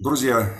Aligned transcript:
Друзья, 0.00 0.52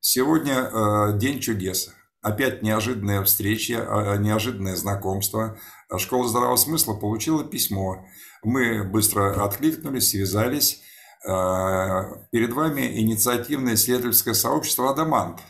сегодня 0.00 0.54
э, 0.54 1.18
день 1.18 1.38
чудес. 1.38 1.90
Опять 2.22 2.62
неожиданная 2.62 3.22
встреча, 3.24 3.74
э, 3.74 4.16
неожиданное 4.16 4.74
знакомство. 4.74 5.58
Школа 5.98 6.26
здравого 6.26 6.56
смысла 6.56 6.94
получила 6.94 7.44
письмо. 7.44 8.06
Мы 8.42 8.82
быстро 8.82 9.44
откликнулись, 9.44 10.08
связались. 10.08 10.80
Э, 11.28 12.04
перед 12.32 12.54
вами 12.54 12.98
инициативное 12.98 13.74
исследовательское 13.74 14.32
сообщество 14.32 14.90
«Адамант». 14.90 15.40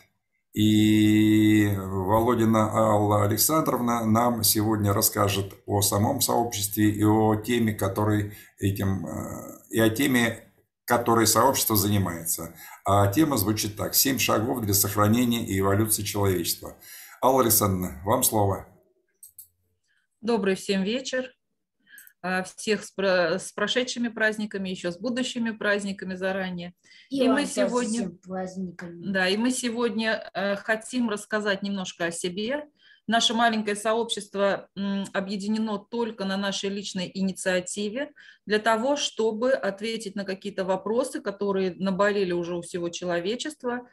И 0.53 1.73
Володина 1.73 2.69
Алла 2.69 3.23
Александровна 3.23 4.03
нам 4.03 4.43
сегодня 4.43 4.91
расскажет 4.91 5.53
о 5.65 5.81
самом 5.81 6.19
сообществе 6.19 6.89
и 6.89 7.05
о 7.05 7.37
теме, 7.37 7.73
которой 7.73 8.33
этим, 8.59 9.07
и 9.69 9.79
о 9.79 9.89
теме, 9.89 10.50
которой 10.91 11.25
сообщество 11.25 11.77
занимается. 11.77 12.53
А 12.83 13.07
тема 13.07 13.37
звучит 13.37 13.77
так. 13.77 13.95
«Семь 13.95 14.19
шагов 14.19 14.59
для 14.59 14.73
сохранения 14.73 15.45
и 15.45 15.57
эволюции 15.57 16.03
человечества». 16.03 16.75
Алла 17.23 17.43
Александровна, 17.43 18.01
вам 18.03 18.23
слово. 18.23 18.67
Добрый 20.19 20.55
всем 20.55 20.83
вечер. 20.83 21.33
А, 22.21 22.43
всех 22.43 22.83
с 22.83 23.51
прошедшими 23.55 24.09
праздниками, 24.09 24.67
еще 24.67 24.91
с 24.91 24.97
будущими 24.97 25.51
праздниками 25.51 26.15
заранее. 26.15 26.73
И, 27.09 27.23
и 27.23 27.29
мы 27.29 27.45
сегодня, 27.45 28.11
да, 28.81 29.29
и 29.29 29.37
мы 29.37 29.51
сегодня 29.51 30.29
э, 30.33 30.57
хотим 30.57 31.09
рассказать 31.09 31.63
немножко 31.63 32.07
о 32.07 32.11
себе, 32.11 32.65
Наше 33.07 33.33
маленькое 33.33 33.75
сообщество 33.75 34.69
объединено 35.13 35.79
только 35.79 36.23
на 36.23 36.37
нашей 36.37 36.69
личной 36.69 37.11
инициативе 37.13 38.11
для 38.45 38.59
того, 38.59 38.95
чтобы 38.95 39.51
ответить 39.51 40.15
на 40.15 40.23
какие-то 40.23 40.63
вопросы, 40.65 41.19
которые 41.19 41.75
наболели 41.75 42.31
уже 42.31 42.55
у 42.55 42.61
всего 42.61 42.89
человечества. 42.89 43.87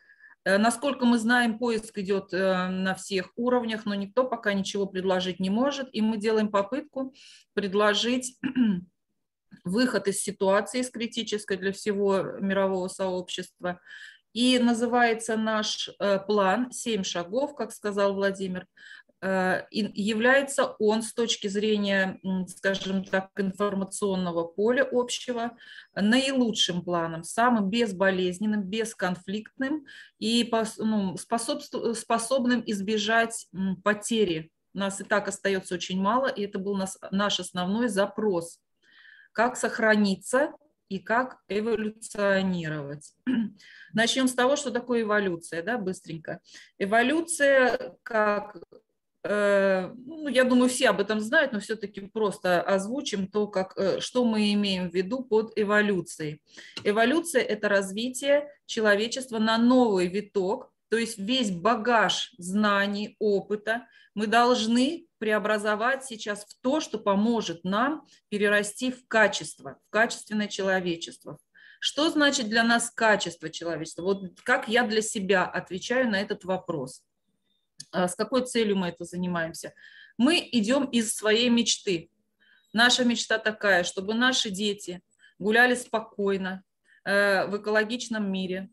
Э, 0.45 0.59
насколько 0.59 1.05
мы 1.05 1.19
знаем, 1.19 1.59
поиск 1.59 1.99
идет 1.99 2.33
э, 2.33 2.69
на 2.69 2.95
всех 2.95 3.33
уровнях, 3.37 3.87
но 3.87 3.95
никто 3.95 4.25
пока 4.25 4.53
ничего 4.53 4.87
предложить 4.87 5.41
не 5.41 5.51
может, 5.51 5.89
и 5.93 6.01
мы 6.01 6.19
делаем 6.19 6.49
попытку 6.49 7.15
предложить 7.55 8.39
выход 9.65 10.09
из 10.09 10.23
ситуации, 10.23 10.81
из 10.81 10.91
критической 10.91 11.57
для 11.57 11.73
всего 11.73 12.23
мирового 12.41 12.89
сообщества. 12.89 13.81
И 14.39 14.59
называется 14.61 15.37
наш 15.37 15.89
э, 15.89 16.19
план 16.21 16.71
«Семь 16.71 17.03
шагов», 17.03 17.57
как 17.57 17.73
сказал 17.73 18.15
Владимир, 18.15 18.67
Э, 19.21 19.65
является 19.71 20.77
он 20.79 21.03
с 21.03 21.13
точки 21.13 21.49
зрения, 21.49 22.21
скажем 22.47 23.05
так, 23.05 23.31
информационного 23.37 24.45
поля 24.45 24.87
общего 24.91 25.57
наилучшим 25.95 26.83
планом, 26.83 27.25
самым 27.25 27.69
безболезненным, 27.69 28.63
бесконфликтным 28.63 29.87
и 30.21 30.49
ну, 30.79 31.17
способным 31.17 32.63
избежать 32.67 33.49
потери. 33.83 34.53
Нас 34.73 35.01
и 35.01 35.05
так 35.05 35.27
остается 35.27 35.75
очень 35.75 36.01
мало, 36.01 36.29
и 36.29 36.45
это 36.45 36.61
был 36.61 36.81
наш 37.11 37.41
основной 37.41 37.89
запрос. 37.89 38.61
Как 39.33 39.57
сохраниться 39.57 40.53
и 40.89 40.99
как 40.99 41.39
эволюционировать. 41.49 43.15
Начнем 43.93 44.29
с 44.29 44.35
того, 44.35 44.57
что 44.57 44.71
такое 44.71 45.03
эволюция, 45.03 45.63
да, 45.63 45.79
быстренько. 45.79 46.41
Эволюция, 46.79 47.97
как 48.03 48.57
Э, 49.25 49.93
ну, 50.07 50.29
я 50.29 50.45
думаю, 50.45 50.69
все 50.69 50.91
об 50.91 51.01
этом 51.01 51.21
знают, 51.21 51.53
но 51.53 51.61
все-таки 51.61 52.01
просто 52.01 52.63
озвучим 52.63 53.27
то, 53.27 53.49
как, 53.49 53.77
э, 53.77 54.01
что 54.01 54.25
мы 54.25 54.53
имеем 54.55 54.91
в 54.91 54.95
виду 54.95 55.25
под 55.25 55.53
эволюцией. 55.57 56.41
Эволюция– 56.85 57.43
это 57.43 57.69
развитие 57.69 58.49
человечества 58.67 59.39
на 59.39 59.59
новый 59.59 60.07
виток, 60.07 60.73
то 60.91 60.97
есть 60.97 61.19
весь 61.19 61.51
багаж 61.51 62.35
знаний, 62.39 63.17
опыта 63.19 63.87
мы 64.15 64.27
должны 64.27 65.07
преобразовать 65.19 66.05
сейчас 66.05 66.45
в 66.45 66.61
то, 66.61 66.81
что 66.81 66.99
поможет 66.99 67.65
нам 67.65 68.07
перерасти 68.29 68.91
в 68.91 69.07
качество, 69.07 69.79
в 69.87 69.91
качественное 69.91 70.49
человечество. 70.49 71.39
Что 71.81 72.11
значит 72.11 72.49
для 72.49 72.65
нас 72.65 72.91
качество 72.91 73.51
человечества? 73.51 74.03
Вот 74.03 74.41
как 74.43 74.69
я 74.69 74.85
для 74.85 75.03
себя 75.03 75.45
отвечаю 75.45 76.11
на 76.11 76.21
этот 76.21 76.45
вопрос– 76.45 77.03
а 77.91 78.09
с 78.09 78.15
какой 78.15 78.45
целью 78.45 78.77
мы 78.77 78.89
это 78.89 79.05
занимаемся? 79.05 79.75
Мы 80.17 80.47
идем 80.53 80.85
из 80.85 81.15
своей 81.15 81.49
мечты. 81.49 82.11
Наша 82.73 83.05
мечта 83.05 83.39
такая, 83.39 83.85
чтобы 83.85 84.15
наши 84.15 84.51
дети 84.51 85.03
гуляли 85.39 85.75
спокойно 85.75 86.65
э, 87.05 87.47
в 87.47 87.57
экологичном 87.57 88.31
мире. 88.31 88.69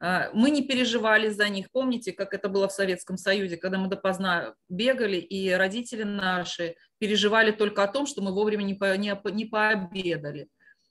Э, 0.00 0.30
мы 0.32 0.50
не 0.50 0.62
переживали 0.62 1.28
за 1.28 1.48
них. 1.48 1.70
Помните, 1.72 2.12
как 2.12 2.34
это 2.34 2.48
было 2.48 2.68
в 2.68 2.72
Советском 2.72 3.16
Союзе, 3.16 3.56
когда 3.56 3.78
мы 3.78 3.88
допоздна 3.88 4.54
бегали, 4.68 5.16
и 5.16 5.50
родители 5.50 6.02
наши 6.02 6.76
переживали 6.98 7.50
только 7.50 7.82
о 7.82 7.88
том, 7.88 8.06
что 8.06 8.22
мы 8.22 8.32
вовремя 8.32 8.62
не, 8.62 8.74
по, 8.74 8.96
не, 8.96 9.18
не 9.32 9.44
пообедали. 9.44 10.48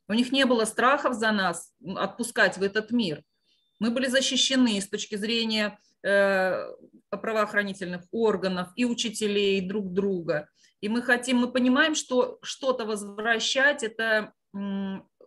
У 0.07 0.13
них 0.13 0.31
не 0.31 0.45
было 0.45 0.65
страхов 0.65 1.15
за 1.15 1.31
нас 1.31 1.73
отпускать 1.95 2.57
в 2.57 2.63
этот 2.63 2.91
мир. 2.91 3.23
Мы 3.79 3.91
были 3.91 4.07
защищены 4.07 4.79
с 4.79 4.88
точки 4.88 5.15
зрения 5.15 5.77
Э, 6.05 6.67
правоохранительных 7.09 8.01
органов 8.11 8.67
и 8.75 8.85
учителей 8.85 9.61
друг 9.61 9.94
друга. 9.94 10.49
И 10.81 10.89
мы 10.89 11.01
хотим, 11.01 11.38
мы 11.38 11.51
понимаем, 11.51 11.95
что 11.95 12.38
что-то 12.44 12.85
возвращать 12.85 13.81
это 13.83 14.33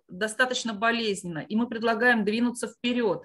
достаточно 0.07 0.75
болезненно, 0.75 1.39
и 1.39 1.57
мы 1.57 1.67
предлагаем 1.67 2.25
двинуться 2.27 2.69
вперед, 2.69 3.25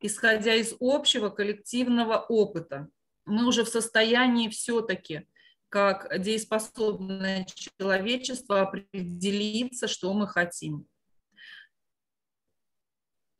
исходя 0.00 0.54
из 0.54 0.74
общего 0.80 1.28
коллективного 1.28 2.18
опыта. 2.18 2.88
Мы 3.24 3.46
уже 3.46 3.64
в 3.64 3.68
состоянии 3.68 4.48
все-таки, 4.48 5.26
как 5.68 6.20
дееспособное 6.20 7.46
человечество, 7.52 8.60
определиться, 8.60 9.88
что 9.88 10.12
мы 10.14 10.28
хотим. 10.28 10.86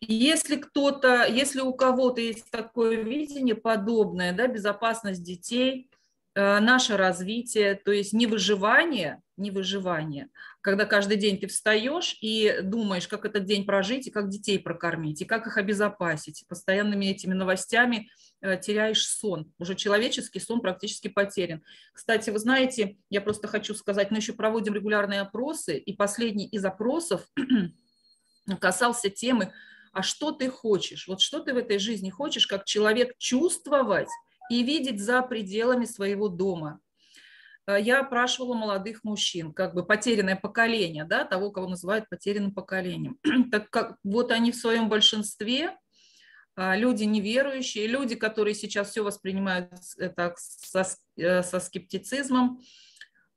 Если 0.01 0.57
кто-то, 0.57 1.27
если 1.27 1.61
у 1.61 1.73
кого-то 1.73 2.21
есть 2.21 2.51
такое 2.51 3.03
видение 3.03 3.55
подобное, 3.55 4.33
да, 4.33 4.47
безопасность 4.47 5.23
детей, 5.23 5.91
э, 6.35 6.61
наше 6.61 6.97
развитие, 6.97 7.75
то 7.75 7.93
есть 7.93 8.13
не 8.13 8.27
выживание, 8.27 9.23
не 9.37 9.51
выживание, 9.51 10.29
когда 10.61 10.85
каждый 10.85 11.17
день 11.17 11.39
ты 11.39 11.47
встаешь 11.47 12.17
и 12.21 12.61
думаешь, 12.63 13.09
как 13.09 13.25
этот 13.25 13.45
день 13.45 13.65
прожить, 13.65 14.07
и 14.07 14.11
как 14.11 14.29
детей 14.29 14.59
прокормить, 14.59 15.23
и 15.23 15.25
как 15.25 15.47
их 15.47 15.57
обезопасить. 15.59 16.45
Постоянными 16.49 17.07
этими 17.07 17.35
новостями 17.35 18.09
э, 18.41 18.59
теряешь 18.59 19.07
сон. 19.07 19.53
Уже 19.59 19.75
человеческий 19.75 20.41
сон 20.41 20.61
практически 20.61 21.09
потерян. 21.09 21.63
Кстати, 21.93 22.31
вы 22.31 22.39
знаете, 22.39 22.97
я 23.11 23.21
просто 23.21 23.49
хочу 23.49 23.75
сказать, 23.75 24.11
мы 24.11 24.19
еще 24.19 24.33
проводим 24.33 24.75
регулярные 24.75 25.21
опросы, 25.21 25.79
и 25.79 25.93
последний 25.93 26.47
из 26.47 26.65
опросов 26.65 27.27
касался 28.61 29.11
темы 29.11 29.53
а 29.97 30.03
что 30.03 30.31
ты 30.31 30.51
хочешь. 30.51 31.09
Вот 31.09 31.23
что 31.23 31.41
ты 31.41 31.55
в 31.55 31.57
этой 31.57 31.79
жизни 31.79 32.11
хочешь, 32.11 32.47
как 32.47 32.67
человек 32.67 33.17
чувствовать 33.17 34.11
и 34.51 34.63
видеть 34.63 35.01
за 35.01 35.23
пределами 35.23 35.87
своего 35.87 36.29
дома. 36.29 36.81
Э, 37.67 37.81
я 37.81 38.01
опрашивала 38.01 38.55
молодых 38.55 39.05
мужчин, 39.05 39.53
как 39.53 39.75
бы 39.75 39.85
потерянное 39.85 40.37
поколение, 40.37 41.05
да, 41.05 41.25
того, 41.25 41.51
кого 41.51 41.69
называют 41.69 42.09
потерянным 42.09 42.53
поколением. 42.53 43.19
Так 43.51 43.71
как 43.71 43.97
вот 44.05 44.31
они 44.31 44.53
в 44.53 44.57
своем 44.57 44.89
большинстве, 44.89 45.77
а, 46.55 46.77
люди 46.77 47.05
неверующие, 47.05 47.87
люди, 47.87 48.15
которые 48.15 48.55
сейчас 48.55 48.91
все 48.91 49.03
воспринимают 49.03 49.73
так 50.17 50.39
со, 50.39 50.87
э, 51.17 51.43
со 51.43 51.61
скептицизмом, 51.61 52.61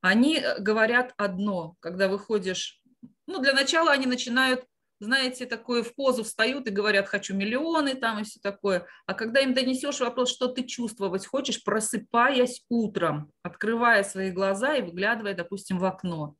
они 0.01 0.37
э, 0.37 0.59
говорят 0.59 1.13
одно, 1.17 1.75
когда 1.81 2.07
выходишь, 2.07 2.81
ну, 3.27 3.39
для 3.39 3.53
начала 3.53 3.91
они 3.91 4.05
начинают 4.05 4.63
знаете, 4.99 5.45
такое 5.45 5.81
в 5.81 5.95
позу 5.95 6.23
встают 6.23 6.67
и 6.67 6.71
говорят, 6.71 7.07
хочу 7.07 7.33
миллионы 7.33 7.95
там 7.95 8.19
и 8.19 8.23
все 8.23 8.39
такое. 8.41 8.85
А 9.05 9.13
когда 9.13 9.39
им 9.39 9.53
донесешь 9.53 9.99
вопрос, 10.01 10.29
что 10.29 10.47
ты 10.47 10.63
чувствовать 10.63 11.25
хочешь, 11.25 11.63
просыпаясь 11.63 12.63
утром, 12.69 13.31
открывая 13.41 14.03
свои 14.03 14.31
глаза 14.31 14.75
и 14.75 14.81
выглядывая, 14.81 15.33
допустим, 15.33 15.79
в 15.79 15.85
окно. 15.85 16.35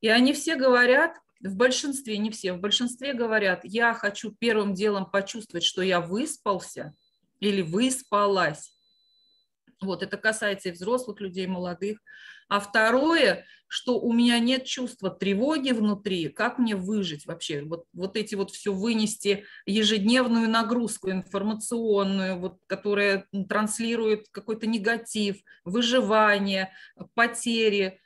И 0.00 0.08
они 0.08 0.32
все 0.32 0.56
говорят, 0.56 1.16
в 1.40 1.54
большинстве, 1.54 2.18
не 2.18 2.30
все, 2.30 2.52
в 2.52 2.60
большинстве 2.60 3.14
говорят, 3.14 3.60
я 3.62 3.94
хочу 3.94 4.32
первым 4.32 4.74
делом 4.74 5.08
почувствовать, 5.08 5.64
что 5.64 5.82
я 5.82 6.00
выспался 6.00 6.94
или 7.38 7.62
выспалась. 7.62 8.72
Вот, 9.80 10.02
это 10.02 10.16
касается 10.16 10.70
и 10.70 10.72
взрослых 10.72 11.20
людей, 11.20 11.44
и 11.44 11.48
молодых. 11.48 12.00
А 12.48 12.60
второе, 12.60 13.44
что 13.66 14.00
у 14.00 14.12
меня 14.12 14.38
нет 14.38 14.64
чувства 14.64 15.10
тревоги 15.10 15.72
внутри, 15.72 16.28
как 16.28 16.58
мне 16.58 16.74
выжить 16.74 17.26
вообще, 17.26 17.62
вот, 17.62 17.84
вот 17.92 18.16
эти 18.16 18.34
вот 18.34 18.50
все 18.50 18.72
вынести, 18.72 19.44
ежедневную 19.66 20.48
нагрузку 20.48 21.10
информационную, 21.10 22.38
вот, 22.38 22.58
которая 22.66 23.26
транслирует 23.48 24.26
какой-то 24.30 24.66
негатив, 24.66 25.36
выживание, 25.64 26.72
потери. 27.14 28.00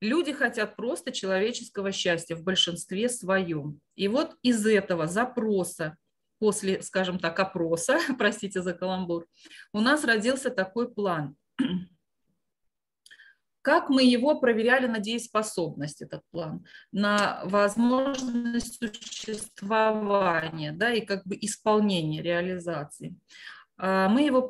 Люди 0.00 0.32
хотят 0.32 0.74
просто 0.76 1.12
человеческого 1.12 1.92
счастья 1.92 2.34
в 2.34 2.42
большинстве 2.42 3.10
своем. 3.10 3.80
И 3.94 4.08
вот 4.08 4.36
из 4.42 4.66
этого 4.66 5.06
запроса 5.06 5.96
после, 6.38 6.82
скажем 6.82 7.20
так, 7.20 7.38
опроса, 7.38 8.00
простите 8.18 8.62
за 8.62 8.72
каламбур, 8.72 9.26
у 9.72 9.80
нас 9.80 10.02
родился 10.04 10.50
такой 10.50 10.92
план. 10.92 11.36
Как 13.62 13.88
мы 13.88 14.02
его 14.02 14.38
проверяли 14.40 14.88
на 14.88 14.98
дееспособность, 14.98 16.02
этот 16.02 16.22
план, 16.32 16.66
на 16.90 17.42
возможность 17.44 18.78
существования 18.78 20.72
да, 20.72 20.92
и 20.92 21.00
как 21.00 21.24
бы 21.24 21.38
исполнения, 21.40 22.22
реализации. 22.22 23.16
А, 23.76 24.08
мы 24.08 24.22
его 24.22 24.48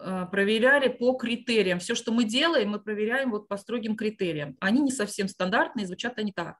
а, 0.00 0.26
проверяли 0.26 0.88
по 0.88 1.14
критериям. 1.14 1.80
Все, 1.80 1.96
что 1.96 2.12
мы 2.12 2.22
делаем, 2.24 2.70
мы 2.70 2.78
проверяем 2.78 3.32
вот 3.32 3.48
по 3.48 3.56
строгим 3.56 3.96
критериям. 3.96 4.56
Они 4.60 4.80
не 4.80 4.92
совсем 4.92 5.26
стандартные, 5.26 5.86
звучат 5.86 6.18
они 6.18 6.30
так. 6.32 6.56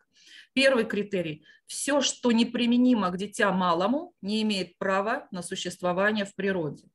Первый 0.54 0.86
критерий. 0.86 1.44
Все, 1.66 2.00
что 2.00 2.32
неприменимо 2.32 3.10
к 3.10 3.16
дитя 3.16 3.52
малому, 3.52 4.12
не 4.22 4.42
имеет 4.42 4.76
права 4.78 5.28
на 5.30 5.42
существование 5.42 6.24
в 6.24 6.34
природе. 6.34 6.88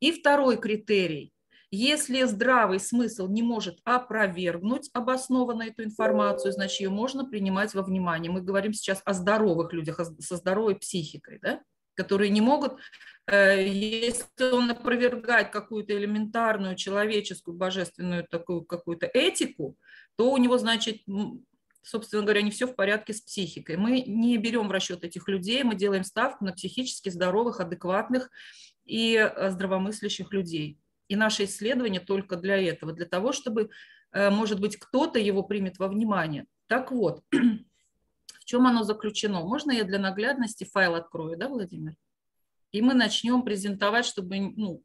И 0.00 0.12
второй 0.12 0.58
критерий. 0.58 1.32
Если 1.70 2.22
здравый 2.22 2.78
смысл 2.78 3.28
не 3.28 3.42
может 3.42 3.80
опровергнуть 3.84 4.88
обоснованно 4.92 5.64
эту 5.64 5.82
информацию, 5.82 6.52
значит, 6.52 6.80
ее 6.80 6.90
можно 6.90 7.24
принимать 7.24 7.74
во 7.74 7.82
внимание. 7.82 8.30
Мы 8.30 8.40
говорим 8.40 8.72
сейчас 8.72 9.02
о 9.04 9.12
здоровых 9.12 9.72
людях, 9.72 10.00
со 10.20 10.36
здоровой 10.36 10.76
психикой, 10.76 11.38
да? 11.40 11.60
которые 11.96 12.30
не 12.30 12.40
могут, 12.40 12.78
э, 13.26 13.66
если 13.66 14.52
он 14.52 14.70
опровергает 14.70 15.50
какую-то 15.50 15.96
элементарную 15.96 16.76
человеческую, 16.76 17.56
божественную 17.56 18.26
такую 18.28 18.64
какую-то 18.64 19.06
этику, 19.06 19.76
то 20.16 20.30
у 20.30 20.36
него, 20.36 20.58
значит, 20.58 21.02
собственно 21.82 22.22
говоря, 22.22 22.42
не 22.42 22.50
все 22.50 22.66
в 22.66 22.76
порядке 22.76 23.14
с 23.14 23.20
психикой. 23.20 23.76
Мы 23.76 24.02
не 24.02 24.36
берем 24.36 24.68
в 24.68 24.72
расчет 24.72 25.04
этих 25.04 25.26
людей, 25.26 25.62
мы 25.64 25.74
делаем 25.74 26.04
ставку 26.04 26.44
на 26.44 26.52
психически 26.52 27.08
здоровых, 27.08 27.60
адекватных 27.60 28.30
и 28.84 29.14
э, 29.16 29.50
здравомыслящих 29.50 30.32
людей. 30.32 30.78
И 31.08 31.16
наше 31.16 31.44
исследование 31.44 32.00
только 32.00 32.36
для 32.36 32.56
этого, 32.56 32.92
для 32.92 33.06
того, 33.06 33.32
чтобы, 33.32 33.70
э, 34.12 34.30
может 34.30 34.60
быть, 34.60 34.76
кто-то 34.76 35.18
его 35.18 35.42
примет 35.42 35.78
во 35.78 35.88
внимание. 35.88 36.46
Так 36.66 36.90
вот, 36.90 37.22
в 37.32 38.44
чем 38.44 38.66
оно 38.66 38.82
заключено? 38.82 39.40
Можно 39.40 39.72
я 39.72 39.84
для 39.84 39.98
наглядности 39.98 40.64
файл 40.64 40.94
открою, 40.94 41.36
да, 41.36 41.48
Владимир? 41.48 41.96
И 42.72 42.82
мы 42.82 42.94
начнем 42.94 43.42
презентовать, 43.42 44.04
чтобы 44.04 44.38
ну, 44.38 44.82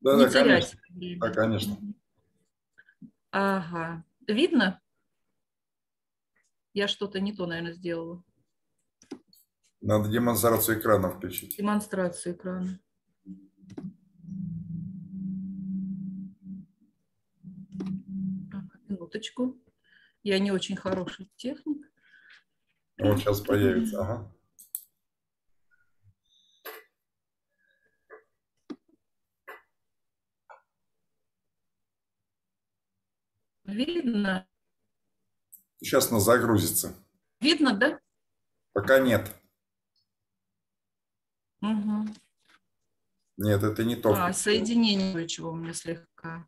да, 0.00 0.16
не 0.16 0.24
да, 0.24 0.30
терять 0.30 0.70
конечно. 0.70 0.80
время. 0.88 1.20
Да, 1.20 1.30
конечно. 1.30 1.76
Ага. 3.30 4.04
Видно? 4.26 4.80
Я 6.74 6.88
что-то 6.88 7.20
не 7.20 7.32
то, 7.32 7.46
наверное, 7.46 7.72
сделала. 7.72 8.22
Надо 9.80 10.08
демонстрацию 10.08 10.78
экрана 10.78 11.10
включить. 11.10 11.56
Демонстрацию 11.56 12.34
экрана. 12.34 12.78
Минуточку. 19.10 19.60
Я 20.22 20.38
не 20.38 20.52
очень 20.52 20.76
хороший 20.76 21.28
техник. 21.36 21.90
Вот 22.98 23.18
сейчас 23.18 23.40
появится. 23.40 24.00
Ага. 24.00 24.32
Видно? 33.64 34.46
Сейчас 35.80 36.10
нас 36.12 36.24
загрузится. 36.24 36.94
Видно, 37.40 37.74
да? 37.74 37.98
Пока 38.72 39.00
нет. 39.00 39.34
Угу. 41.62 42.06
Нет, 43.38 43.62
это 43.62 43.82
не 43.84 43.96
то. 43.96 44.12
А, 44.14 44.32
соединение 44.32 45.26
чего 45.26 45.50
у 45.50 45.56
меня 45.56 45.72
слегка. 45.72 46.46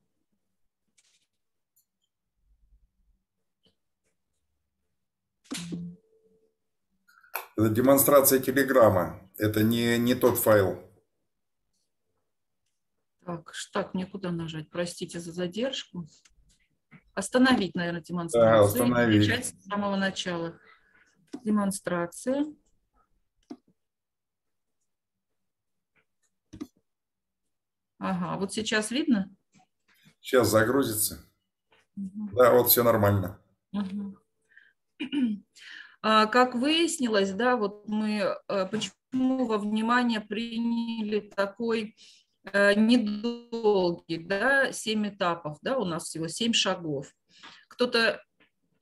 Это 5.53 5.83
демонстрация 7.57 8.41
телеграмма. 8.41 9.31
Это 9.39 9.63
не, 9.63 9.99
не 9.99 10.15
тот 10.15 10.39
файл. 10.39 10.83
Так, 13.25 13.53
так, 13.73 13.95
мне 13.95 14.07
куда 14.07 14.33
нажать? 14.33 14.71
Простите 14.71 15.21
за 15.21 15.33
задержку. 15.33 16.07
Остановить, 17.15 17.75
наверное, 17.75 18.01
демонстрацию. 18.01 18.53
Да, 18.53 18.65
остановить. 18.65 19.29
Начать 19.29 19.47
с 19.47 19.65
самого 19.65 19.97
начала. 19.97 20.59
Демонстрация. 21.45 22.47
Ага, 27.99 28.37
вот 28.39 28.53
сейчас 28.53 28.91
видно? 28.91 29.31
Сейчас 30.21 30.49
загрузится. 30.49 31.25
Угу. 31.97 32.31
Да, 32.37 32.53
вот 32.53 32.69
все 32.69 32.83
нормально. 32.83 33.41
Угу. 33.73 34.17
А, 36.03 36.27
как 36.27 36.55
выяснилось, 36.55 37.33
да, 37.33 37.57
вот 37.57 37.89
мы 37.89 38.37
э, 38.49 38.67
почему 38.67 39.47
во 39.47 39.59
внимание 39.59 40.21
приняли 40.21 41.21
такой 41.21 41.95
Э, 42.45 42.75
недолгий, 42.75 44.19
да, 44.19 44.73
7 44.73 45.09
этапов, 45.09 45.59
да, 45.63 45.79
у 45.79 45.85
нас 45.85 46.05
всего 46.05 46.27
7 46.27 46.53
шагов. 46.53 47.15
Кто-то, 47.69 48.21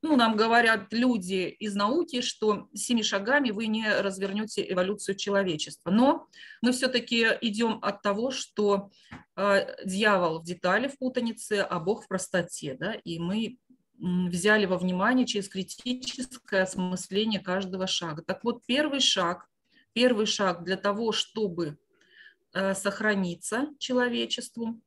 ну, 0.01 0.17
нам 0.17 0.35
говорят 0.35 0.93
люди 0.93 1.55
из 1.59 1.75
науки, 1.75 2.23
что 2.23 2.69
семи 2.73 3.03
шагами 3.03 3.51
вы 3.51 3.67
не 3.67 3.87
развернете 3.87 4.67
эволюцию 4.67 5.15
человечества. 5.15 5.91
Но 5.91 6.27
мы 6.63 6.73
все-таки 6.73 7.27
идем 7.43 7.79
от 7.83 8.01
того, 8.01 8.31
что 8.31 8.91
э, 9.37 9.85
дьявол 9.85 10.41
в 10.41 10.45
детали, 10.45 10.89
в 10.89 10.97
путанице, 10.97 11.67
а 11.69 11.81
Бог 11.81 12.05
в 12.05 12.09
простоте, 12.09 12.77
да, 12.81 12.95
и 12.95 13.19
мы 13.19 13.59
взяли 14.01 14.67
во 14.67 14.79
внимание 14.79 15.27
через 15.27 15.49
критическое 15.49 16.63
осмысление 16.63 17.41
каждого 17.41 17.87
шага. 17.87 18.23
Так 18.23 18.45
вот, 18.45 18.65
первый 18.67 19.01
шаг, 19.01 19.47
первый 19.93 20.27
шаг 20.27 20.65
для 20.65 20.77
того, 20.77 21.13
чтобы 21.13 21.79
Э, 22.53 22.75
сохраниться 22.75 23.69
человечеству 23.79 24.81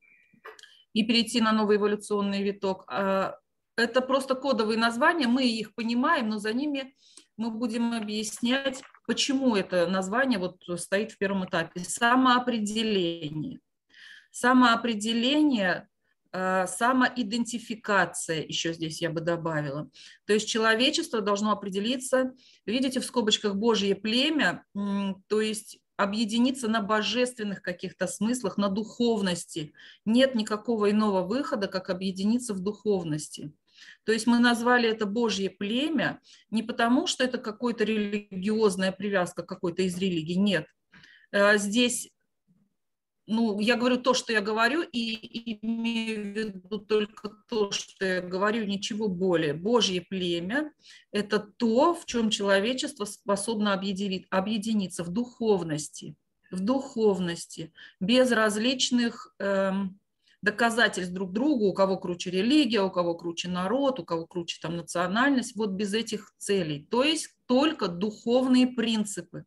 и 0.92 1.06
перейти 1.06 1.40
на 1.40 1.54
новый 1.54 1.78
эволюционный 1.78 2.44
виток. 2.44 2.84
А, 2.90 3.38
это 3.78 4.02
просто 4.02 4.36
кодовые 4.36 4.78
названия, 4.78 5.28
мы 5.28 5.46
их 5.48 5.74
понимаем, 5.74 6.28
но 6.28 6.40
за 6.40 6.52
ними 6.52 6.94
мы 7.38 7.52
будем 7.52 7.94
объяснять, 7.94 8.84
почему 9.08 9.56
это 9.56 9.88
название 9.88 10.40
вот 10.40 10.62
стоит 10.78 11.14
в 11.14 11.18
первом 11.18 11.46
этапе. 11.46 11.80
Самоопределение. 11.80 13.62
Самоопределение 14.32 15.88
э, 15.88 15.93
самоидентификация, 16.34 18.44
еще 18.44 18.74
здесь 18.74 19.02
я 19.02 19.12
бы 19.12 19.22
добавила. 19.22 19.90
То 20.26 20.34
есть 20.34 20.50
человечество 20.50 21.22
должно 21.22 21.52
определиться, 21.52 22.34
видите, 22.66 23.00
в 23.00 23.06
скобочках 23.06 23.56
Божье 23.56 23.96
племя, 23.96 24.66
то 25.28 25.42
есть 25.42 25.80
объединиться 25.96 26.68
на 26.68 26.82
божественных 26.82 27.62
каких-то 27.62 28.08
смыслах, 28.08 28.58
на 28.58 28.70
духовности. 28.70 29.74
Нет 30.06 30.36
никакого 30.36 30.90
иного 30.90 31.22
выхода, 31.22 31.68
как 31.68 31.90
объединиться 31.90 32.54
в 32.54 32.60
духовности. 32.60 33.54
То 34.04 34.12
есть 34.12 34.28
мы 34.28 34.40
назвали 34.40 34.90
это 34.90 35.06
Божье 35.06 35.50
племя 35.50 36.20
не 36.50 36.64
потому, 36.64 37.08
что 37.08 37.24
это 37.24 37.38
какая-то 37.38 37.84
религиозная 37.84 38.92
привязка 38.92 39.44
какой-то 39.44 39.84
из 39.84 39.98
религий, 39.98 40.36
нет. 40.36 40.68
Э, 41.32 41.58
здесь 41.58 42.10
ну, 43.26 43.60
я 43.60 43.78
говорю 43.78 43.98
то, 43.98 44.14
что 44.14 44.34
я 44.34 44.42
говорю, 44.42 44.82
и 44.82 45.60
имею 45.62 46.22
в 46.22 46.38
виду 46.38 46.80
только 46.80 47.30
то, 47.48 47.72
что 47.72 48.06
я 48.06 48.22
говорю, 48.22 48.66
ничего 48.66 49.08
более. 49.08 49.54
Божье 49.54 50.02
племя– 50.02 50.72
это 51.12 51.40
то, 51.40 51.94
в 51.94 52.06
чем 52.06 52.30
человечество 52.30 53.06
способно 53.06 53.74
объединиться 53.74 55.04
в 55.04 55.10
духовности, 55.10 56.16
в 56.52 56.60
духовности, 56.60 57.74
без 58.02 58.32
различных 58.32 59.34
эм, 59.40 60.00
доказательств 60.42 61.14
друг 61.14 61.32
другу, 61.32 61.68
у 61.68 61.74
кого 61.74 61.98
круче 61.98 62.30
религия, 62.30 62.82
у 62.82 62.92
кого 62.92 63.16
круче 63.16 63.48
народ, 63.48 64.02
у 64.02 64.04
кого 64.04 64.28
круче 64.28 64.60
там 64.62 64.76
национальность, 64.76 65.56
вот 65.56 65.72
без 65.72 65.94
этих 65.94 66.34
целей. 66.38 66.86
То 66.92 67.04
есть 67.04 67.30
только 67.46 67.88
духовные 67.88 68.68
принципы 68.68 69.46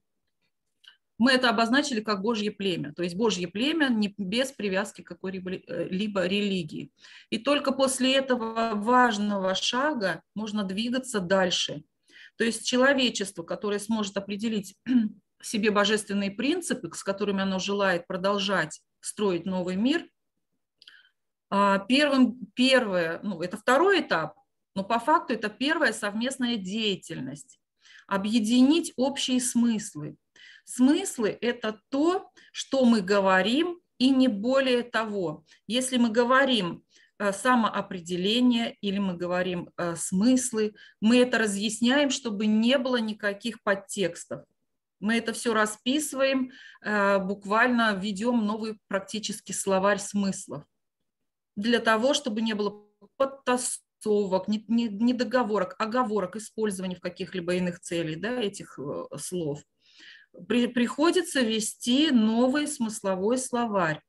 мы 1.19 1.33
это 1.33 1.49
обозначили 1.49 2.01
как 2.01 2.21
Божье 2.23 2.51
племя, 2.51 2.93
то 2.93 3.03
есть 3.03 3.17
Божье 3.17 3.49
племя 3.49 3.89
не 3.89 4.15
без 4.19 4.53
привязки 4.53 5.03
к 5.03 5.09
какой-либо 5.09 5.51
э, 5.51 6.29
религии. 6.29 6.93
И 7.31 7.39
только 7.39 7.73
после 7.73 8.15
этого 8.15 8.75
важного 8.75 9.55
шага 9.55 10.23
можно 10.35 10.63
двигаться 10.65 11.21
дальше. 11.21 11.85
То 12.37 12.45
есть 12.45 12.67
человечество, 12.67 13.43
которое 13.43 13.79
сможет 13.79 14.17
определить 14.17 14.77
себе 15.41 15.71
божественные 15.71 16.31
принципы, 16.31 16.91
с 16.95 17.03
которыми 17.03 17.43
оно 17.43 17.59
желает 17.59 18.07
продолжать 18.07 18.83
строить 19.01 19.47
новый 19.47 19.77
мир, 19.77 20.07
а, 21.49 21.79
первым, 21.79 22.39
первое, 22.55 23.21
ну, 23.23 23.41
это 23.41 23.57
второй 23.57 24.01
этап, 24.01 24.35
но 24.75 24.85
по 24.85 24.99
факту 24.99 25.33
это 25.33 25.49
первая 25.49 25.93
совместная 25.93 26.57
деятельность. 26.57 27.59
Объединить 28.07 28.93
общие 28.97 29.41
смыслы, 29.41 30.17
Смыслы– 30.69 31.39
это 31.41 31.81
то, 31.91 32.29
что 32.53 32.85
мы 32.85 33.01
говорим, 33.01 33.81
и 33.99 34.11
не 34.11 34.27
более 34.27 34.83
того. 34.83 35.45
Если 35.69 35.97
мы 35.97 36.11
говорим 36.11 36.85
э, 37.19 37.33
самоопределение 37.33 38.77
или 38.81 38.99
мы 38.99 39.15
говорим 39.15 39.71
э, 39.77 39.95
смыслы, 39.95 40.75
мы 41.01 41.19
это 41.19 41.39
разъясняем, 41.39 42.11
чтобы 42.11 42.47
не 42.47 42.79
было 42.79 42.97
никаких 42.97 43.63
подтекстов. 43.63 44.43
Мы 44.99 45.19
это 45.19 45.33
все 45.33 45.55
расписываем, 45.55 46.51
э, 46.83 47.19
буквально 47.21 47.95
ведем 47.95 48.45
новый 48.45 48.79
практически 48.89 49.53
словарь 49.53 50.01
смыслов 50.01 50.65
для 51.55 51.79
того, 51.79 52.13
чтобы 52.13 52.43
не 52.43 52.55
было 52.55 52.85
подтасовок, 53.17 54.49
недоговорок, 54.49 55.77
оговорок, 55.79 56.35
использования 56.35 56.97
в 56.97 57.01
каких-либо 57.01 57.55
иных 57.55 57.81
целей 57.81 58.17
да, 58.17 58.41
этих 58.41 58.81
слов– 59.17 59.63
при, 60.49 60.67
приходится 60.67 61.41
вести 61.41 62.11
новый 62.11 62.67
смысловой 62.67 63.39
словарь. 63.39 64.01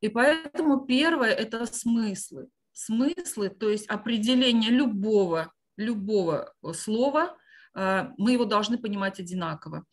И 0.00 0.08
поэтому 0.08 0.86
первое– 0.86 1.30
это 1.32 1.66
смыслы. 1.66 2.48
Смыслы, 2.72 3.48
то 3.48 3.70
есть 3.70 3.86
определение 3.86 4.70
любого, 4.70 5.52
любого 5.76 6.54
слова, 6.74 7.36
а, 7.74 8.12
мы 8.18 8.32
его 8.32 8.44
должны 8.44 8.78
понимать 8.78 9.18
одинаково. 9.20 9.84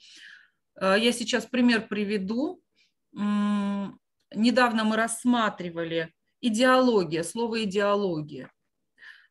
А, 0.76 0.98
я 0.98 1.12
сейчас 1.12 1.46
пример 1.46 1.88
приведу. 1.88 2.62
Недавно 4.36 4.84
мы 4.84 4.96
рассматривали 4.96 6.12
идеология, 6.42 7.24
слово 7.24 7.64
идеология. 7.64 8.52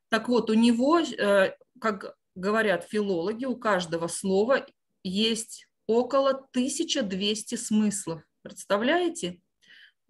Так 0.09 0.29
вот, 0.29 0.51
у 0.51 0.55
него, 0.55 1.01
э, 1.01 1.57
как 1.81 2.15
говорят 2.35 2.85
филологи, 2.85 3.45
у 3.45 3.57
каждого 3.57 4.07
слова 4.07 4.65
есть 5.02 5.68
около 5.87 6.30
1200 6.30 7.54
смыслов. 7.54 8.23
Представляете? 8.42 9.40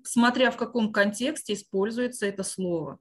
Смотря 0.02 0.50
в 0.50 0.56
каком 0.56 0.92
контексте 0.92 1.54
используется 1.54 2.26
это 2.26 2.42
слово. 2.42 2.98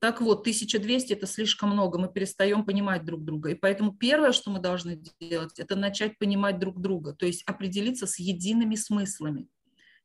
Так 0.00 0.22
вот, 0.22 0.40
1200– 0.40 1.12
это 1.14 1.26
слишком 1.26 1.70
много, 1.70 1.98
мы 1.98 2.10
перестаем 2.10 2.64
понимать 2.64 3.04
друг 3.04 3.22
друга. 3.22 3.50
И 3.50 3.54
поэтому 3.54 3.92
первое, 3.92 4.32
что 4.32 4.50
мы 4.50 4.58
должны 4.58 5.02
делать, 5.20 5.58
это 5.58 5.76
начать 5.76 6.18
понимать 6.18 6.58
друг 6.58 6.80
друга, 6.80 7.12
то 7.12 7.26
есть 7.26 7.42
определиться 7.44 8.06
с 8.06 8.18
едиными 8.18 8.76
смыслами. 8.76 9.48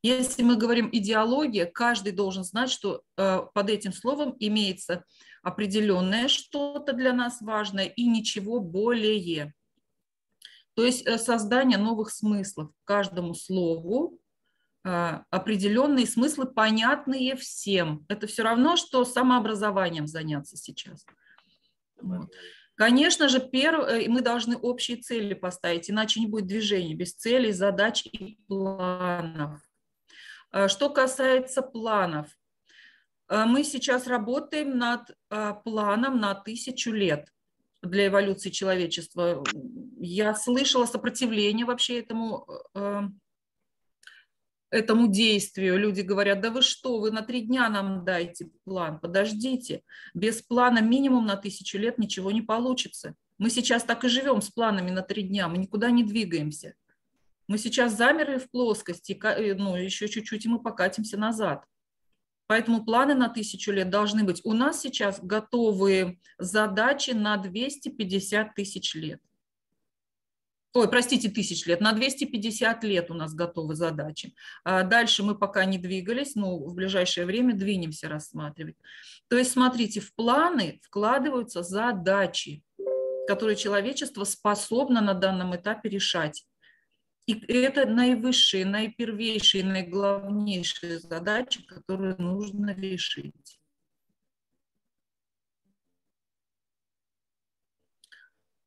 Если 0.02 0.42
мы 0.42 0.56
говорим 0.56 0.90
идеология, 0.92 1.64
каждый 1.64 2.12
должен 2.12 2.44
знать, 2.44 2.70
что 2.70 3.02
э, 3.16 3.40
под 3.54 3.70
этим 3.70 3.94
словом 3.94 4.36
имеется 4.38 5.04
определенное 5.42 6.28
что-то 6.28 6.92
для 6.92 7.14
нас 7.14 7.40
важное 7.40 7.86
и 7.86 8.06
ничего 8.06 8.60
более. 8.60 9.54
То 10.76 10.84
есть 10.84 11.06
э, 11.06 11.16
создание 11.16 11.78
новых 11.78 12.10
смыслов 12.10 12.70
каждому 12.84 13.34
слову, 13.34 14.20
а, 14.84 15.24
определенные 15.30 16.06
смыслы, 16.06 16.46
понятные 16.46 17.34
всем. 17.34 18.04
Это 18.08 18.26
все 18.26 18.42
равно, 18.42 18.76
что 18.76 19.04
самообразованием 19.06 20.06
заняться 20.06 20.56
сейчас. 20.56 21.04
Вот. 22.00 22.30
Конечно 22.74 23.28
же, 23.28 23.40
первое, 23.40 24.02
э, 24.02 24.08
мы 24.08 24.20
должны 24.20 24.56
общие 24.58 24.98
цели 24.98 25.32
поставить, 25.32 25.90
иначе 25.90 26.20
не 26.20 26.26
будет 26.26 26.46
движения 26.46 26.94
без 26.94 27.14
целей, 27.14 27.52
задач 27.52 28.04
и 28.04 28.38
планов. 28.46 29.62
А, 30.52 30.68
что 30.68 30.90
касается 30.90 31.62
планов, 31.62 32.28
э, 33.30 33.46
мы 33.46 33.64
сейчас 33.64 34.06
работаем 34.06 34.76
над 34.76 35.16
планом 35.64 36.20
на 36.20 36.34
тысячу 36.34 36.92
лет 36.92 37.32
для 37.82 38.08
эволюции 38.08 38.50
человечества. 38.50 39.42
Я 39.98 40.34
слышала 40.34 40.84
сопротивление 40.84 41.64
вообще 41.64 42.00
этому, 42.00 42.46
э, 42.74 43.02
этому 44.70 45.08
действию. 45.08 45.78
Люди 45.78 46.02
говорят, 46.02 46.40
да 46.42 46.50
вы 46.50 46.60
что, 46.60 47.00
вы 47.00 47.10
на 47.10 47.22
три 47.22 47.40
дня 47.42 47.68
нам 47.70 48.04
дайте 48.04 48.50
план, 48.64 49.00
подождите. 49.00 49.82
Без 50.12 50.42
плана 50.42 50.80
минимум 50.80 51.24
на 51.24 51.36
тысячу 51.36 51.78
лет 51.78 51.98
ничего 51.98 52.30
не 52.30 52.42
получится. 52.42 53.14
Мы 53.38 53.48
сейчас 53.48 53.84
так 53.84 54.04
и 54.04 54.08
живем 54.08 54.42
с 54.42 54.50
планами 54.50 54.90
на 54.90 55.02
три 55.02 55.22
дня, 55.22 55.48
мы 55.48 55.56
никуда 55.58 55.90
не 55.90 56.04
двигаемся. 56.04 56.74
Мы 57.48 57.58
сейчас 57.58 57.96
замерли 57.96 58.38
в 58.38 58.50
плоскости, 58.50 59.18
э, 59.22 59.54
ну, 59.54 59.76
еще 59.76 60.08
чуть-чуть, 60.08 60.44
и 60.44 60.48
мы 60.48 60.58
покатимся 60.58 61.16
назад. 61.16 61.64
Поэтому 62.48 62.84
планы 62.84 63.14
на 63.14 63.28
тысячу 63.28 63.72
лет 63.72 63.90
должны 63.90 64.24
быть. 64.24 64.40
У 64.44 64.52
нас 64.52 64.80
сейчас 64.80 65.20
готовые 65.20 66.18
задачи 66.38 67.10
на 67.10 67.36
250 67.36 68.54
тысяч 68.54 68.94
лет. 68.94 69.20
Ой, 70.76 70.90
простите, 70.90 71.30
тысяч 71.30 71.64
лет. 71.64 71.80
На 71.80 71.92
250 71.92 72.84
лет 72.84 73.10
у 73.10 73.14
нас 73.14 73.32
готовы 73.32 73.74
задачи. 73.74 74.34
А 74.62 74.82
дальше 74.82 75.22
мы 75.22 75.34
пока 75.34 75.64
не 75.64 75.78
двигались, 75.78 76.34
но 76.34 76.58
в 76.58 76.74
ближайшее 76.74 77.24
время 77.24 77.54
двинемся 77.54 78.10
рассматривать. 78.10 78.76
То 79.28 79.38
есть, 79.38 79.52
смотрите, 79.52 80.00
в 80.00 80.14
планы 80.14 80.78
вкладываются 80.82 81.62
задачи, 81.62 82.62
которые 83.26 83.56
человечество 83.56 84.24
способно 84.24 85.00
на 85.00 85.14
данном 85.14 85.56
этапе 85.56 85.88
решать. 85.88 86.44
И 87.24 87.32
это 87.54 87.86
наивысшие, 87.86 88.66
наипервейшие, 88.66 89.64
наиглавнейшие 89.64 90.98
задачи, 90.98 91.64
которые 91.64 92.16
нужно 92.18 92.74
решить. 92.74 93.55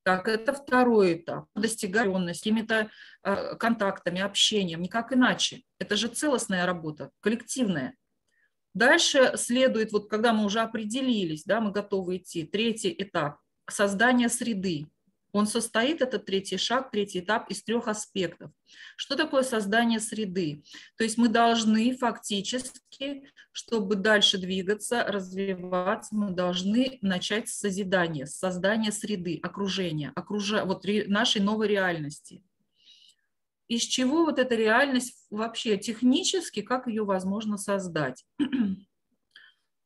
Так, 0.09 0.27
это 0.27 0.53
второй 0.53 1.13
этап. 1.13 1.45
Достигаемость 1.53 2.39
какими-то 2.39 2.89
э, 3.21 3.55
контактами, 3.57 4.21
общением, 4.21 4.81
никак 4.81 5.13
иначе. 5.13 5.61
Это 5.77 5.95
же 5.95 6.07
целостная 6.07 6.65
работа, 6.65 7.11
коллективная. 7.19 7.95
Дальше 8.73 9.33
следует, 9.35 9.91
вот 9.91 10.09
когда 10.09 10.33
мы 10.33 10.45
уже 10.45 10.61
определились, 10.61 11.43
да, 11.43 11.61
мы 11.61 11.71
готовы 11.71 12.17
идти, 12.17 12.43
третий 12.43 12.95
этап– 12.97 13.37
создание 13.69 14.29
среды. 14.29 14.87
Он 15.31 15.45
состоит, 15.45 16.01
этот 16.01 16.25
третий 16.25 16.57
шаг, 16.57 16.89
третий 16.91 17.19
этап, 17.19 17.49
из 17.51 17.63
трех 17.63 17.87
аспектов. 17.87 18.51
Что 18.95 19.15
такое 19.15 19.43
создание 19.43 19.99
среды? 19.99 20.63
То 20.97 21.03
есть 21.03 21.17
мы 21.17 21.27
должны 21.27 21.95
фактически, 21.95 23.29
чтобы 23.51 23.95
дальше 23.95 24.37
двигаться, 24.37 25.03
развиваться, 25.03 26.15
мы 26.15 26.31
должны 26.31 26.97
начать 27.01 27.47
с 27.49 27.59
созидания, 27.59 28.25
с 28.25 28.37
создания 28.37 28.91
среды, 28.91 29.39
окружения, 29.43 30.11
окружа, 30.15 30.65
вот 30.65 30.85
ре, 30.85 31.05
нашей 31.07 31.41
новой 31.41 31.67
реальности. 31.67 32.43
Из 33.67 33.83
чего 33.83 34.25
вот 34.25 34.39
эта 34.39 34.55
реальность 34.55 35.27
вообще 35.29 35.77
технически, 35.77 36.61
как 36.61 36.87
ее 36.87 37.05
возможно 37.05 37.57
создать? 37.57 38.25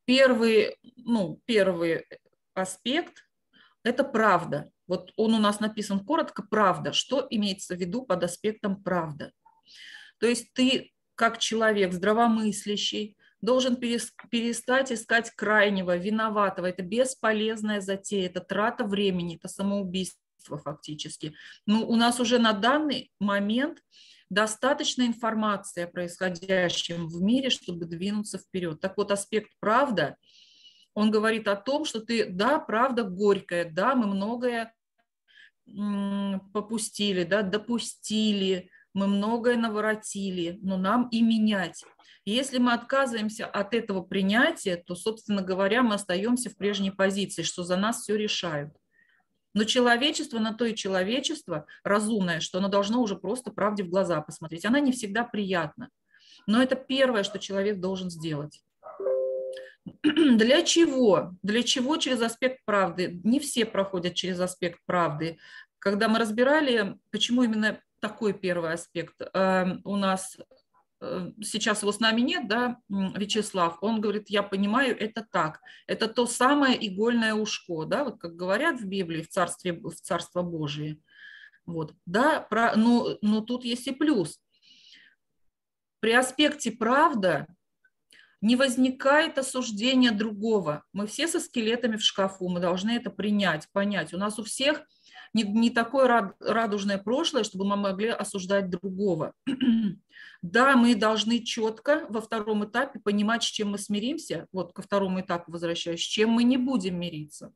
Первый, 0.06 0.76
ну, 0.96 1.40
первый 1.44 2.06
аспект– 2.54 3.26
это 3.82 4.04
правда. 4.04 4.70
Вот 4.86 5.12
он 5.16 5.34
у 5.34 5.38
нас 5.38 5.60
написан 5.60 6.00
коротко 6.00 6.42
«правда». 6.42 6.92
Что 6.92 7.26
имеется 7.30 7.74
в 7.74 7.80
виду 7.80 8.02
под 8.02 8.24
аспектом 8.24 8.82
«правда»? 8.82 9.32
То 10.18 10.26
есть 10.26 10.52
ты, 10.52 10.92
как 11.14 11.38
человек 11.38 11.92
здравомыслящий, 11.92 13.16
должен 13.40 13.76
перестать 13.76 14.90
искать 14.90 15.30
крайнего, 15.30 15.96
виноватого. 15.96 16.66
Это 16.66 16.82
бесполезная 16.82 17.80
затея, 17.80 18.26
это 18.26 18.40
трата 18.40 18.84
времени, 18.84 19.36
это 19.36 19.48
самоубийство 19.48 20.58
фактически. 20.58 21.34
Но 21.66 21.80
ну, 21.80 21.88
у 21.88 21.96
нас 21.96 22.20
уже 22.20 22.38
на 22.38 22.52
данный 22.52 23.10
момент 23.20 23.80
достаточно 24.30 25.02
информации 25.02 25.82
о 25.82 25.88
происходящем 25.88 27.06
в 27.06 27.22
мире, 27.22 27.50
чтобы 27.50 27.84
двинуться 27.84 28.38
вперед. 28.38 28.80
Так 28.80 28.96
вот, 28.96 29.10
аспект 29.10 29.50
«правда»– 29.60 30.16
он 30.94 31.10
говорит 31.10 31.48
о 31.48 31.56
том, 31.56 31.84
что 31.84 32.00
ты, 32.00 32.26
да, 32.28 32.58
правда 32.58 33.02
горькая, 33.04 33.70
да, 33.70 33.94
мы 33.94 34.06
многое 34.06 34.72
попустили, 36.52 37.24
да, 37.24 37.42
допустили, 37.42 38.70
мы 38.92 39.06
многое 39.06 39.56
наворотили, 39.56 40.58
но 40.62 40.76
нам 40.76 41.08
и 41.08 41.20
менять. 41.20 41.84
Если 42.24 42.58
мы 42.58 42.72
отказываемся 42.72 43.46
от 43.46 43.74
этого 43.74 44.02
принятия, 44.02 44.76
то, 44.76 44.94
собственно 44.94 45.42
говоря, 45.42 45.82
мы 45.82 45.96
остаемся 45.96 46.48
в 46.48 46.56
прежней 46.56 46.90
позиции, 46.90 47.42
что 47.42 47.64
за 47.64 47.76
нас 47.76 48.02
все 48.02 48.16
решают. 48.16 48.72
Но 49.52 49.64
человечество 49.64 50.38
на 50.38 50.54
то 50.54 50.64
и 50.64 50.74
человечество 50.74 51.66
разумное, 51.82 52.40
что 52.40 52.58
оно 52.58 52.68
должно 52.68 53.00
уже 53.02 53.16
просто 53.16 53.50
правде 53.50 53.84
в 53.84 53.88
глаза 53.88 54.20
посмотреть. 54.20 54.64
Она 54.64 54.80
не 54.80 54.92
всегда 54.92 55.24
приятна. 55.24 55.90
Но 56.46 56.62
это 56.62 56.76
первое, 56.76 57.22
что 57.22 57.38
человек 57.38 57.78
должен 57.78 58.10
сделать. 58.10 58.62
Для 60.02 60.62
чего? 60.62 61.34
Для 61.42 61.62
чего 61.62 61.96
через 61.96 62.22
аспект 62.22 62.64
правды? 62.64 63.20
Не 63.24 63.40
все 63.40 63.64
проходят 63.66 64.14
через 64.14 64.40
аспект 64.40 64.80
правды. 64.86 65.38
Когда 65.78 66.08
мы 66.08 66.18
разбирали, 66.18 66.98
почему 67.10 67.42
именно 67.42 67.80
такой 68.00 68.32
первый 68.32 68.72
аспект, 68.72 69.20
эм, 69.34 69.80
у 69.84 69.96
нас 69.96 70.38
э, 71.00 71.32
сейчас 71.42 71.82
его 71.82 71.92
с 71.92 72.00
нами 72.00 72.22
нет, 72.22 72.48
да, 72.48 72.78
Вячеслав, 72.88 73.78
он 73.82 74.00
говорит, 74.00 74.30
я 74.30 74.42
понимаю, 74.42 74.98
это 74.98 75.26
так. 75.30 75.60
Это 75.86 76.08
то 76.08 76.26
самое 76.26 76.76
игольное 76.86 77.34
ушко, 77.34 77.84
да, 77.84 78.04
вот 78.04 78.18
как 78.18 78.36
говорят 78.36 78.80
в 78.80 78.86
Библии, 78.86 79.22
в 79.22 79.28
Царстве, 79.28 79.72
в 79.74 79.94
Царство 79.94 80.42
Божие. 80.42 80.98
Вот. 81.66 81.94
Да, 82.06 82.40
про, 82.40 82.76
но, 82.76 83.16
но 83.22 83.40
тут 83.40 83.64
есть 83.64 83.86
и 83.86 83.92
плюс. 83.92 84.40
При 86.00 86.12
аспекте 86.12 86.72
правда 86.72 87.46
не 88.44 88.56
возникает 88.56 89.38
осуждения 89.38 90.10
другого. 90.10 90.84
Мы 90.92 91.06
все 91.06 91.26
со 91.28 91.40
скелетами 91.40 91.96
в 91.96 92.02
шкафу, 92.02 92.50
мы 92.50 92.60
должны 92.60 92.90
это 92.90 93.08
принять, 93.08 93.70
понять. 93.72 94.12
У 94.12 94.18
нас 94.18 94.38
у 94.38 94.44
всех 94.44 94.82
не, 95.32 95.44
не 95.44 95.70
такое 95.70 96.34
радужное 96.40 96.98
прошлое, 96.98 97.44
чтобы 97.44 97.64
мы 97.64 97.76
могли 97.76 98.08
осуждать 98.08 98.68
другого. 98.68 99.32
да, 100.42 100.76
мы 100.76 100.94
должны 100.94 101.38
четко 101.38 102.04
во 102.10 102.20
втором 102.20 102.66
этапе 102.66 103.00
понимать, 103.00 103.44
с 103.44 103.46
чем 103.46 103.70
мы 103.70 103.78
смиримся, 103.78 104.46
вот 104.52 104.74
ко 104.74 104.82
второму 104.82 105.22
этапу 105.22 105.50
возвращаюсь, 105.50 106.02
с 106.02 106.06
чем 106.06 106.28
мы 106.28 106.44
не 106.44 106.58
будем 106.58 107.00
мириться 107.00 107.50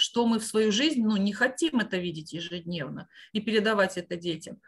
что 0.00 0.26
мы 0.26 0.38
в 0.38 0.44
свою 0.44 0.70
жизнь 0.70 1.02
ну, 1.02 1.16
не 1.16 1.32
хотим 1.32 1.80
это 1.80 1.96
видеть 1.96 2.32
ежедневно 2.32 3.08
и 3.32 3.40
передавать 3.40 3.96
это 3.96 4.14
детям. 4.14 4.60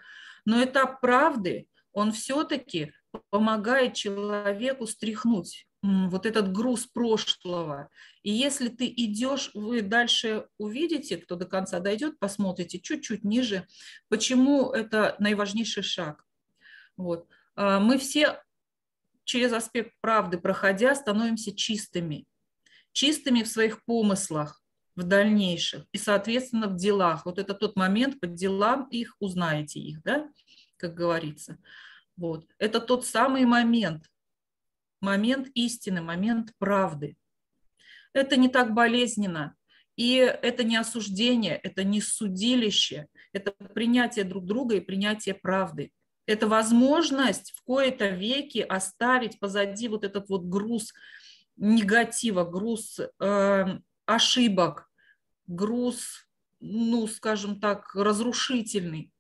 Но 0.45 0.61
этап 0.61 1.01
правды, 1.01 1.69
он 1.93 2.11
все-таки 2.11 2.93
помогает 3.31 3.95
человеку 3.95 4.87
стряхнуть 4.87 5.67
вот 5.83 6.27
этот 6.27 6.53
груз 6.53 6.87
прошлого. 6.87 7.89
И 8.23 8.31
если 8.31 8.69
ты 8.69 8.87
идешь, 8.87 9.51
вы 9.55 9.81
дальше 9.81 10.47
увидите, 10.59 11.17
кто 11.17 11.37
до 11.37 11.47
конца 11.47 11.81
дойдет, 11.81 12.19
посмотрите 12.19 12.79
чуть-чуть 12.79 13.25
ниже, 13.25 13.67
почему 14.09 14.71
это 14.71 15.17
наиважнейший 15.19 15.83
шаг. 15.83 16.25
Вот. 16.97 17.27
А, 17.57 17.81
мы 17.81 17.99
все 17.99 18.43
через 19.25 19.53
аспект 19.53 19.95
правды, 20.01 20.39
проходя, 20.39 20.95
становимся 20.95 21.55
чистыми. 21.55 22.27
Чистыми 22.93 23.43
в 23.43 23.49
своих 23.49 23.85
помыслах, 23.85 24.63
в 24.97 25.05
дальнейших 25.05 25.87
и, 25.93 25.99
соответственно, 25.99 26.67
в 26.67 26.77
делах. 26.77 27.25
Вот 27.25 27.39
это 27.39 27.55
тот 27.55 27.77
момент, 27.77 28.21
по 28.21 28.27
делам 28.27 28.89
их 28.91 29.17
узнаете 29.19 29.81
их, 29.81 30.03
да, 30.03 30.29
как 30.77 30.95
говорится. 30.95 31.59
Вот. 32.21 32.47
Это 32.59 32.81
тот 32.81 33.07
самый 33.07 33.47
момент, 33.47 34.05
момент 35.01 35.49
истины, 35.55 36.03
момент 36.03 36.53
правды. 36.59 37.17
Это 38.13 38.37
не 38.37 38.51
так 38.51 38.75
болезненно, 38.75 39.57
и 39.97 40.17
это 40.17 40.63
не 40.63 40.77
осуждение, 40.77 41.57
это 41.57 41.83
не 41.83 42.03
судилище, 42.03 43.07
это 43.33 43.53
принятие 43.53 44.27
друг 44.27 44.45
друга 44.45 44.77
и 44.77 44.81
принятие 44.81 45.35
правды. 45.35 45.93
Это 46.27 46.47
возможность 46.47 47.53
в 47.53 47.63
кои-то 47.63 48.11
веки 48.11 48.59
оставить 48.59 49.41
позади 49.41 49.89
вот 49.89 50.05
этот 50.05 50.29
вот 50.29 50.43
груз 50.43 50.93
негатива, 51.57 52.45
груз 52.45 53.01
э, 53.01 53.65
ошибок, 54.05 54.91
груз, 55.47 56.29
ну, 56.61 57.07
скажем 57.07 57.59
так, 57.61 57.95
разрушительный. 57.95 59.11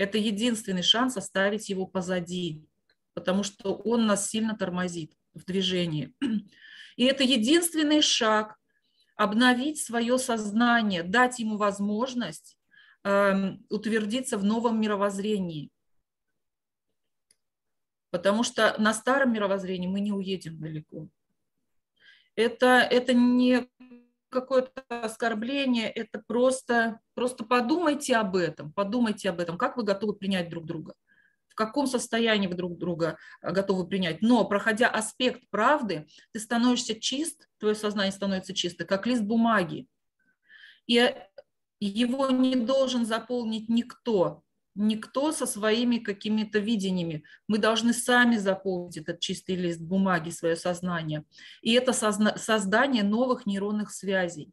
Это 0.00 0.16
единственный 0.16 0.82
шанс 0.82 1.18
оставить 1.18 1.68
его 1.68 1.86
позади, 1.86 2.64
потому 3.12 3.42
что 3.42 3.74
он 3.74 4.06
нас 4.06 4.30
сильно 4.30 4.56
тормозит 4.56 5.12
в 5.34 5.44
движении. 5.44 6.14
И 6.96 7.04
это 7.04 7.22
единственный 7.22 8.00
шаг 8.00 8.56
обновить 9.16 9.78
свое 9.78 10.16
сознание, 10.18 11.02
дать 11.02 11.38
ему 11.38 11.58
возможность 11.58 12.56
э, 13.04 13.58
утвердиться 13.68 14.38
в 14.38 14.44
новом 14.44 14.80
мировоззрении. 14.80 15.70
Потому 18.08 18.42
что 18.42 18.74
на 18.80 18.94
старом 18.94 19.34
мировоззрении 19.34 19.86
мы 19.86 20.00
не 20.00 20.12
уедем 20.12 20.58
далеко. 20.58 21.10
Это, 22.36 22.88
это 22.90 23.12
не 23.12 23.68
какое-то 24.30 24.82
оскорбление, 24.88 25.90
это 25.90 26.22
просто, 26.26 27.00
просто 27.14 27.44
подумайте 27.44 28.16
об 28.16 28.36
этом, 28.36 28.72
подумайте 28.72 29.28
об 29.30 29.40
этом, 29.40 29.58
как 29.58 29.76
вы 29.76 29.82
готовы 29.82 30.14
принять 30.14 30.48
друг 30.48 30.64
друга, 30.64 30.94
в 31.48 31.54
каком 31.54 31.86
состоянии 31.86 32.46
вы 32.46 32.54
друг 32.54 32.78
друга 32.78 33.18
э, 33.42 33.52
готовы 33.52 33.86
принять. 33.86 34.22
Но, 34.22 34.44
проходя 34.44 34.88
аспект 34.88 35.42
правды, 35.50 36.06
ты 36.32 36.40
становишься 36.40 36.98
чист, 36.98 37.48
твое 37.58 37.74
сознание 37.74 38.12
становится 38.12 38.54
чисто, 38.54 38.84
как 38.84 39.06
лист 39.06 39.22
бумаги. 39.22 39.86
И 40.86 41.12
его 41.80 42.30
не 42.30 42.56
должен 42.56 43.06
заполнить 43.06 43.68
никто, 43.68 44.42
никто 44.74 45.32
со 45.32 45.46
своими 45.46 45.98
какими-то 45.98 46.58
видениями. 46.58 47.24
Мы 47.48 47.58
должны 47.58 47.92
сами 47.92 48.36
заполнить 48.36 48.96
этот 48.96 49.20
чистый 49.20 49.56
лист 49.56 49.80
бумаги, 49.80 50.30
свое 50.30 50.56
сознание. 50.56 51.24
И 51.62 51.72
это 51.72 51.92
создание 51.92 53.02
новых 53.02 53.46
нейронных 53.46 53.90
связей. 53.90 54.52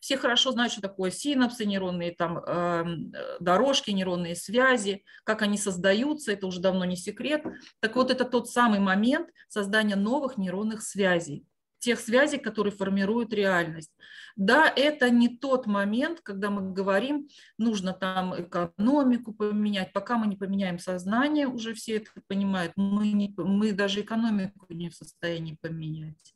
Все 0.00 0.16
хорошо 0.16 0.50
знают, 0.50 0.72
что 0.72 0.82
такое 0.82 1.12
синапсы, 1.12 1.64
нейронные 1.64 2.10
там, 2.10 2.38
эм, 2.38 3.12
э, 3.14 3.36
дорожки, 3.38 3.92
нейронные 3.92 4.34
связи, 4.34 5.04
как 5.22 5.42
они 5.42 5.56
создаются, 5.56 6.32
это 6.32 6.48
уже 6.48 6.60
давно 6.60 6.84
не 6.84 6.96
секрет. 6.96 7.44
Так 7.78 7.94
вот, 7.94 8.10
это 8.10 8.24
тот 8.24 8.50
самый 8.50 8.80
момент 8.80 9.28
создания 9.48 9.94
новых 9.94 10.38
нейронных 10.38 10.82
связей 10.82 11.46
тех 11.82 11.98
связей, 11.98 12.38
которые 12.38 12.72
формируют 12.72 13.34
реальность. 13.34 13.92
Да, 14.36 14.72
это 14.74 15.10
не 15.10 15.36
тот 15.36 15.66
момент, 15.66 16.20
когда 16.20 16.48
мы 16.48 16.72
говорим, 16.72 17.28
нужно 17.58 17.92
там 17.92 18.40
экономику 18.40 19.34
поменять. 19.34 19.92
Пока 19.92 20.16
мы 20.16 20.28
не 20.28 20.36
поменяем 20.36 20.78
сознание, 20.78 21.48
уже 21.48 21.74
все 21.74 21.96
это 21.96 22.10
понимают, 22.28 22.72
мы, 22.76 23.12
не, 23.12 23.34
мы 23.36 23.72
даже 23.72 24.00
экономику 24.00 24.66
не 24.70 24.90
в 24.90 24.94
состоянии 24.94 25.58
поменять. 25.60 26.34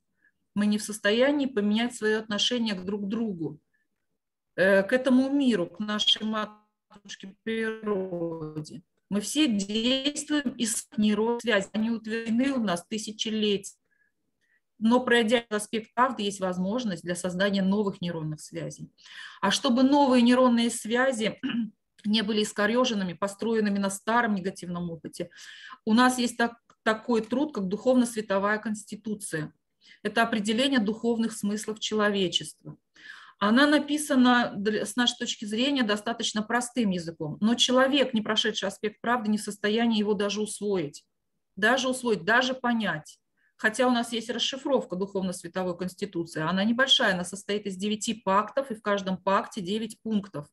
Мы 0.55 0.67
не 0.67 0.79
в 0.79 0.83
состоянии 0.83 1.47
поменять 1.47 1.95
свое 1.95 2.19
отношение 2.19 2.75
к 2.75 2.85
друг 2.85 3.09
другу, 3.09 3.61
э, 4.57 4.83
к 4.83 4.93
этому 4.93 5.31
миру, 5.31 5.67
к 5.67 5.79
нашей 5.79 6.25
матушке 6.25 7.37
природе. 7.45 8.83
Мы 9.09 9.21
все 9.21 9.47
действуем 9.47 10.51
из 10.57 10.89
нейронной 10.97 11.41
связи. 11.41 11.69
Они 11.73 11.91
утверждены 11.91 12.53
у 12.53 12.61
нас 12.65 12.85
тысячелетия 12.89 13.77
но 14.79 15.01
пройдя 15.01 15.45
аспект 15.51 15.95
правды, 15.95 16.23
есть 16.23 16.41
возможность 16.41 17.03
для 17.03 17.15
создания 17.15 17.63
новых 17.63 18.01
нейронных 18.01 18.41
связей. 18.41 18.91
А 19.41 19.51
чтобы 19.51 19.83
новые 19.83 20.23
нейронные 20.23 20.71
связи 20.71 21.41
не 22.05 22.23
были 22.23 22.43
искореженными, 22.43 23.15
построенными 23.15 23.79
на 23.79 23.91
старом 23.91 24.35
негативном 24.35 24.91
опыте, 24.91 25.31
у 25.85 25.95
нас 25.95 26.19
есть 26.19 26.37
так, 26.37 26.57
такой 26.83 27.23
труд, 27.23 27.55
как 27.55 27.69
духовно-световая 27.69 28.59
конституция. 28.59 29.53
Это 30.03 30.23
определение 30.23 30.79
духовных 30.79 31.33
смыслов 31.33 31.81
человечества. 31.81 32.77
Она 33.39 33.67
написана 33.67 34.55
с 34.65 34.97
нашей 34.97 35.19
точки 35.19 35.45
зрения 35.45 35.83
достаточно 35.83 36.43
простым 36.43 36.91
языком, 36.91 37.37
но 37.41 37.55
человек, 37.55 38.15
не 38.15 38.23
прошедший 38.23 38.69
аспект 38.69 39.01
правды, 39.01 39.31
не 39.31 39.37
в 39.37 39.43
состоянии 39.43 39.99
его 39.99 40.15
даже 40.15 40.41
усвоить, 40.41 41.05
даже 41.55 41.89
усвоить, 41.89 42.25
даже 42.25 42.55
понять. 42.55 43.19
Хотя 43.57 43.87
у 43.87 43.91
нас 43.91 44.13
есть 44.13 44.29
расшифровка 44.29 44.97
Духовно-Световой 44.97 45.77
Конституции, 45.77 46.43
она 46.43 46.63
небольшая, 46.65 47.15
она 47.15 47.25
состоит 47.25 47.67
из 47.67 47.77
девяти 47.77 48.15
пактов, 48.15 48.71
и 48.71 48.75
в 48.75 48.83
каждом 48.83 49.17
пакте 49.17 49.63
девять 49.63 50.01
пунктов, 50.03 50.47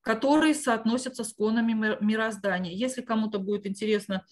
которые 0.00 0.54
соотносятся 0.54 1.22
с 1.22 1.32
конами 1.32 1.72
мироздания. 2.00 2.72
Если 2.72 3.02
кому-то 3.02 3.38
будет 3.38 3.66
интересно 3.66 4.24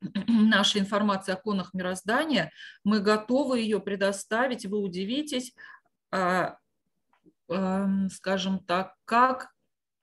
наша 0.28 0.78
информация 0.78 1.34
о 1.34 1.40
конах 1.40 1.74
мироздания, 1.74 2.52
мы 2.84 3.00
готовы 3.00 3.60
ее 3.60 3.80
предоставить, 3.80 4.66
вы 4.66 4.78
удивитесь, 4.78 5.52
а, 6.12 6.56
скажем 8.10 8.60
так, 8.64 8.94
как 9.04 9.50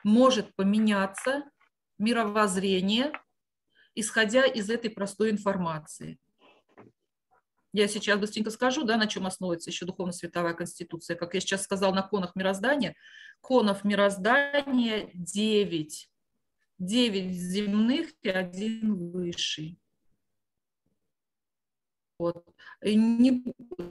может 0.04 0.54
поменяться 0.56 1.44
мировоззрение 1.98 3.14
исходя 4.00 4.46
из 4.46 4.70
этой 4.70 4.90
простой 4.90 5.32
информации. 5.32 6.20
Я 7.74 7.88
сейчас 7.88 8.20
быстренько 8.20 8.50
скажу, 8.50 8.84
да, 8.84 8.98
на 8.98 9.08
чем 9.08 9.28
основывается 9.28 9.70
еще 9.70 9.86
духовно-световая 9.86 10.54
конституция. 10.54 11.16
Как 11.16 11.34
я 11.34 11.40
сейчас 11.40 11.64
сказал, 11.64 11.94
на 11.94 12.02
конах 12.02 12.36
мироздания. 12.36 12.96
Конов 13.42 13.84
мироздания 13.84 15.10
9. 15.14 16.10
9 16.80 17.32
земных 17.34 18.14
и 18.22 18.30
один 18.30 19.12
высший. 19.12 19.80
Вот. 22.20 22.46
Не, 22.82 23.44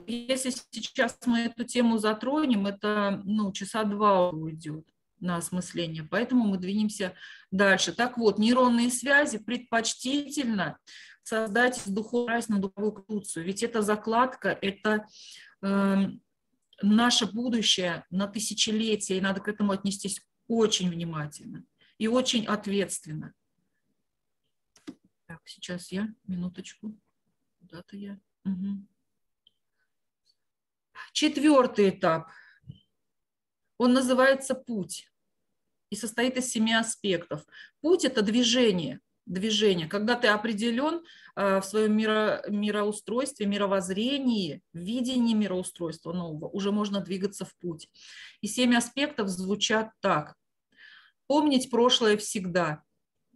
если 0.05 0.49
сейчас 0.71 1.17
мы 1.25 1.41
эту 1.41 1.63
тему 1.63 1.97
затронем, 1.97 2.65
это 2.65 3.21
ну, 3.25 3.51
часа 3.53 3.83
два 3.83 4.29
уйдет 4.29 4.85
на 5.19 5.37
осмысление. 5.37 6.03
Поэтому 6.03 6.45
мы 6.45 6.57
двинемся 6.57 7.15
дальше. 7.51 7.93
Так 7.93 8.17
вот, 8.17 8.39
нейронные 8.39 8.89
связи 8.89 9.37
предпочтительно 9.37 10.77
создать 11.23 11.81
духовность 11.85 12.49
на 12.49 12.59
духовую 12.59 12.93
конституцию. 12.93 13.45
Ведь 13.45 13.63
это 13.63 13.81
закладка, 13.81 14.49
это 14.61 15.07
э, 15.61 16.09
наше 16.81 17.25
будущее 17.25 18.05
на 18.09 18.27
тысячелетия, 18.27 19.17
и 19.17 19.21
надо 19.21 19.41
к 19.41 19.47
этому 19.47 19.71
отнестись 19.71 20.21
очень 20.47 20.89
внимательно 20.89 21.65
и 21.97 22.07
очень 22.07 22.45
ответственно. 22.45 23.33
Так, 25.25 25.41
сейчас 25.45 25.91
я, 25.91 26.07
минуточку. 26.25 26.97
Куда-то 27.59 27.97
я. 27.97 28.19
Угу. 28.45 28.87
Четвертый 31.11 31.89
этап– 31.89 32.29
он 33.77 33.93
называется 33.93 34.55
путь. 34.55 35.09
и 35.89 35.95
состоит 35.95 36.35
из 36.35 36.49
семи 36.49 36.73
аспектов. 36.73 37.45
Путь– 37.81 38.03
это 38.05 38.21
движение, 38.21 38.99
движение. 39.25 39.87
Когда 39.87 40.15
ты 40.15 40.27
определен 40.27 41.01
э, 41.35 41.61
в 41.61 41.63
своем 41.63 41.95
миро, 41.95 42.43
мироустройстве, 42.49 43.45
мировоззрении, 43.45 44.61
видении 44.73 45.33
мироустройства 45.33 46.11
нового, 46.11 46.49
уже 46.49 46.73
можно 46.73 46.99
двигаться 46.99 47.45
в 47.45 47.55
путь. 47.57 47.89
И 48.41 48.47
семь 48.47 48.75
аспектов 48.75 49.29
звучат 49.29 49.91
так. 50.01 50.35
Помнить 51.27 51.69
прошлое 51.71 52.17
всегда. 52.17 52.83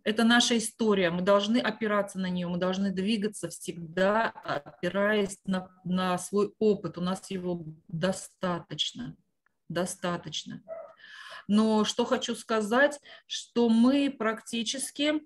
Это 0.03 0.23
наша 0.23 0.57
история, 0.57 1.11
мы 1.11 1.21
должны 1.21 1.59
опираться 1.59 2.17
на 2.17 2.27
нее, 2.27 2.47
мы 2.47 2.57
должны 2.57 2.91
двигаться 2.91 3.49
всегда, 3.49 4.29
опираясь 4.29 5.37
на, 5.45 5.69
на 5.83 6.17
свой 6.17 6.53
опыт. 6.57 6.97
У 6.97 7.01
нас 7.01 7.29
его 7.29 7.63
достаточно, 7.87 9.15
достаточно. 9.73 10.61
Но 11.47 11.83
что 11.83 12.05
хочу 12.05 12.35
сказать, 12.35 12.99
что 13.27 13.69
мы 13.69 14.09
практически 14.09 15.21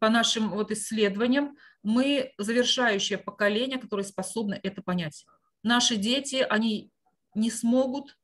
по 0.00 0.08
нашим 0.08 0.50
вот 0.50 0.70
исследованиям, 0.70 1.56
мы 1.82 2.32
завершающее 2.38 3.18
поколение, 3.18 3.78
которое 3.78 4.04
способно 4.04 4.58
это 4.62 4.82
понять. 4.82 5.26
Наши 5.62 5.96
дети, 5.96 6.46
они 6.48 6.90
не 7.34 7.50
смогут, 7.50 8.18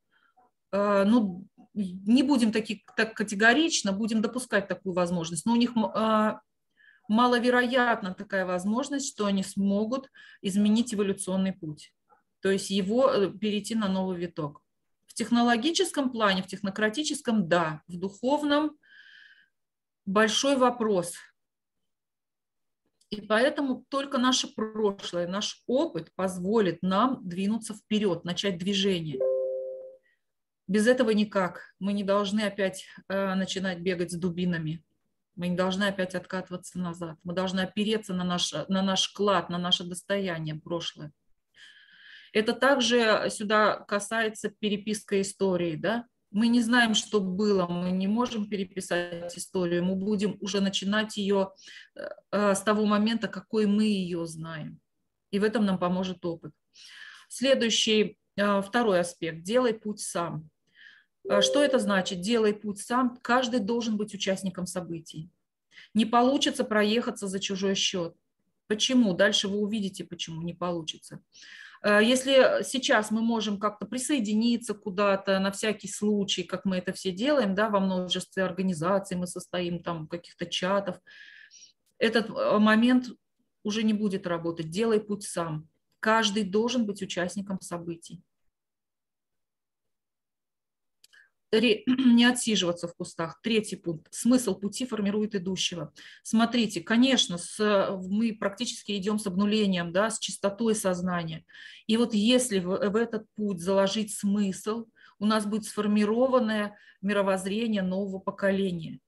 э, 0.71 1.03
ну, 1.05 1.45
не 1.73 2.23
будем 2.23 2.51
таки, 2.51 2.83
так 2.95 3.13
категорично, 3.15 3.91
будем 3.91 4.21
допускать 4.21 4.67
такую 4.67 4.93
возможность, 4.93 5.45
но 5.45 5.53
у 5.53 5.55
них 5.55 5.71
э, 5.75 6.33
маловероятна 7.07 8.13
такая 8.13 8.45
возможность, 8.45 9.07
что 9.07 9.25
они 9.25 9.43
смогут 9.43 10.09
изменить 10.41 10.93
эволюционный 10.93 11.53
путь, 11.53 11.93
то 12.41 12.49
есть 12.49 12.69
его 12.69 13.09
э, 13.09 13.31
перейти 13.31 13.75
на 13.75 13.87
новый 13.87 14.17
виток. 14.17 14.61
Технологическом 15.19 16.11
плане, 16.11 16.41
в 16.43 16.47
технократическом– 16.47 17.47
да, 17.49 17.81
в 17.87 17.97
духовном– 17.97 18.77
большой 20.05 20.55
вопрос– 20.55 21.13
и 23.09 23.21
поэтому 23.21 23.85
только 23.89 24.19
наше 24.19 24.47
прошлое, 24.47 25.27
наш 25.27 25.63
опыт 25.65 26.13
позволит 26.15 26.83
нам 26.83 27.27
двинуться 27.27 27.73
вперед, 27.73 28.23
начать 28.23 28.59
движение. 28.59 29.19
Без 30.67 30.85
этого 30.85 31.09
никак. 31.09 31.73
Мы 31.79 31.93
не 31.93 32.03
должны 32.03 32.41
опять 32.41 32.85
э, 33.07 33.33
начинать 33.33 33.79
бегать 33.79 34.11
с 34.11 34.15
дубинами. 34.15 34.83
Мы 35.35 35.47
не 35.47 35.57
должны 35.57 35.85
опять 35.85 36.13
откатываться 36.13 36.77
назад. 36.77 37.17
Мы 37.23 37.33
должны 37.33 37.61
опереться 37.61 38.13
на 38.13 38.23
наш, 38.23 38.53
на 38.67 38.83
наш 38.83 39.09
клад, 39.09 39.49
на 39.49 39.57
наше 39.57 39.83
достояние 39.83 40.55
прошлое. 40.55 41.11
Это 42.33 42.53
также 42.53 43.27
сюда 43.29 43.77
касается 43.87 44.49
переписка 44.49 45.21
истории. 45.21 45.75
Да? 45.75 46.05
мы 46.31 46.47
не 46.47 46.61
знаем, 46.61 46.93
что 46.93 47.19
было, 47.19 47.67
мы 47.67 47.91
не 47.91 48.07
можем 48.07 48.47
переписать 48.47 49.35
историю, 49.37 49.83
мы 49.83 49.95
будем 49.95 50.37
уже 50.41 50.61
начинать 50.61 51.17
ее 51.17 51.51
э, 51.95 52.01
э, 52.31 52.55
с 52.55 52.61
того 52.61 52.85
момента, 52.85 53.27
какой 53.27 53.65
мы 53.65 53.85
ее 53.85 54.25
знаем. 54.27 54.79
И 55.31 55.39
в 55.39 55.43
этом 55.43 55.65
нам 55.65 55.79
поможет 55.79 56.23
опыт. 56.23 56.51
Следующий, 57.29 58.17
э, 58.35 58.61
второй 58.61 58.99
аспект– 58.99 59.43
делай 59.43 59.73
путь 59.73 59.99
сам. 59.99 60.49
Что 61.41 61.63
это 61.63 61.77
значит? 61.79 62.21
Делай 62.21 62.53
путь 62.53 62.79
сам. 62.79 63.17
Каждый 63.21 63.59
должен 63.59 63.97
быть 63.97 64.13
участником 64.15 64.65
событий. 64.65 65.29
Не 65.93 66.05
получится 66.05 66.63
проехаться 66.63 67.27
за 67.27 67.39
чужой 67.39 67.75
счет. 67.75 68.15
Почему? 68.67 69.13
Дальше 69.13 69.47
вы 69.47 69.59
увидите, 69.59 70.05
почему 70.05 70.41
не 70.41 70.53
получится. 70.53 71.21
Э, 71.81 71.99
если 72.03 72.63
сейчас 72.63 73.11
мы 73.11 73.21
можем 73.21 73.59
как-то 73.59 73.85
присоединиться 73.85 74.73
куда-то 74.73 75.39
на 75.39 75.51
всякий 75.51 75.87
случай, 75.87 76.43
как 76.43 76.65
мы 76.65 76.77
это 76.77 76.93
все 76.93 77.11
делаем, 77.11 77.55
да, 77.55 77.69
во 77.69 77.79
множестве 77.79 78.43
организаций 78.43 79.17
мы 79.17 79.27
состоим, 79.27 79.81
там, 79.81 80.07
каких-то 80.07 80.45
чатов, 80.45 80.97
этот 81.97 82.29
э, 82.29 82.59
момент 82.59 83.09
уже 83.63 83.83
не 83.83 83.93
будет 83.93 84.27
работать. 84.27 84.69
Делай 84.69 84.99
путь 84.99 85.23
сам. 85.23 85.67
Каждый 85.99 86.43
должен 86.43 86.85
быть 86.85 87.01
участником 87.01 87.59
событий. 87.61 88.23
не 91.87 92.25
отсиживаться 92.25 92.87
в 92.87 92.95
кустах. 92.95 93.39
Третий 93.41 93.75
пункт. 93.75 94.07
Смысл 94.13 94.55
пути 94.55 94.85
формирует 94.85 95.35
идущего. 95.35 95.93
Смотрите, 96.23 96.81
конечно, 96.81 97.37
с, 97.37 97.99
мы 98.07 98.33
практически 98.33 98.95
идем 98.97 99.19
с 99.19 99.27
обнулением, 99.27 99.91
да, 99.91 100.09
с 100.09 100.19
чистотой 100.19 100.75
сознания. 100.75 101.45
И 101.87 101.97
вот 101.97 102.13
если 102.13 102.59
в, 102.59 102.89
в 102.89 102.95
этот 102.95 103.25
путь 103.35 103.59
заложить 103.59 104.13
смысл, 104.13 104.85
у 105.17 105.25
нас 105.25 105.45
будет 105.45 105.65
сформированное 105.65 106.77
мировоззрение 107.01 107.81
нового 107.81 108.19
поколения. 108.19 108.99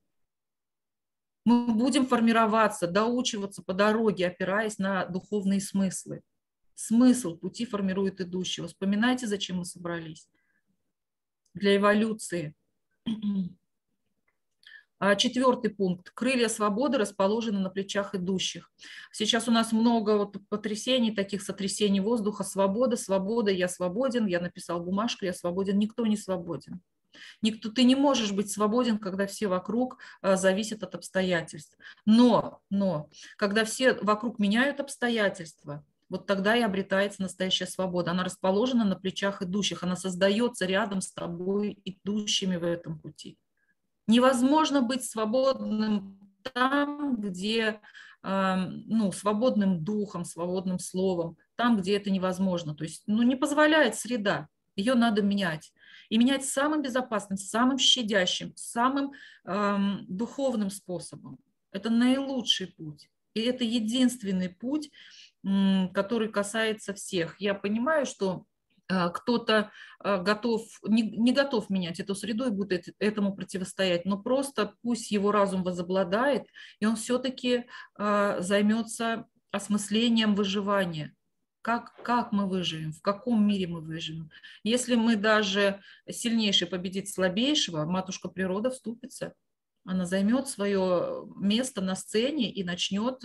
Мы 1.46 1.74
будем 1.74 2.06
формироваться, 2.06 2.88
доучиваться 2.88 3.64
по 3.64 3.74
дороге, 3.74 4.28
опираясь 4.28 4.78
на 4.78 5.06
духовные 5.06 5.60
смыслы. 5.60 6.22
Смысл 6.76 7.36
пути 7.36 7.66
формирует 7.66 8.22
идущего. 8.22 8.68
Вспоминайте, 8.68 9.28
зачем 9.28 9.58
мы 9.58 9.66
собрались 9.66 10.28
для 11.54 11.78
эволюции. 11.78 12.54
А 15.00 15.16
четвертый 15.16 15.72
пункт. 15.72 16.12
Крылья 16.12 16.48
свободы 16.48 17.00
расположены 17.00 17.58
на 17.58 17.72
плечах 17.72 18.14
идущих. 18.14 18.72
Сейчас 19.12 19.48
у 19.48 19.52
нас 19.52 19.72
много 19.72 20.16
вот 20.16 20.38
потрясений, 20.48 21.12
таких 21.12 21.42
сотрясений 21.42 22.00
воздуха. 22.00 22.44
Свобода, 22.44 22.98
свобода, 22.98 23.50
я 23.50 23.68
свободен, 23.68 24.28
я 24.28 24.40
написал 24.40 24.80
бумажку, 24.80 25.26
я 25.26 25.34
свободен. 25.34 25.80
Никто 25.80 26.06
не 26.06 26.18
свободен. 26.18 26.82
Никто, 27.42 27.72
ты 27.72 27.84
не 27.84 27.96
можешь 27.96 28.32
быть 28.32 28.52
свободен, 28.52 29.00
когда 29.00 29.26
все 29.26 29.48
вокруг 29.48 29.98
а, 30.22 30.36
зависят 30.36 30.84
от 30.84 30.94
обстоятельств. 30.94 31.76
Но, 32.06 32.62
но, 32.70 33.10
когда 33.38 33.66
все 33.66 33.94
вокруг 33.96 34.38
меняют 34.38 34.80
обстоятельства, 34.80 35.84
вот 36.12 36.28
тогда 36.28 36.58
и 36.58 36.62
обретается 36.62 37.22
настоящая 37.22 37.68
свобода. 37.68 38.12
Она 38.12 38.26
расположена 38.26 38.84
на 38.84 38.98
плечах 38.98 39.42
идущих, 39.42 39.82
она 39.82 39.96
создается 39.96 40.66
рядом 40.66 41.00
с 41.00 41.14
тобой, 41.14 41.80
идущими 41.86 42.58
в 42.58 42.66
этом 42.66 43.00
пути. 43.00 43.38
Невозможно 44.08 44.82
быть 44.82 45.06
свободным 45.06 46.20
там, 46.54 47.16
где, 47.16 47.80
эм, 48.24 48.84
ну, 48.88 49.14
свободным 49.14 49.86
духом, 49.86 50.26
свободным 50.26 50.80
словом, 50.80 51.38
там, 51.56 51.78
где 51.78 51.96
это 51.96 52.12
невозможно. 52.12 52.76
То 52.76 52.84
есть, 52.84 53.04
ну, 53.08 53.24
не 53.24 53.38
позволяет 53.38 53.96
среда, 53.96 54.50
ее 54.76 54.96
надо 54.96 55.22
менять. 55.22 55.72
И 56.10 56.18
менять 56.18 56.44
самым 56.44 56.82
безопасным, 56.82 57.38
самым 57.38 57.78
щадящим, 57.78 58.52
самым 58.58 59.14
эм, 59.46 60.06
духовным 60.10 60.72
способом. 60.72 61.40
Это 61.72 61.90
наилучший 61.90 62.68
путь. 62.68 63.10
И 63.34 63.40
это 63.40 63.64
единственный 63.64 64.50
путь, 64.50 64.92
который 65.44 66.30
касается 66.30 66.94
всех. 66.94 67.40
Я 67.40 67.54
понимаю, 67.56 68.06
что 68.06 68.46
а, 68.92 69.10
кто-то 69.10 69.72
а, 70.00 70.18
готов, 70.18 70.64
не, 70.84 71.04
не 71.04 71.32
готов 71.32 71.70
менять 71.70 72.00
эту 72.00 72.14
среду 72.14 72.46
и 72.48 72.52
будет 72.52 72.90
этому 73.00 73.36
противостоять, 73.36 74.06
но 74.06 74.18
просто 74.18 74.74
пусть 74.82 75.12
его 75.12 75.32
разум 75.32 75.64
возобладает, 75.64 76.48
и 76.80 76.86
он 76.86 76.96
все-таки 76.96 77.66
а, 77.96 78.42
займется 78.42 79.28
осмыслением 79.52 80.36
выживания. 80.36 81.16
Как, 81.62 81.94
как 82.02 82.32
мы 82.32 82.50
выживем, 82.50 82.92
в 82.92 83.04
каком 83.04 83.48
мире 83.48 83.68
мы 83.68 83.82
выживем. 83.82 84.32
Если 84.64 84.96
мы 84.96 85.16
даже 85.16 85.80
сильнейший 86.10 86.68
победит 86.68 87.08
слабейшего, 87.08 87.86
матушка 87.86 88.30
природа 88.30 88.72
вступится. 88.72 89.36
Она 89.86 90.08
займет 90.08 90.48
свое 90.48 91.24
место 91.36 91.82
на 91.82 91.96
сцене 91.96 92.52
и 92.52 92.64
начнет 92.64 93.24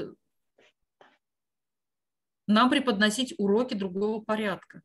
нам 2.46 2.70
преподносить 2.70 3.34
уроки 3.38 3.74
другого 3.74 4.20
порядка. 4.20 4.82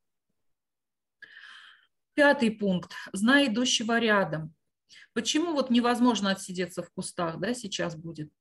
Пятый 2.13 2.51
пункт. 2.51 2.93
Знай 3.13 3.47
идущего 3.47 3.99
рядом. 3.99 4.53
Почему 5.13 5.53
вот 5.53 5.69
невозможно 5.69 6.31
отсидеться 6.31 6.83
в 6.83 6.91
кустах, 6.91 7.39
да, 7.39 7.53
сейчас 7.53 7.95
будет? 7.95 8.31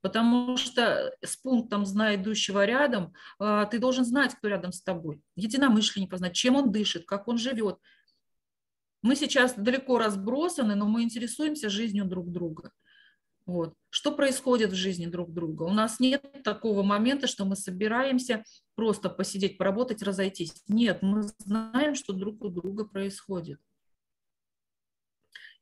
Потому 0.00 0.56
что 0.56 1.12
с 1.20 1.36
пунктом 1.36 1.84
«зная 1.84 2.16
идущего 2.16 2.64
рядом» 2.64 3.12
а, 3.38 3.64
ты 3.66 3.78
должен 3.78 4.04
знать, 4.04 4.34
кто 4.34 4.48
рядом 4.48 4.72
с 4.72 4.80
тобой. 4.80 5.20
Единомышленника 5.34 6.16
знать, 6.16 6.34
чем 6.34 6.54
он 6.54 6.70
дышит, 6.70 7.06
как 7.06 7.26
он 7.26 7.38
живет. 7.38 7.78
Мы 9.02 9.16
сейчас 9.16 9.54
далеко 9.54 9.98
разбросаны, 9.98 10.74
но 10.74 10.86
мы 10.86 11.02
интересуемся 11.02 11.68
жизнью 11.70 12.04
друг 12.04 12.30
друга. 12.30 12.72
Вот. 13.46 13.74
Что 13.90 14.10
происходит 14.10 14.72
в 14.72 14.74
жизни 14.74 15.06
друг 15.06 15.32
друга? 15.32 15.62
У 15.62 15.70
нас 15.70 16.00
нет 16.00 16.24
такого 16.42 16.82
момента, 16.82 17.28
что 17.28 17.44
мы 17.44 17.54
собираемся 17.54 18.44
просто 18.74 19.08
посидеть, 19.08 19.56
поработать, 19.56 20.02
разойтись. 20.02 20.62
Нет, 20.66 21.00
мы 21.00 21.22
знаем, 21.38 21.94
что 21.94 22.12
друг 22.12 22.42
у 22.42 22.48
друга 22.48 22.84
происходит. 22.84 23.60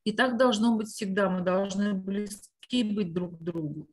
И 0.04 0.12
так 0.12 0.38
должно 0.38 0.76
быть 0.76 0.88
всегда. 0.88 1.28
Мы 1.28 1.42
должны 1.42 1.92
близки 1.92 2.82
быть 2.82 3.12
друг 3.12 3.38
к 3.38 3.42
другу. 3.42 3.88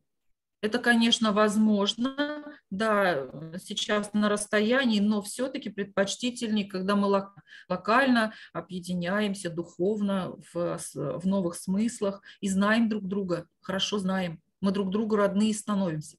Это, 0.61 0.77
конечно, 0.77 1.31
возможно 1.31 2.45
да, 2.69 3.29
сейчас 3.59 4.13
на 4.13 4.29
расстоянии, 4.29 4.99
но 4.99 5.23
все-таки 5.23 5.69
предпочтительнее, 5.69 6.69
когда 6.69 6.95
мы 6.95 7.25
локально 7.67 8.33
объединяемся 8.53 9.49
духовно 9.49 10.35
в, 10.53 10.79
в 10.95 11.25
новых 11.25 11.55
смыслах 11.55 12.21
и 12.41 12.47
знаем 12.47 12.89
друг 12.89 13.07
друга, 13.07 13.47
хорошо 13.61 13.97
знаем. 13.97 14.39
Мы 14.61 14.71
друг 14.71 14.91
другу 14.91 15.15
родные 15.15 15.53
становимся. 15.55 16.17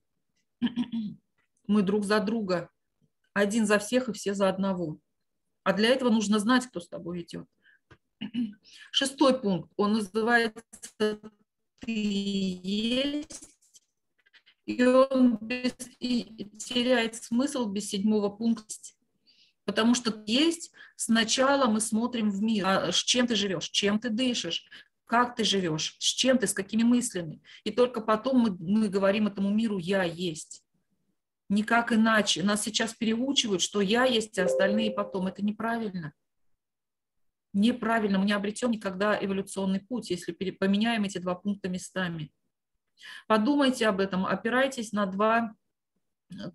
Мы 1.68 1.82
друг 1.82 2.04
за 2.04 2.18
друга. 2.18 2.68
Один 3.34 3.64
за 3.66 3.78
всех 3.78 4.08
и 4.08 4.12
все 4.12 4.34
за 4.34 4.48
одного. 4.48 4.98
А 5.62 5.72
для 5.72 5.90
этого 5.90 6.10
нужно 6.10 6.40
знать, 6.40 6.66
кто 6.66 6.80
с 6.80 6.88
тобой 6.88 7.22
идет. 7.22 7.46
Шестой 8.90 9.40
пункт, 9.40 9.72
он 9.76 9.92
называется 9.92 11.20
«Ты 11.78 11.92
есть 12.62 13.51
и 14.66 14.84
он 14.84 15.38
без, 15.40 15.74
и 15.98 16.50
теряет 16.58 17.16
смысл 17.16 17.66
без 17.66 17.88
седьмого 17.88 18.28
пункта. 18.28 18.74
Потому 19.64 19.94
что 19.94 20.22
есть, 20.26 20.72
сначала 20.96 21.66
мы 21.66 21.80
смотрим 21.80 22.30
в 22.30 22.42
мир, 22.42 22.66
а 22.66 22.92
с 22.92 22.96
чем 22.96 23.26
ты 23.26 23.36
живешь, 23.36 23.68
чем 23.70 23.98
ты 23.98 24.10
дышишь, 24.10 24.64
как 25.04 25.36
ты 25.36 25.44
живешь, 25.44 25.96
с 25.98 26.04
чем 26.04 26.38
ты, 26.38 26.46
с 26.46 26.52
какими 26.52 26.82
мыслями. 26.82 27.42
И 27.64 27.70
только 27.70 28.00
потом 28.00 28.38
мы, 28.38 28.56
мы 28.58 28.88
говорим 28.88 29.26
этому 29.26 29.50
миру 29.50 29.78
«я 29.78 30.02
есть». 30.04 30.64
Никак 31.48 31.92
иначе. 31.92 32.42
Нас 32.42 32.62
сейчас 32.62 32.94
переучивают, 32.94 33.60
что 33.60 33.80
«я 33.82 34.04
есть», 34.04 34.38
а 34.38 34.46
остальные 34.46 34.90
потом. 34.92 35.26
Это 35.26 35.44
неправильно. 35.44 36.14
Неправильно. 37.52 38.18
Мы 38.18 38.24
не 38.24 38.32
обретем 38.32 38.70
никогда 38.70 39.22
эволюционный 39.22 39.80
путь, 39.80 40.08
если 40.08 40.32
поменяем 40.32 41.04
эти 41.04 41.18
два 41.18 41.34
пункта 41.34 41.68
местами. 41.68 42.32
Подумайте 43.26 43.86
об 43.86 44.00
этом, 44.00 44.26
опирайтесь 44.26 44.92
на 44.92 45.06
два 45.06 45.54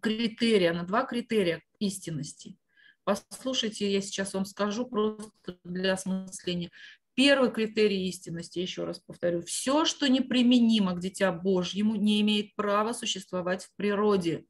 критерия, 0.02 0.74
на 0.74 0.84
два 0.84 1.06
критерия 1.06 1.64
истинности. 1.80 2.58
Послушайте, 3.04 3.92
я 3.92 4.02
сейчас 4.02 4.34
вам 4.34 4.46
скажу 4.46 4.86
просто 4.86 5.32
для 5.64 5.94
осмысления. 5.94 6.72
Первый 7.14 7.52
критерий 7.52 8.08
истинности, 8.10 8.60
еще 8.60 8.84
раз 8.84 9.00
повторю, 9.00 9.42
все, 9.42 9.86
что 9.86 10.08
неприменимо 10.08 10.94
к 10.94 11.00
Дитя 11.00 11.32
Божьему, 11.32 11.96
не 11.96 12.22
имеет 12.22 12.54
права 12.56 12.94
существовать 12.94 13.66
в 13.66 13.76
природе. 13.76 14.46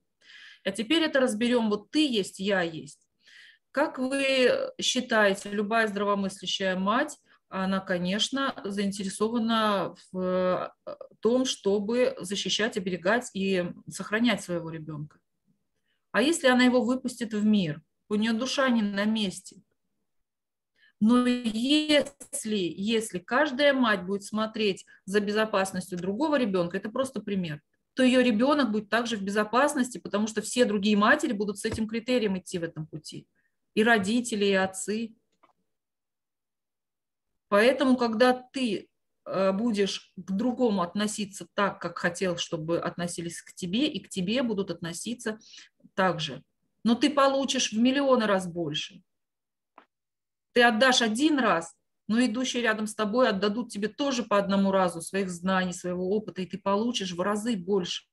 А 0.64 0.72
теперь 0.72 1.04
это 1.04 1.20
разберем. 1.20 1.70
Вот 1.70 1.92
ты 1.92 2.06
есть, 2.06 2.40
я 2.40 2.62
есть. 2.62 3.08
Как 3.72 4.00
вы 4.00 4.72
считаете, 4.82 5.52
любая 5.52 5.88
здравомыслящая 5.88 6.76
мать 6.76 7.18
она, 7.50 7.80
конечно, 7.80 8.60
заинтересована 8.66 9.96
в 10.12 10.20
э, 10.86 10.96
том, 11.20 11.46
чтобы 11.46 12.16
защищать, 12.20 12.78
оберегать 12.78 13.30
и 13.34 13.72
сохранять 13.90 14.42
своего 14.42 14.70
ребенка. 14.70 15.20
А 16.12 16.22
если 16.22 16.48
она 16.48 16.64
его 16.64 16.82
выпустит 16.82 17.34
в 17.34 17.46
мир, 17.46 17.82
у 18.10 18.16
нее 18.16 18.34
душа 18.34 18.70
не 18.70 18.82
на 18.82 19.06
месте. 19.06 19.62
Но 21.00 21.28
если, 21.28 22.56
если 22.56 23.20
каждая 23.20 23.74
мать 23.74 24.06
будет 24.06 24.24
смотреть 24.24 24.86
за 25.06 25.20
безопасностью 25.20 25.98
другого 25.98 26.38
ребенка, 26.38 26.78
это 26.78 26.90
просто 26.90 27.22
пример, 27.22 27.62
то 27.94 28.04
ее 28.04 28.24
ребенок 28.24 28.72
будет 28.72 28.90
также 28.90 29.16
в 29.16 29.22
безопасности, 29.22 30.00
потому 30.00 30.28
что 30.28 30.42
все 30.42 30.66
другие 30.66 30.98
матери 30.98 31.34
будут 31.34 31.60
с 31.60 31.66
этим 31.66 31.88
критерием 31.88 32.38
идти 32.38 32.58
в 32.58 32.64
этом 32.64 32.88
пути. 32.88 33.28
И 33.76 33.84
родители, 33.84 34.46
и 34.46 34.54
отцы. 34.54 35.14
Поэтому, 37.50 37.96
когда 37.98 38.34
ты 38.34 38.90
э, 39.26 39.52
будешь 39.52 40.12
к 40.16 40.32
другому 40.32 40.82
относиться 40.82 41.48
так, 41.54 41.80
как 41.80 41.98
хотел, 41.98 42.38
чтобы 42.38 42.80
относились 42.80 43.42
к 43.42 43.54
тебе, 43.54 43.88
и 43.88 44.00
к 44.00 44.10
тебе 44.10 44.44
будут 44.44 44.72
относиться 44.72 45.40
так 45.94 46.20
же. 46.20 46.44
Но 46.84 46.96
ты 46.96 47.10
получишь 47.10 47.72
в 47.72 47.80
миллионы 47.80 48.26
раз 48.26 48.48
больше. 48.48 49.02
Ты 50.54 50.64
отдашь 50.64 51.02
один 51.02 51.40
раз, 51.40 51.76
но 52.08 52.24
идущие 52.24 52.64
рядом 52.64 52.88
с 52.88 52.96
тобой 52.96 53.30
отдадут 53.30 53.72
тебе 53.72 53.90
тоже 53.90 54.24
по 54.24 54.38
одному 54.38 54.72
разу 54.72 55.02
своих 55.02 55.30
знаний, 55.30 55.74
своего 55.74 56.10
опыта, 56.10 56.42
и 56.42 56.46
ты 56.46 56.58
получишь 56.58 57.12
в 57.12 57.22
разы 57.22 57.56
больше. 57.56 58.06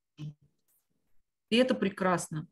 И 1.51 1.57
это 1.57 1.75
прекрасно. 1.75 2.49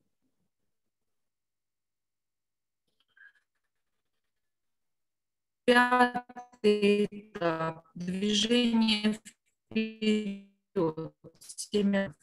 Пятый 5.64 7.06
этап– 7.10 7.84
движение 7.94 9.16
вперед, 9.70 11.14
семя. 11.38 12.14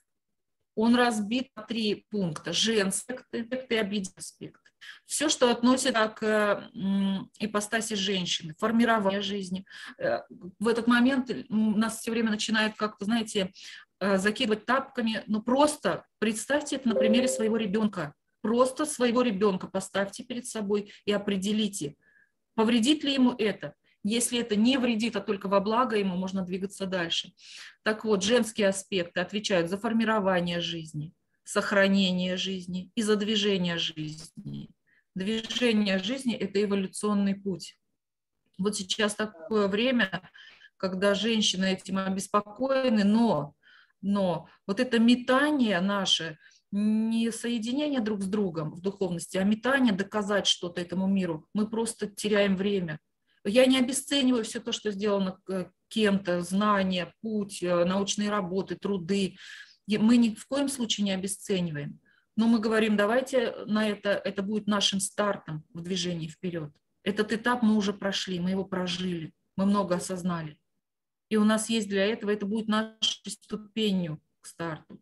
Он 0.75 0.95
разбит 0.95 1.49
на 1.56 1.63
три 1.63 2.06
пункта– 2.10 2.52
женский 2.54 3.13
аспект 3.13 3.71
и 3.71 3.75
обидный 3.75 4.12
аспект. 4.17 4.62
Все, 5.06 5.30
что 5.30 5.49
относится 5.52 6.08
к 6.10 6.69
ипостаси 7.39 7.93
женщины, 7.93 8.56
формирование 8.58 9.21
жизни. 9.21 9.65
Э, 9.97 10.21
в 10.60 10.67
этот 10.67 10.88
момент 10.88 11.32
нас 11.49 11.99
все 11.99 12.12
время 12.12 12.32
начинают 12.32 12.75
как-то, 12.75 13.06
знаете, 13.06 13.54
э, 14.02 14.17
закидывать 14.17 14.65
тапками. 14.65 15.23
Ну 15.28 15.41
просто 15.41 16.06
представьте 16.19 16.75
это 16.75 16.89
на 16.89 16.95
примере 16.95 17.30
своего 17.30 17.56
ребенка. 17.56 18.13
Просто 18.41 18.86
своего 18.86 19.21
ребенка 19.21 19.67
поставьте 19.67 20.23
перед 20.23 20.45
собой 20.45 20.91
и 21.06 21.13
определите– 21.13 21.95
Повредит 22.56 23.04
ли 23.04 23.14
ему 23.14 23.34
это? 23.38 23.74
Если 24.04 24.40
это 24.40 24.56
не 24.56 24.78
вредит, 24.78 25.16
а 25.16 25.22
только 25.22 25.48
во 25.48 25.60
благо 25.60 25.98
ему, 25.98 26.16
можно 26.16 26.44
двигаться 26.44 26.86
дальше. 26.86 27.34
Так 27.84 28.06
вот, 28.06 28.24
женские 28.24 28.70
аспекты 28.70 29.20
отвечают 29.20 29.70
за 29.70 29.78
формирование 29.78 30.62
жизни, 30.62 31.14
сохранение 31.44 32.38
жизни 32.38 32.92
и 32.96 33.02
за 33.02 33.18
движение 33.18 33.78
жизни. 33.78 34.70
Движение 35.16 36.00
жизни– 36.00 36.34
это 36.40 36.64
эволюционный 36.64 37.36
путь. 37.36 37.78
Вот 38.58 38.78
сейчас 38.78 39.16
такое 39.16 39.68
время, 39.68 40.30
когда 40.78 41.14
женщины 41.14 41.74
этим 41.74 41.98
обеспокоены, 41.98 43.04
но, 43.04 43.54
но 44.02 44.48
вот 44.66 44.80
это 44.80 45.00
метание 45.00 45.82
наше– 45.82 46.38
не 46.72 47.32
соединение 47.32 48.00
друг 48.00 48.22
с 48.22 48.28
другом 48.28 48.72
в 48.72 48.82
духовности, 48.82 49.38
а 49.38 49.44
метание 49.44 49.94
доказать 49.94 50.48
что-то 50.48 50.82
этому 50.82 51.08
миру. 51.08 51.48
Мы 51.54 51.70
просто 51.70 52.08
теряем 52.08 52.56
время. 52.56 53.00
Я 53.46 53.66
не 53.66 53.80
обесцениваю 53.80 54.44
все 54.44 54.60
то, 54.60 54.72
что 54.72 54.92
сделано 54.92 55.40
э, 55.50 55.66
кем-то, 55.88 56.42
знания, 56.42 57.14
путь, 57.22 57.64
э, 57.64 57.86
научные 57.86 58.30
работы, 58.30 58.76
труды. 58.76 59.38
Мы 59.88 60.18
ни 60.18 60.36
в 60.36 60.46
коем 60.46 60.68
случае 60.68 61.06
не 61.06 61.12
обесцениваем. 61.12 62.00
Но 62.36 62.48
мы 62.48 62.60
говорим, 62.60 62.96
давайте 62.96 63.54
на 63.66 63.90
это, 63.90 64.12
это 64.12 64.44
будет 64.44 64.68
нашим 64.68 65.00
стартом 65.00 65.66
в 65.74 65.82
движении 65.82 66.28
вперед. 66.28 66.72
Этот 67.04 67.34
этап 67.34 67.64
мы 67.64 67.76
уже 67.76 67.94
прошли, 67.94 68.40
мы 68.40 68.52
его 68.52 68.66
прожили, 68.66 69.34
мы 69.56 69.66
много 69.66 69.96
осознали. 69.96 70.58
И 71.30 71.38
у 71.38 71.44
нас 71.44 71.70
есть 71.70 71.90
для 71.90 72.06
этого, 72.06 72.32
это 72.32 72.46
будет 72.46 72.68
нашей 72.68 73.30
ступенью 73.30 74.22
к 74.42 74.48
старту. 74.48 75.02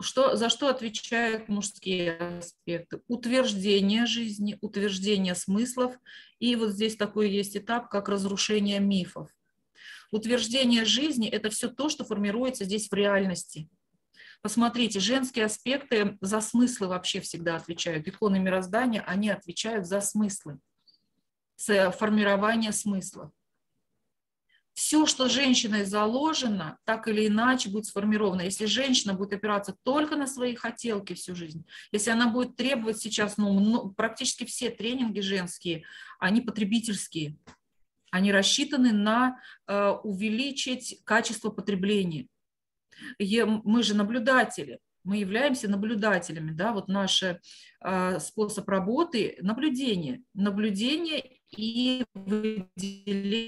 Что, 0.00 0.34
за 0.36 0.48
что 0.50 0.68
отвечают 0.68 1.48
мужские 1.48 2.16
аспекты? 2.38 3.00
Утверждение 3.06 4.06
жизни, 4.06 4.58
утверждение 4.60 5.34
смыслов. 5.34 5.94
И 6.40 6.56
вот 6.56 6.70
здесь 6.72 6.96
такой 6.96 7.30
есть 7.30 7.56
этап, 7.56 7.88
как 7.88 8.08
разрушение 8.08 8.80
мифов. 8.80 9.30
Утверждение 10.10 10.84
жизни– 10.84 11.28
это 11.30 11.48
все 11.50 11.68
то, 11.68 11.88
что 11.88 12.04
формируется 12.04 12.64
здесь 12.64 12.88
в 12.88 12.94
реальности. 12.94 13.68
Посмотрите, 14.42 15.00
женские 15.00 15.46
аспекты 15.46 16.18
за 16.20 16.40
смыслы 16.40 16.88
вообще 16.88 17.20
всегда 17.20 17.56
отвечают. 17.56 18.06
Иконы 18.06 18.38
мироздания, 18.38 19.02
они 19.02 19.30
отвечают 19.30 19.86
за 19.86 20.00
смыслы, 20.00 20.58
формирование 21.56 22.72
смыслов 22.72 23.30
все, 24.74 25.06
что 25.06 25.28
женщиной 25.28 25.84
заложено, 25.84 26.78
так 26.84 27.06
или 27.06 27.28
иначе 27.28 27.70
будет 27.70 27.86
сформировано. 27.86 28.42
Если 28.42 28.66
женщина 28.66 29.14
будет 29.14 29.32
опираться 29.32 29.76
только 29.84 30.16
на 30.16 30.26
свои 30.26 30.56
хотелки 30.56 31.14
всю 31.14 31.36
жизнь, 31.36 31.64
если 31.92 32.10
она 32.10 32.28
будет 32.28 32.56
требовать 32.56 32.98
сейчас, 32.98 33.36
ну, 33.36 33.92
практически 33.96 34.44
все 34.44 34.70
тренинги 34.70 35.20
женские, 35.20 35.84
они 36.18 36.40
потребительские, 36.40 37.38
они 38.10 38.32
рассчитаны 38.32 38.92
на 38.92 39.40
э, 39.66 39.90
увеличить 40.02 41.00
качество 41.04 41.50
потребления. 41.50 42.26
И 43.18 43.42
мы 43.44 43.82
же 43.82 43.94
наблюдатели, 43.94 44.80
мы 45.04 45.18
являемся 45.18 45.68
наблюдателями, 45.68 46.50
да, 46.50 46.72
вот 46.72 46.88
наш 46.88 47.22
э, 47.22 47.38
способ 48.18 48.68
работы– 48.68 49.36
наблюдение, 49.40 50.22
наблюдение 50.32 51.38
и 51.56 52.04
выделение 52.14 53.44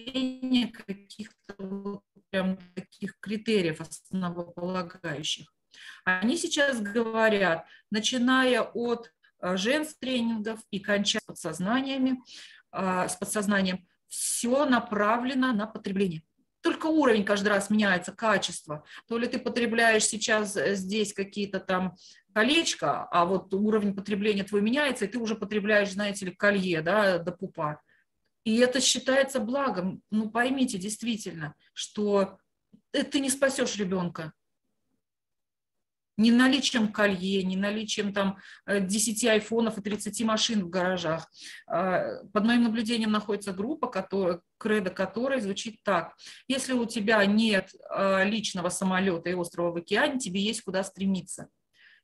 каких-то 0.68 2.02
прям 2.30 2.58
таких 2.74 3.18
критериев 3.20 3.80
основополагающих. 3.80 5.52
Они 6.04 6.36
сейчас 6.36 6.80
говорят, 6.80 7.66
начиная 7.90 8.62
от 8.62 9.12
э, 9.40 9.56
женских 9.56 9.98
тренингов 9.98 10.60
и 10.70 10.78
кончая 10.80 11.22
подсознаниями, 11.26 12.20
э, 12.72 13.08
с 13.08 13.16
подсознанием, 13.16 13.86
все 14.08 14.66
направлено 14.66 15.52
на 15.52 15.66
потребление. 15.66 16.22
только 16.62 16.86
уровень 16.86 17.24
каждый 17.24 17.48
раз 17.48 17.70
меняется, 17.70 18.10
качество. 18.12 18.82
То 19.06 19.18
ли 19.18 19.28
ты 19.28 19.38
потребляешь 19.38 20.04
сейчас 20.04 20.56
э, 20.56 20.74
здесь 20.74 21.12
какие-то 21.12 21.60
там 21.60 21.96
колечко, 22.34 23.04
а 23.04 23.24
вот 23.24 23.54
уровень 23.54 23.94
потребления 23.94 24.44
твой 24.44 24.62
меняется, 24.62 25.04
и 25.04 25.08
ты 25.08 25.18
уже 25.18 25.36
потребляешь, 25.36 25.92
знаете 25.92 26.26
ли, 26.26 26.32
колье, 26.34 26.82
да, 26.82 27.18
до 27.18 27.32
пупа. 27.32 27.80
И 28.46 28.56
это 28.58 28.80
считается 28.80 29.40
благом. 29.40 30.00
Ну, 30.10 30.30
поймите 30.30 30.78
действительно, 30.78 31.54
что 31.74 32.38
ты 32.92 33.18
не 33.20 33.28
спасешь 33.28 33.76
ребенка 33.76 34.32
ни 36.16 36.30
наличием 36.30 36.92
колье, 36.92 37.42
ни 37.42 37.56
наличием 37.56 38.12
там 38.12 38.38
10 38.66 39.24
э, 39.24 39.30
айфонов 39.32 39.78
и 39.78 39.82
30 39.82 40.22
машин 40.22 40.64
в 40.64 40.70
гаражах. 40.70 41.30
А, 41.66 42.22
под 42.32 42.44
моим 42.44 42.62
наблюдением 42.62 43.12
находится 43.12 43.52
группа, 43.52 43.88
которая, 43.88 44.40
кредо 44.58 44.90
которой 44.90 45.40
звучит 45.40 45.82
так. 45.82 46.14
Если 46.48 46.72
у 46.72 46.86
тебя 46.86 47.24
нет 47.26 47.74
а, 47.90 48.24
личного 48.24 48.70
самолета 48.70 49.28
и 49.28 49.34
острова 49.34 49.72
в 49.72 49.76
океане, 49.76 50.18
тебе 50.18 50.40
есть 50.40 50.62
куда 50.62 50.82
стремиться. 50.84 51.48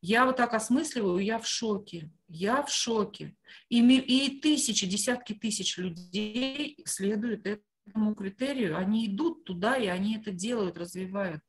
Я 0.02 0.26
вот 0.26 0.36
так 0.36 0.52
осмысливаю, 0.52 1.18
я 1.18 1.38
в 1.38 1.46
шоке. 1.46 2.10
Я 2.26 2.64
в 2.64 2.70
шоке. 2.70 3.36
И, 3.68 3.80
и 3.80 4.40
тысячи, 4.40 4.84
десятки 4.84 5.32
тысяч 5.32 5.78
людей 5.78 6.76
следуют 6.84 7.46
этому 7.46 8.14
критерию. 8.16 8.76
Они 8.76 9.06
идут 9.06 9.44
туда, 9.44 9.76
и 9.76 9.86
они 9.86 10.16
это 10.16 10.32
делают, 10.32 10.76
развивают. 10.76 11.40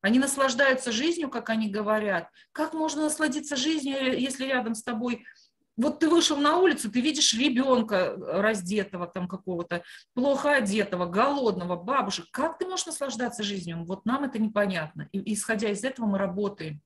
Они 0.00 0.20
наслаждаются 0.20 0.92
жизнью, 0.92 1.28
как 1.28 1.50
они 1.50 1.68
говорят. 1.68 2.28
Как 2.52 2.72
можно 2.72 3.02
насладиться 3.02 3.56
жизнью, 3.56 4.16
если 4.16 4.44
рядом 4.44 4.76
с 4.76 4.84
тобой 4.84 5.24
вот 5.76 6.00
ты 6.00 6.08
вышел 6.08 6.36
на 6.36 6.58
улицу, 6.58 6.90
ты 6.90 7.00
видишь 7.00 7.34
ребенка 7.34 8.14
раздетого 8.16 9.06
там 9.06 9.28
какого-то, 9.28 9.82
плохо 10.12 10.54
одетого, 10.54 11.06
голодного, 11.06 11.76
бабушек. 11.76 12.26
Как 12.32 12.58
ты 12.58 12.66
можешь 12.66 12.86
наслаждаться 12.86 13.42
жизнью? 13.42 13.84
Вот 13.84 14.04
нам 14.04 14.24
это 14.24 14.38
непонятно. 14.38 15.08
И 15.12 15.32
исходя 15.32 15.70
из 15.70 15.84
этого 15.84 16.06
мы 16.06 16.18
работаем 16.18 16.80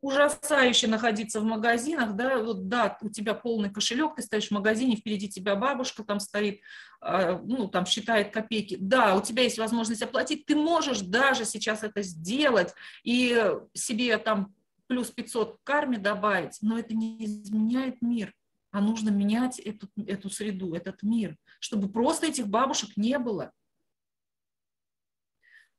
ужасающе 0.00 0.86
находиться 0.86 1.40
в 1.40 1.44
магазинах, 1.44 2.14
да, 2.14 2.38
вот 2.38 2.68
да, 2.68 2.96
у 3.00 3.08
тебя 3.08 3.34
полный 3.34 3.70
кошелек, 3.70 4.16
ты 4.16 4.22
стоишь 4.22 4.48
в 4.48 4.52
магазине, 4.52 4.96
впереди 4.96 5.28
тебя 5.28 5.56
бабушка 5.56 6.04
там 6.04 6.20
стоит, 6.20 6.60
а, 7.00 7.38
ну, 7.38 7.68
там 7.68 7.86
считает 7.86 8.32
копейки, 8.32 8.76
да, 8.80 9.14
у 9.16 9.22
тебя 9.22 9.42
есть 9.42 9.58
возможность 9.58 10.02
оплатить, 10.02 10.46
ты 10.46 10.56
можешь 10.56 11.00
даже 11.00 11.44
сейчас 11.44 11.82
это 11.82 12.02
сделать 12.02 12.74
и 13.02 13.52
себе 13.74 14.18
там 14.18 14.54
плюс 14.86 15.10
500 15.10 15.58
к 15.58 15.64
карме 15.64 15.98
добавить, 15.98 16.58
но 16.62 16.78
это 16.78 16.94
не 16.94 17.24
изменяет 17.24 18.00
мир, 18.02 18.34
а 18.70 18.80
нужно 18.80 19.10
менять 19.10 19.58
эту, 19.58 19.88
эту 20.06 20.30
среду, 20.30 20.74
этот 20.74 21.02
мир, 21.02 21.36
чтобы 21.60 21.90
просто 21.90 22.26
этих 22.26 22.48
бабушек 22.48 22.96
не 22.96 23.18
было. 23.18 23.52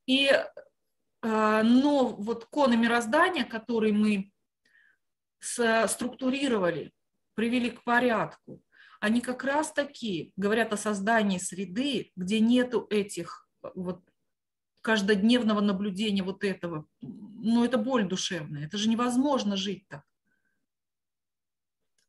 И 0.05 0.31
но 1.21 2.15
вот 2.17 2.45
коны 2.45 2.77
мироздания, 2.77 3.43
которые 3.43 3.93
мы 3.93 4.31
структурировали, 5.39 6.91
привели 7.35 7.71
к 7.71 7.83
порядку, 7.83 8.61
они 8.99 9.21
как 9.21 9.43
раз 9.43 9.71
таки 9.71 10.33
говорят 10.35 10.73
о 10.73 10.77
создании 10.77 11.37
среды, 11.37 12.11
где 12.15 12.39
нету 12.39 12.85
этих 12.89 13.47
вот 13.73 14.01
каждодневного 14.81 15.61
наблюдения 15.61 16.23
вот 16.23 16.43
этого. 16.43 16.85
Ну, 17.01 17.63
это 17.63 17.77
боль 17.77 18.07
душевная. 18.07 18.65
Это 18.65 18.77
же 18.77 18.89
невозможно 18.89 19.55
жить 19.55 19.87
так. 19.87 20.03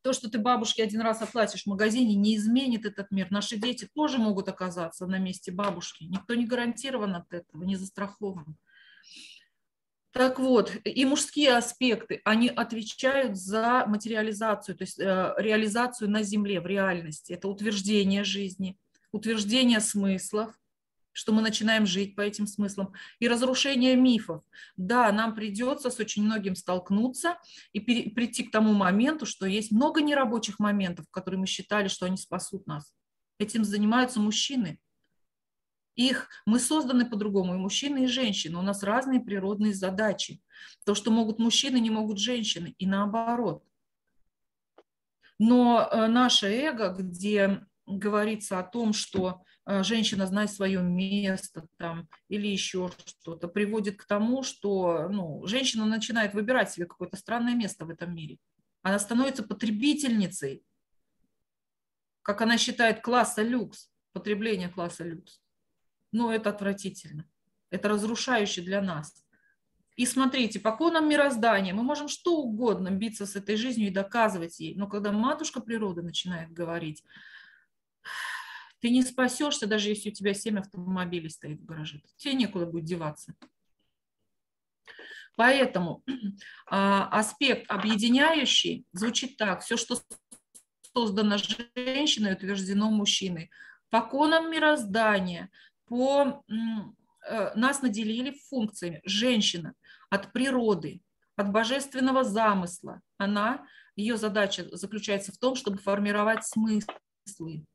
То, 0.02 0.12
что 0.12 0.30
ты 0.30 0.38
бабушке 0.38 0.82
один 0.82 1.00
раз 1.02 1.20
оплатишь 1.20 1.64
в 1.64 1.66
магазине, 1.66 2.14
не 2.14 2.34
изменит 2.36 2.86
этот 2.86 3.10
мир. 3.10 3.30
Наши 3.30 3.56
дети 3.56 3.88
тоже 3.94 4.18
могут 4.18 4.48
оказаться 4.48 5.06
на 5.06 5.18
месте 5.18 5.52
бабушки. 5.52 6.04
Никто 6.04 6.34
не 6.34 6.46
гарантирован 6.46 7.14
от 7.16 7.32
этого, 7.32 7.62
не 7.64 7.76
застрахован. 7.76 8.56
Так 10.12 10.40
вот, 10.40 10.72
и 10.84 11.04
мужские 11.04 11.56
аспекты, 11.56 12.20
они 12.24 12.48
отвечают 12.48 13.36
за 13.36 13.84
материализацию, 13.86 14.76
то 14.76 14.82
есть 14.82 14.98
э, 14.98 15.34
реализацию 15.38 16.10
на 16.10 16.24
Земле, 16.24 16.60
в 16.60 16.66
реальности. 16.66 17.32
Это 17.32 17.46
утверждение 17.46 18.24
жизни, 18.24 18.76
утверждение 19.12 19.78
смыслов, 19.78 20.52
что 21.12 21.32
мы 21.32 21.42
начинаем 21.42 21.86
жить 21.86 22.16
по 22.16 22.22
этим 22.22 22.46
смыслам, 22.46 22.92
и 23.20 23.28
разрушение 23.28 23.94
мифов. 23.94 24.42
Да, 24.76 25.12
нам 25.12 25.34
придется 25.34 25.90
с 25.90 26.00
очень 26.00 26.24
многим 26.24 26.56
столкнуться 26.56 27.36
и 27.72 27.80
прийти 27.80 28.44
к 28.44 28.50
тому 28.50 28.72
моменту, 28.72 29.26
что 29.26 29.46
есть 29.46 29.70
много 29.70 30.02
нерабочих 30.02 30.58
моментов, 30.58 31.06
которые 31.10 31.38
мы 31.38 31.46
считали, 31.46 31.88
что 31.88 32.06
они 32.06 32.16
спасут 32.16 32.66
нас. 32.66 32.92
Этим 33.38 33.64
занимаются 33.64 34.18
мужчины. 34.20 34.80
Их, 36.00 36.30
мы 36.46 36.58
созданы 36.60 37.04
по-другому, 37.04 37.54
и 37.54 37.58
мужчины, 37.58 38.04
и 38.04 38.06
женщины. 38.06 38.56
У 38.56 38.62
нас 38.62 38.82
разные 38.82 39.20
природные 39.20 39.74
задачи. 39.74 40.40
То, 40.86 40.94
что 40.94 41.10
могут 41.10 41.38
мужчины, 41.38 41.78
не 41.78 41.90
могут 41.90 42.18
женщины, 42.18 42.74
и 42.78 42.86
наоборот. 42.86 43.62
Но 45.38 45.86
э, 45.86 46.06
наше 46.06 46.46
эго, 46.46 46.88
где 46.88 47.66
говорится 47.84 48.58
о 48.58 48.62
том, 48.62 48.94
что 48.94 49.42
э, 49.66 49.82
женщина 49.82 50.26
знает 50.26 50.50
свое 50.50 50.80
место 50.80 51.66
там, 51.76 52.08
или 52.28 52.46
еще 52.46 52.90
что-то, 53.04 53.46
приводит 53.48 53.98
к 53.98 54.06
тому, 54.06 54.42
что 54.42 55.06
ну, 55.10 55.46
женщина 55.46 55.84
начинает 55.84 56.32
выбирать 56.32 56.72
себе 56.72 56.86
какое-то 56.86 57.18
странное 57.18 57.54
место 57.54 57.84
в 57.84 57.90
этом 57.90 58.14
мире. 58.14 58.38
Она 58.80 58.98
становится 58.98 59.42
потребительницей, 59.42 60.64
как 62.22 62.40
она 62.40 62.56
считает, 62.56 63.02
класса 63.02 63.42
люкс, 63.42 63.90
потребление 64.14 64.70
класса 64.70 65.04
люкс 65.04 65.42
но 66.12 66.32
это 66.32 66.50
отвратительно. 66.50 67.24
Это 67.70 67.88
разрушающе 67.88 68.62
для 68.62 68.82
нас. 68.82 69.24
И 69.96 70.06
смотрите, 70.06 70.60
по 70.60 70.76
конам 70.76 71.08
мироздания 71.08 71.74
мы 71.74 71.82
можем 71.82 72.08
что 72.08 72.38
угодно 72.38 72.90
биться 72.90 73.26
с 73.26 73.36
этой 73.36 73.56
жизнью 73.56 73.88
и 73.88 73.92
доказывать 73.92 74.58
ей, 74.58 74.74
но 74.74 74.86
когда 74.86 75.12
матушка 75.12 75.60
природы 75.60 76.02
начинает 76.02 76.52
говорить, 76.52 77.04
ты 78.80 78.88
не 78.88 79.02
спасешься, 79.02 79.66
даже 79.66 79.90
если 79.90 80.10
у 80.10 80.12
тебя 80.12 80.32
семь 80.32 80.58
автомобилей 80.58 81.28
стоит 81.28 81.60
в 81.60 81.66
гараже. 81.66 82.02
Тебе 82.16 82.34
некуда 82.34 82.66
будет 82.66 82.84
деваться. 82.84 83.34
Поэтому 85.36 86.02
а, 86.66 87.08
аспект 87.08 87.70
объединяющий 87.70 88.86
звучит 88.92 89.36
так. 89.36 89.62
Все, 89.62 89.76
что 89.76 90.00
создано 90.94 91.36
женщиной, 91.38 92.32
утверждено 92.32 92.90
мужчиной. 92.90 93.50
По 93.90 94.02
конам 94.02 94.50
мироздания 94.50 95.50
по, 95.90 96.44
э, 96.48 97.54
нас 97.56 97.82
наделили 97.82 98.38
функциями. 98.48 99.02
Женщина 99.04 99.74
от 100.08 100.32
природы, 100.32 101.02
от 101.34 101.50
божественного 101.50 102.22
замысла. 102.22 103.00
Она, 103.18 103.66
ее 103.96 104.16
задача 104.16 104.64
заключается 104.70 105.32
в 105.32 105.38
том, 105.38 105.56
чтобы 105.56 105.78
формировать 105.78 106.46
смыслы. 106.46 107.66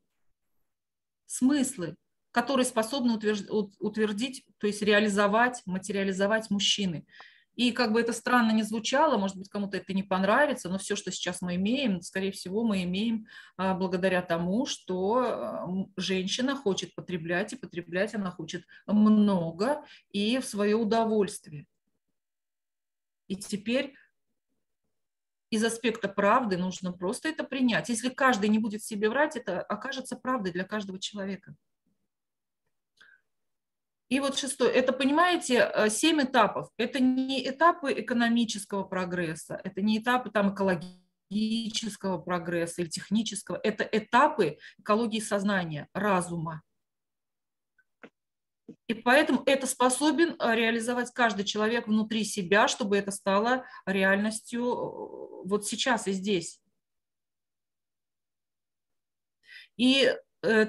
Смыслы, 1.26 1.96
которые 2.30 2.64
способны 2.64 3.12
утвердить, 3.12 4.46
то 4.58 4.66
есть 4.66 4.80
реализовать, 4.80 5.60
материализовать 5.66 6.48
мужчины. 6.50 7.06
И 7.56 7.72
как 7.72 7.92
бы 7.92 8.00
это 8.00 8.12
странно 8.12 8.52
не 8.52 8.62
звучало, 8.62 9.16
может 9.16 9.36
быть, 9.36 9.48
кому-то 9.48 9.78
это 9.78 9.94
не 9.94 10.02
понравится, 10.02 10.68
но 10.68 10.78
все, 10.78 10.94
что 10.94 11.10
сейчас 11.10 11.40
мы 11.40 11.56
имеем, 11.56 12.02
скорее 12.02 12.30
всего, 12.30 12.62
мы 12.62 12.82
имеем 12.84 13.26
а, 13.56 13.74
благодаря 13.74 14.20
тому, 14.20 14.66
что 14.66 15.66
женщина 15.96 16.54
хочет 16.54 16.94
потреблять, 16.94 17.54
и 17.54 17.56
потреблять 17.56 18.14
она 18.14 18.30
хочет 18.30 18.64
много 18.86 19.82
и 20.10 20.38
в 20.38 20.44
свое 20.44 20.76
удовольствие. 20.76 21.66
И 23.26 23.36
теперь 23.36 23.94
из 25.50 25.64
аспекта 25.64 26.08
правды 26.08 26.58
нужно 26.58 26.92
просто 26.92 27.30
это 27.30 27.42
принять. 27.42 27.88
Если 27.88 28.10
каждый 28.10 28.50
не 28.50 28.58
будет 28.58 28.82
себе 28.82 29.08
врать, 29.08 29.36
это 29.36 29.62
окажется 29.62 30.16
правдой 30.16 30.52
для 30.52 30.64
каждого 30.64 30.98
человека. 30.98 31.56
И 34.08 34.20
вот 34.20 34.38
шестое, 34.38 34.70
это, 34.70 34.92
понимаете, 34.92 35.68
э, 35.74 35.90
семь 35.90 36.22
этапов. 36.22 36.70
Это 36.76 37.00
не 37.00 37.48
этапы 37.48 37.92
экономического 37.92 38.84
прогресса, 38.84 39.60
это 39.64 39.82
не 39.82 39.98
этапы 39.98 40.30
там 40.30 40.54
экологического 40.54 42.18
прогресса 42.18 42.82
или 42.82 42.88
технического, 42.88 43.58
это 43.64 43.82
этапы 43.82 44.58
экологии 44.78 45.18
сознания, 45.18 45.88
разума. 45.92 46.62
И 48.86 48.94
поэтому 48.94 49.42
это 49.44 49.66
способен 49.66 50.36
э, 50.38 50.54
реализовать 50.54 51.12
каждый 51.12 51.44
человек 51.44 51.88
внутри 51.88 52.22
себя, 52.22 52.68
чтобы 52.68 52.96
это 52.96 53.10
стало 53.10 53.64
реальностью 53.86 54.62
э, 54.62 55.48
вот 55.48 55.66
сейчас 55.66 56.06
и 56.06 56.12
здесь. 56.12 56.60
И 59.76 60.14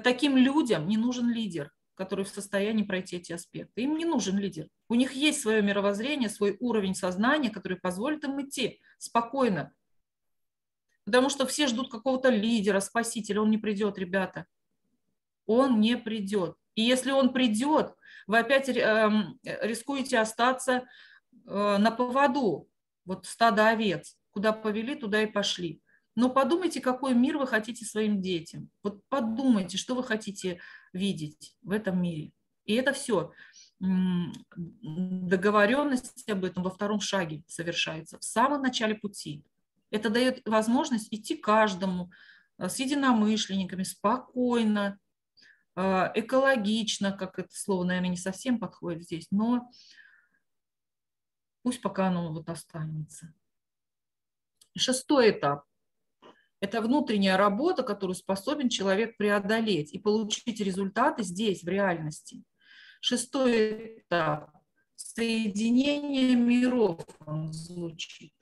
таким 0.02 0.36
людям 0.36 0.88
не 0.88 0.96
нужен 0.96 1.30
лидер 1.30 1.72
которые 1.98 2.24
в 2.24 2.28
состоянии 2.28 2.84
пройти 2.84 3.16
эти 3.16 3.32
аспекты. 3.32 3.82
Им 3.82 3.98
не 3.98 4.04
нужен 4.04 4.38
лидер. 4.38 4.68
У 4.88 4.94
них 4.94 5.14
есть 5.14 5.40
свое 5.40 5.60
мировоззрение, 5.62 6.30
свой 6.30 6.56
уровень 6.60 6.94
сознания, 6.94 7.50
который 7.50 7.76
позволит 7.76 8.22
им 8.22 8.40
идти 8.40 8.80
спокойно. 8.98 9.74
Потому 11.04 11.28
что 11.28 11.44
все 11.44 11.66
ждут 11.66 11.90
какого-то 11.90 12.28
лидера, 12.28 12.78
спасителя. 12.78 13.42
Он 13.42 13.50
не 13.50 13.58
придет, 13.58 13.98
ребята. 13.98 14.46
Он 15.46 15.80
не 15.80 15.96
придет. 15.96 16.56
И 16.76 16.82
если 16.82 17.10
он 17.10 17.32
придет, 17.32 17.96
вы 18.28 18.38
опять 18.38 18.68
эм, 18.68 19.40
рискуете 19.42 20.20
остаться 20.20 20.84
э, 21.46 21.76
на 21.78 21.90
поводу, 21.90 22.68
вот 23.04 23.26
стада 23.26 23.70
овец. 23.70 24.16
Куда 24.30 24.52
повели, 24.52 24.94
туда 24.94 25.22
и 25.22 25.26
пошли. 25.26 25.82
Но 26.18 26.28
подумайте, 26.28 26.80
какой 26.80 27.14
мир 27.14 27.38
вы 27.38 27.46
хотите 27.46 27.84
своим 27.84 28.20
детям. 28.20 28.68
Вот 28.82 29.00
подумайте, 29.08 29.78
что 29.78 29.94
вы 29.94 30.02
хотите 30.02 30.60
видеть 30.92 31.56
в 31.62 31.70
этом 31.70 32.02
мире. 32.02 32.32
И 32.64 32.74
это 32.74 32.92
все 32.92 33.30
договоренность 33.78 36.28
об 36.28 36.44
этом 36.44 36.64
во 36.64 36.70
втором 36.70 36.98
шаге 36.98 37.44
совершается, 37.46 38.18
в 38.18 38.24
самом 38.24 38.62
начале 38.62 38.96
пути. 38.96 39.44
Это 39.92 40.10
дает 40.10 40.44
возможность 40.44 41.06
идти 41.12 41.36
каждому 41.36 42.10
э, 42.58 42.68
с 42.68 42.80
единомышленниками 42.80 43.84
спокойно, 43.84 44.98
э, 45.76 46.10
экологично, 46.16 47.12
как 47.12 47.38
это 47.38 47.50
слово, 47.52 47.84
наверное, 47.84 48.10
не 48.10 48.16
совсем 48.16 48.58
подходит 48.58 49.04
здесь, 49.04 49.28
но 49.30 49.70
пусть 51.62 51.80
пока 51.80 52.08
оно 52.08 52.32
вот 52.32 52.48
останется. 52.48 53.32
Шестой 54.76 55.30
этап– 55.30 55.62
это 56.60 56.80
внутренняя 56.80 57.36
работа, 57.36 57.82
которую 57.82 58.16
способен 58.16 58.68
человек 58.68 59.16
преодолеть 59.16 59.92
и 59.92 59.98
получить 59.98 60.60
результаты 60.60 61.22
здесь, 61.22 61.62
в 61.62 61.68
реальности. 61.68 62.42
Шестой 63.00 64.00
этап– 64.00 64.50
соединение 64.96 66.34
миров, 66.34 67.00
он 67.26 67.52
звучит. 67.52 68.32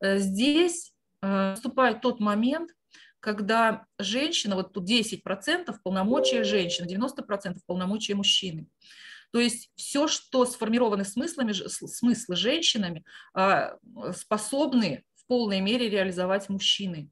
Э, 0.00 0.18
здесь 0.18 0.94
э, 1.22 1.26
наступает 1.26 2.00
тот 2.00 2.20
момент, 2.20 2.70
когда 3.24 3.86
женщина, 3.98 4.54
вот 4.54 4.74
тут 4.74 4.88
10% 4.88 5.74
полномочия 5.82 6.44
женщины, 6.44 6.86
90% 6.86 7.58
полномочия 7.66 8.14
мужчины. 8.14 8.68
То 9.32 9.40
есть 9.40 9.70
все, 9.74 10.06
что 10.06 10.44
сформированы 10.44 11.04
смыслами, 11.04 11.52
смыслы 11.52 12.36
женщинами, 12.36 13.02
а, 13.32 13.78
способны 14.14 15.02
в 15.16 15.26
полной 15.26 15.60
мере 15.60 15.88
реализовать 15.88 16.48
мужчины. 16.48 17.10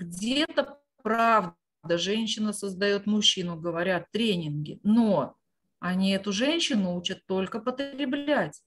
Где-то 0.00 0.80
правда 1.02 1.54
женщина 1.98 2.54
создает 2.54 3.06
мужчину, 3.06 3.60
говорят 3.60 4.10
тренинги, 4.10 4.80
но 4.82 5.36
они 5.78 6.12
эту 6.12 6.32
женщину 6.32 6.96
учат 6.96 7.26
только 7.26 7.60
потреблять, 7.60 8.62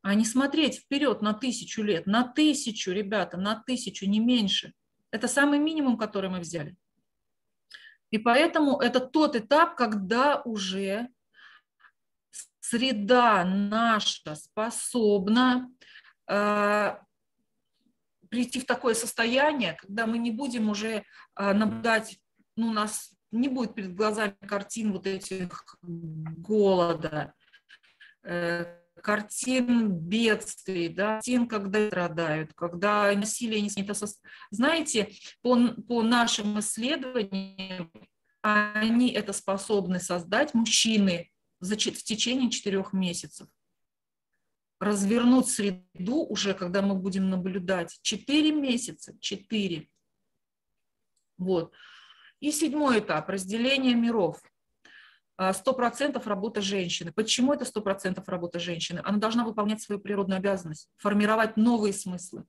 а 0.00 0.14
не 0.14 0.24
смотреть 0.24 0.78
вперед 0.78 1.20
на 1.20 1.34
тысячу 1.34 1.82
лет, 1.82 2.06
на 2.06 2.26
тысячу, 2.26 2.92
ребята, 2.92 3.36
на 3.36 3.62
тысячу, 3.62 4.06
не 4.06 4.20
меньше. 4.20 4.72
Это 5.10 5.28
самый 5.28 5.58
минимум, 5.58 5.98
который 5.98 6.30
мы 6.30 6.40
взяли. 6.40 6.74
И 8.10 8.16
поэтому 8.16 8.80
это 8.80 9.00
тот 9.00 9.36
этап, 9.36 9.76
когда 9.76 10.40
уже 10.42 11.08
среда 12.60 13.44
наша 13.44 14.34
способна 14.34 15.70
Э, 16.28 16.96
прийти 18.28 18.60
в 18.60 18.66
такое 18.66 18.94
состояние, 18.94 19.74
когда 19.74 20.06
мы 20.06 20.18
не 20.18 20.30
будем 20.30 20.68
уже 20.68 21.04
э, 21.36 21.52
наблюдать, 21.52 22.18
ну, 22.56 22.68
у 22.68 22.72
нас 22.72 23.12
не 23.30 23.48
будет 23.48 23.74
перед 23.74 23.94
глазами 23.94 24.36
картин 24.46 24.92
вот 24.92 25.06
этих 25.06 25.76
голода, 25.82 27.34
э, 28.24 28.64
картин 29.02 29.90
бедствий, 29.90 30.88
да, 30.88 31.14
картин, 31.16 31.46
когда 31.46 31.86
страдают, 31.88 32.52
когда 32.54 33.12
насилие 33.14 33.60
не 33.60 33.70
снято. 33.70 33.94
Знаете, 34.50 35.12
по, 35.42 35.56
по 35.88 36.02
нашим 36.02 36.58
исследованиям, 36.58 37.92
они 38.42 39.10
это 39.12 39.32
способны 39.32 40.00
создать, 40.00 40.54
мужчины, 40.54 41.30
в 41.60 42.02
течение 42.04 42.50
четырех 42.50 42.92
месяцев 42.92 43.48
развернуть 44.80 45.48
среду 45.48 46.24
уже, 46.28 46.54
когда 46.54 46.82
мы 46.82 46.94
будем 46.94 47.30
наблюдать. 47.30 47.98
Четыре 48.02 48.52
месяца, 48.52 49.16
четыре. 49.20 49.88
Вот. 51.36 51.72
И 52.40 52.52
седьмой 52.52 53.00
этап– 53.00 53.28
разделение 53.30 53.94
миров. 53.94 54.40
А, 55.36 55.52
сто 55.52 55.72
процентов 55.72 56.26
работа 56.26 56.60
женщины. 56.60 57.12
Почему 57.12 57.52
это 57.52 57.64
сто 57.64 57.80
процентов 57.80 58.28
работа 58.28 58.58
женщины? 58.58 59.00
Она 59.04 59.18
должна 59.18 59.44
выполнять 59.44 59.82
свою 59.82 60.00
природную 60.00 60.38
обязанность, 60.38 60.88
формировать 60.96 61.56
новые 61.56 61.92
смыслы. 61.92 62.44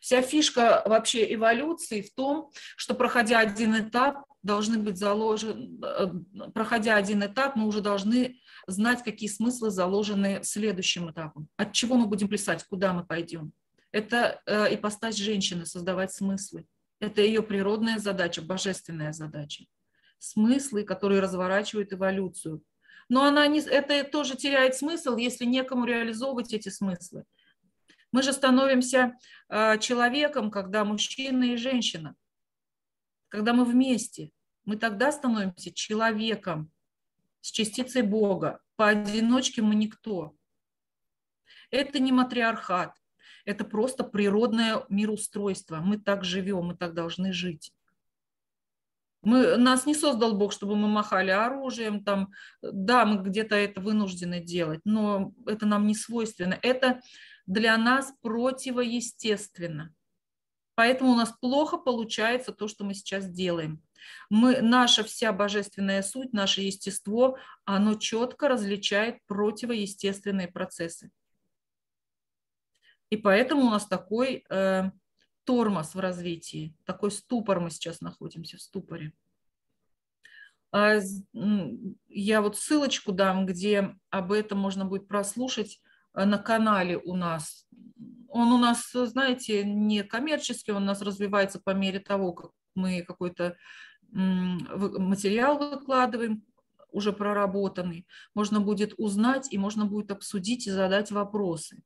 Вся 0.00 0.20
фишка 0.20 0.82
вообще 0.84 1.32
эволюции 1.34 2.02
в 2.02 2.14
том, 2.14 2.50
что 2.76 2.94
проходя 2.94 3.38
один 3.38 3.78
этап, 3.78 4.24
должны 4.42 4.78
быть 4.78 4.98
заложены, 4.98 5.78
э, 5.82 6.50
проходя 6.52 6.96
один 6.96 7.24
этап, 7.24 7.56
мы 7.56 7.66
уже 7.66 7.80
должны 7.80 8.38
знать, 8.66 9.02
какие 9.02 9.28
смыслы 9.28 9.70
заложены 9.70 10.40
следующим 10.42 11.10
этапом. 11.10 11.48
От 11.56 11.72
чего 11.72 11.96
мы 11.96 12.06
будем 12.06 12.28
плясать, 12.28 12.64
куда 12.64 12.92
мы 12.92 13.04
пойдем. 13.04 13.52
Это 13.92 14.40
э, 14.46 14.74
ипостась 14.74 15.16
женщины, 15.16 15.66
создавать 15.66 16.12
смыслы. 16.12 16.66
Это 17.00 17.22
ее 17.22 17.42
природная 17.42 17.98
задача, 17.98 18.42
божественная 18.42 19.12
задача. 19.12 19.64
Смыслы, 20.18 20.84
которые 20.84 21.20
разворачивают 21.20 21.92
эволюцию. 21.92 22.62
Но 23.08 23.24
она 23.24 23.46
не, 23.46 23.60
это 23.60 24.02
тоже 24.04 24.36
теряет 24.36 24.74
смысл, 24.74 25.16
если 25.16 25.44
некому 25.44 25.84
реализовывать 25.84 26.52
эти 26.52 26.70
смыслы. 26.70 27.24
Мы 28.10 28.22
же 28.22 28.32
становимся 28.32 29.16
э, 29.48 29.78
человеком, 29.78 30.50
когда 30.50 30.84
мужчина 30.84 31.44
и 31.44 31.56
женщина, 31.56 32.14
когда 33.28 33.52
мы 33.52 33.64
вместе. 33.64 34.30
Мы 34.64 34.76
тогда 34.76 35.12
становимся 35.12 35.72
человеком, 35.72 36.70
с 37.44 37.50
частицей 37.50 38.00
Бога. 38.00 38.60
Поодиночке 38.76 39.60
мы 39.60 39.74
никто. 39.74 40.34
Это 41.70 41.98
не 41.98 42.10
матриархат, 42.10 42.96
это 43.44 43.66
просто 43.66 44.02
природное 44.02 44.86
мироустройство. 44.88 45.76
Мы 45.76 45.98
так 45.98 46.24
живем, 46.24 46.64
мы 46.68 46.74
так 46.74 46.94
должны 46.94 47.34
жить. 47.34 47.74
Мы, 49.20 49.58
нас 49.58 49.84
не 49.84 49.94
создал 49.94 50.38
Бог, 50.38 50.52
чтобы 50.52 50.74
мы 50.74 50.88
махали 50.88 51.30
оружием, 51.30 52.02
там, 52.02 52.32
да, 52.62 53.04
мы 53.04 53.22
где-то 53.22 53.54
это 53.56 53.82
вынуждены 53.82 54.40
делать, 54.40 54.80
но 54.84 55.34
это 55.46 55.66
нам 55.66 55.86
не 55.86 55.94
свойственно. 55.94 56.58
Это 56.62 57.02
для 57.46 57.76
нас 57.76 58.14
противоестественно. 58.22 59.94
Поэтому 60.76 61.12
у 61.12 61.16
нас 61.16 61.30
плохо 61.40 61.76
получается 61.76 62.52
то, 62.52 62.68
что 62.68 62.84
мы 62.84 62.94
сейчас 62.94 63.28
делаем. 63.28 63.82
Мы, 64.30 64.60
наша 64.60 65.04
вся 65.04 65.32
божественная 65.32 66.02
суть, 66.02 66.32
наше 66.32 66.62
естество, 66.62 67.38
оно 67.64 67.94
четко 67.94 68.48
различает 68.48 69.18
противоестественные 69.26 70.48
процессы. 70.48 71.10
И 73.10 73.16
поэтому 73.16 73.66
у 73.66 73.70
нас 73.70 73.86
такой 73.86 74.44
э, 74.48 74.90
тормоз 75.44 75.94
в 75.94 76.00
развитии, 76.00 76.74
такой 76.84 77.10
ступор 77.10 77.60
мы 77.60 77.70
сейчас 77.70 78.00
находимся 78.00 78.56
в 78.56 78.62
ступоре. 78.62 79.12
А, 80.72 80.98
я 82.08 82.42
вот 82.42 82.58
ссылочку 82.58 83.12
дам, 83.12 83.46
где 83.46 83.94
об 84.10 84.32
этом 84.32 84.58
можно 84.58 84.84
будет 84.84 85.06
прослушать 85.06 85.80
э, 86.14 86.24
на 86.24 86.38
канале 86.38 86.98
у 86.98 87.14
нас. 87.14 87.68
Он 88.28 88.48
у 88.52 88.58
нас, 88.58 88.90
знаете, 88.92 89.62
не 89.64 90.02
коммерческий, 90.02 90.72
он 90.72 90.82
у 90.82 90.86
нас 90.86 91.00
развивается 91.00 91.60
по 91.60 91.70
мере 91.70 92.00
того, 92.00 92.32
как 92.32 92.50
мы 92.74 93.02
какой-то 93.02 93.56
материал 94.14 95.58
выкладываем, 95.58 96.44
уже 96.90 97.12
проработанный, 97.12 98.06
можно 98.34 98.60
будет 98.60 98.94
узнать 98.96 99.52
и 99.52 99.58
можно 99.58 99.84
будет 99.84 100.12
обсудить 100.12 100.66
и 100.66 100.70
задать 100.70 101.10
вопросы. 101.10 101.82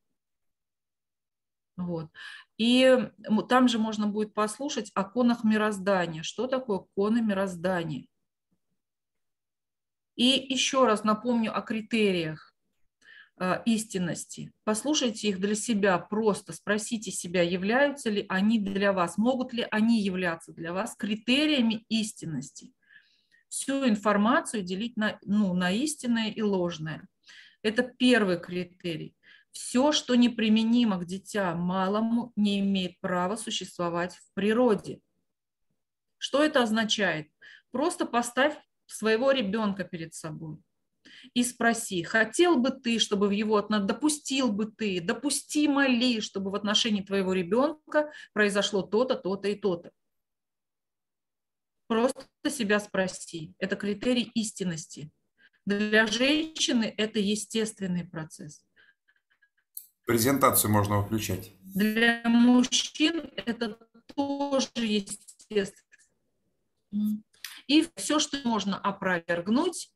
Вот. 1.77 2.11
И 2.59 3.11
там 3.49 3.69
же 3.69 3.79
можно 3.79 4.07
будет 4.07 4.35
послушать 4.35 4.91
о 4.95 5.05
конах 5.05 5.45
мироздания. 5.45 6.23
Что 6.23 6.47
такое 6.47 6.81
коны 6.95 7.23
мироздания? 7.23 8.07
И 10.17 10.25
еще 10.25 10.87
раз 10.87 11.05
напомню 11.05 11.57
о 11.57 11.63
критериях. 11.63 12.48
А, 13.41 13.63
истинности. 13.67 14.53
Послушайте 14.65 15.29
их 15.29 15.39
для 15.39 15.55
себя, 15.55 15.97
просто 15.99 16.53
спросите 16.53 17.13
себя, 17.13 17.43
являются 17.43 18.11
ли 18.11 18.27
они 18.29 18.59
для 18.59 18.93
вас, 18.93 19.17
могут 19.17 19.53
ли 19.53 19.65
они 19.71 20.01
являться 20.01 20.53
для 20.53 20.73
вас 20.73 20.97
критериями 20.97 21.85
истинности. 21.89 22.73
Всю 23.49 23.89
информацию 23.89 24.65
делить 24.65 24.97
на, 24.97 25.21
ну, 25.23 25.55
на 25.55 25.71
истинное 25.71 26.31
и 26.31 26.43
ложное. 26.43 27.07
Это 27.63 27.85
первый 27.85 28.41
критерий. 28.41 29.15
Все, 29.53 29.93
что 29.93 30.17
неприменимо 30.17 30.99
к 30.99 31.07
дитя 31.07 31.55
малому, 31.55 32.33
не 32.35 32.59
имеет 32.59 32.99
права 33.01 33.37
существовать 33.37 34.17
в 34.17 34.35
природе. 34.35 35.01
Что 36.17 36.43
это 36.43 36.65
означает? 36.65 37.29
Просто 37.71 38.05
поставь 38.05 38.57
своего 38.87 39.31
ребенка 39.31 39.85
перед 39.85 40.13
собой 40.15 40.59
и 41.35 41.45
спроси, 41.45 42.03
хотел 42.03 42.57
бы 42.57 42.71
ты, 42.71 42.99
чтобы 42.99 43.29
в 43.29 43.31
его, 43.31 43.61
допустил 43.61 44.53
бы 44.53 44.67
ты, 44.67 45.01
допустимо 45.01 45.87
ли, 45.87 46.21
чтобы 46.21 46.51
в 46.51 46.55
отношении 46.55 47.03
твоего 47.03 47.33
ребенка 47.33 48.13
произошло 48.33 48.83
то-то, 48.83 49.17
то-то 49.17 49.49
и 49.49 49.55
то-то. 49.55 49.91
Просто 51.87 52.27
себя 52.51 52.81
спроси. 52.81 53.55
Это 53.59 53.77
критерий 53.77 54.31
истинности. 54.35 55.11
Для 55.65 56.07
женщины 56.07 56.95
это 56.97 57.19
естественный 57.19 58.05
процесс. 58.05 58.65
Презентацию 60.05 60.71
можно 60.71 61.01
выключать. 61.01 61.53
Для 61.61 62.23
мужчин 62.25 63.31
это 63.37 63.79
тоже 64.15 64.69
естественно. 64.77 65.85
И 67.67 67.87
все, 67.97 68.19
что 68.19 68.39
можно 68.49 68.79
опровергнуть, 68.79 69.93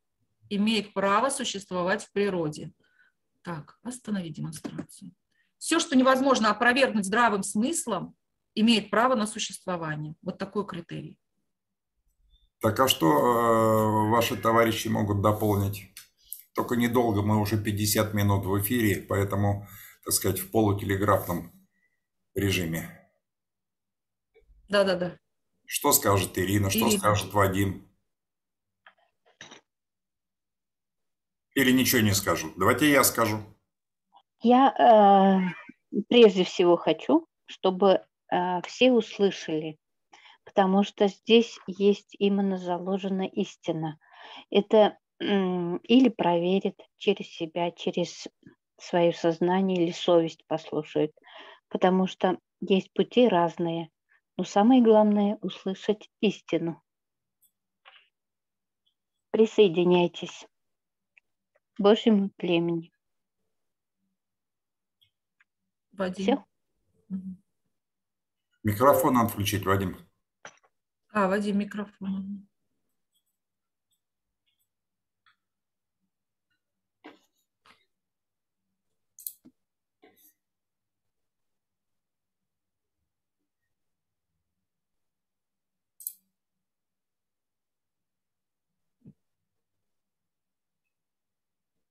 имеет 0.57 0.93
право 0.93 1.31
существовать 1.31 2.05
в 2.05 2.13
природе. 2.13 2.73
Так, 3.43 3.79
останови 3.83 4.31
демонстрацию. 4.31 5.13
Все, 5.59 5.79
что 5.79 5.97
невозможно 5.97 6.51
опровергнуть 6.51 7.07
здравым 7.07 7.43
смыслом, 7.43 8.15
имеет 8.55 8.91
право 8.91 9.15
на 9.15 9.27
существование. 9.27 10.15
Вот 10.23 10.39
такой 10.39 10.67
критерий. 10.67 11.19
Так 12.61 12.79
а 12.81 12.89
что 12.89 13.07
э, 13.07 14.11
ваши 14.11 14.37
товарищи 14.37 14.89
могут 14.89 15.23
дополнить? 15.23 15.93
Только 16.55 16.77
недолго, 16.77 17.23
мы 17.23 17.41
уже 17.41 17.57
50 17.57 18.15
минут 18.15 18.45
в 18.45 18.61
эфире, 18.61 19.01
поэтому, 19.01 19.67
так 20.05 20.15
сказать, 20.15 20.39
в 20.39 20.51
полутелеграфном 20.51 21.51
режиме. 22.35 23.11
Да-да-да. 24.69 25.17
Что 25.67 25.93
скажет 25.93 26.39
Ирина, 26.39 26.71
что 26.71 26.81
Ирина. 26.81 26.99
скажет 26.99 27.33
Вадим? 27.33 27.92
Или 31.55 31.71
ничего 31.71 32.01
не 32.01 32.13
скажу? 32.13 32.53
Давайте 32.57 32.91
я 32.91 33.05
скажу. 33.05 33.39
Я 34.41 34.75
э, 35.93 36.01
прежде 36.09 36.45
всего 36.45 36.77
хочу, 36.77 37.27
чтобы 37.47 38.05
э, 38.31 38.63
все 38.63 38.91
услышали, 38.91 39.79
потому 40.45 40.83
что 40.83 41.09
здесь 41.09 41.59
есть 41.67 42.17
именно 42.19 42.57
заложена 42.57 43.27
истина. 43.27 43.99
Это 44.51 44.99
э, 45.21 45.25
или 45.25 46.09
проверит 46.09 46.81
через 46.97 47.29
себя, 47.29 47.71
через 47.71 48.27
свое 48.79 49.13
сознание 49.13 49.85
или 49.85 49.93
совесть 49.93 50.45
послушает, 50.47 51.13
потому 51.69 52.07
что 52.07 52.39
есть 52.61 52.93
пути 52.93 53.29
разные. 53.29 53.91
Но 54.37 54.45
самое 54.45 54.83
главное– 54.83 55.39
услышать 55.43 56.09
истину. 56.21 56.83
Присоединяйтесь. 59.31 60.47
Божьему 61.79 62.31
племени. 62.31 62.93
Вадим. 65.93 66.25
Все? 66.25 66.45
Микрофон 68.63 69.15
надо 69.15 69.29
включить, 69.29 69.65
Вадим. 69.65 69.97
А, 71.11 71.29
Вадим, 71.29 71.59
микрофон. 71.59 72.47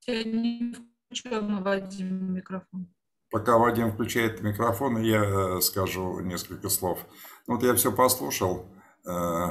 Я 0.08 0.24
не 0.24 0.74
включен, 0.74 1.64
Вадим, 1.64 2.34
микрофон. 2.34 2.88
Пока 3.30 3.58
Вадим 3.58 3.92
включает 3.92 4.42
микрофон, 4.42 5.02
я 5.02 5.24
э, 5.24 5.62
скажу 5.62 6.20
несколько 6.20 6.70
слов. 6.70 7.00
Ну, 7.48 7.56
вот 7.56 7.64
я 7.64 7.76
все 7.76 7.92
послушал, 7.92 8.66
э, 9.06 9.48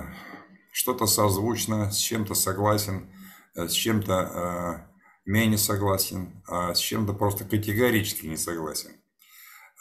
что-то 0.73 1.07
созвучно, 1.07 1.91
с 1.91 1.97
чем-то 1.97 2.35
согласен, 2.35 3.11
э, 3.55 3.69
с 3.69 3.73
чем-то 3.73 4.87
менее 5.25 5.59
согласен, 5.59 6.43
а 6.47 6.75
с 6.75 6.79
чем-то 6.79 7.13
просто 7.13 7.45
категорически 7.45 8.27
не 8.27 8.37
согласен. 8.37 8.91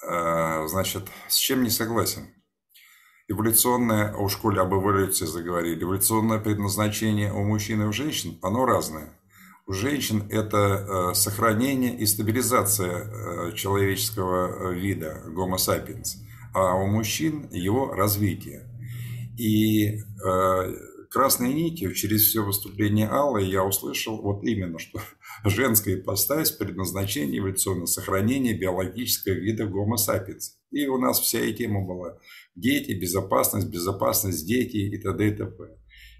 Значит, 0.01 1.09
с 1.27 1.35
чем 1.35 1.63
не 1.63 1.69
согласен? 1.69 2.27
Эволюционное, 3.27 4.15
у 4.15 4.29
школе 4.29 4.61
об 4.61 4.73
эволюции 4.73 5.25
заговорили, 5.25 5.83
эволюционное 5.83 6.39
предназначение 6.39 7.33
у 7.33 7.43
мужчин 7.43 7.81
и 7.81 7.85
у 7.85 7.91
женщин, 7.91 8.37
оно 8.41 8.65
разное 8.65 9.18
у 9.69 9.73
женщин 9.73 10.23
это 10.31 11.11
э, 11.11 11.13
сохранение 11.13 11.95
и 11.95 12.07
стабилизация 12.07 12.89
э, 12.89 13.51
человеческого 13.55 14.71
э, 14.71 14.79
вида 14.79 15.21
Homo 15.27 15.57
sapiens, 15.57 16.17
а 16.55 16.73
у 16.73 16.87
мужчин 16.87 17.47
его 17.51 17.93
развитие. 17.93 18.65
И 19.37 19.99
красной 21.11 21.53
нитью 21.53 21.93
через 21.93 22.23
все 22.23 22.43
выступление 22.43 23.07
Аллы 23.07 23.43
я 23.43 23.63
услышал 23.63 24.19
вот 24.21 24.43
именно, 24.43 24.79
что 24.79 24.99
женская 25.45 25.95
ипостась 25.95 26.51
предназначение 26.51 27.39
эволюционно 27.39 27.85
сохранение 27.85 28.57
биологического 28.57 29.33
вида 29.33 29.65
Homo 29.65 29.97
sapiens. 29.97 30.55
И 30.71 30.87
у 30.87 30.97
нас 30.97 31.19
вся 31.19 31.41
и 31.41 31.53
тема 31.53 31.85
была 31.85 32.17
дети, 32.55 32.93
безопасность, 32.93 33.69
безопасность, 33.69 34.47
дети 34.47 34.77
и 34.77 34.97
т.д. 34.97 35.27
и 35.27 35.31
т.п. 35.31 35.63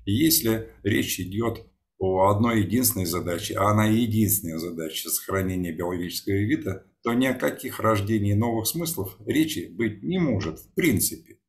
И 0.06 0.14
если 0.14 0.70
речь 0.84 1.20
идет 1.20 1.66
по 2.00 2.30
одной 2.30 2.62
единственной 2.62 3.06
задаче, 3.06 3.56
а 3.56 3.72
она 3.72 3.86
единственная 3.86 4.58
задача 4.58 5.10
сохранения 5.10 5.74
биологического 5.74 6.36
вида, 6.36 6.86
то 7.04 7.14
ни 7.14 7.26
о 7.26 7.34
каких 7.34 7.82
рождении 7.82 8.34
новых 8.34 8.68
смыслов 8.68 9.18
речи 9.26 9.68
быть 9.70 10.02
не 10.02 10.18
может 10.18 10.60
в 10.60 10.74
принципе. 10.74 11.40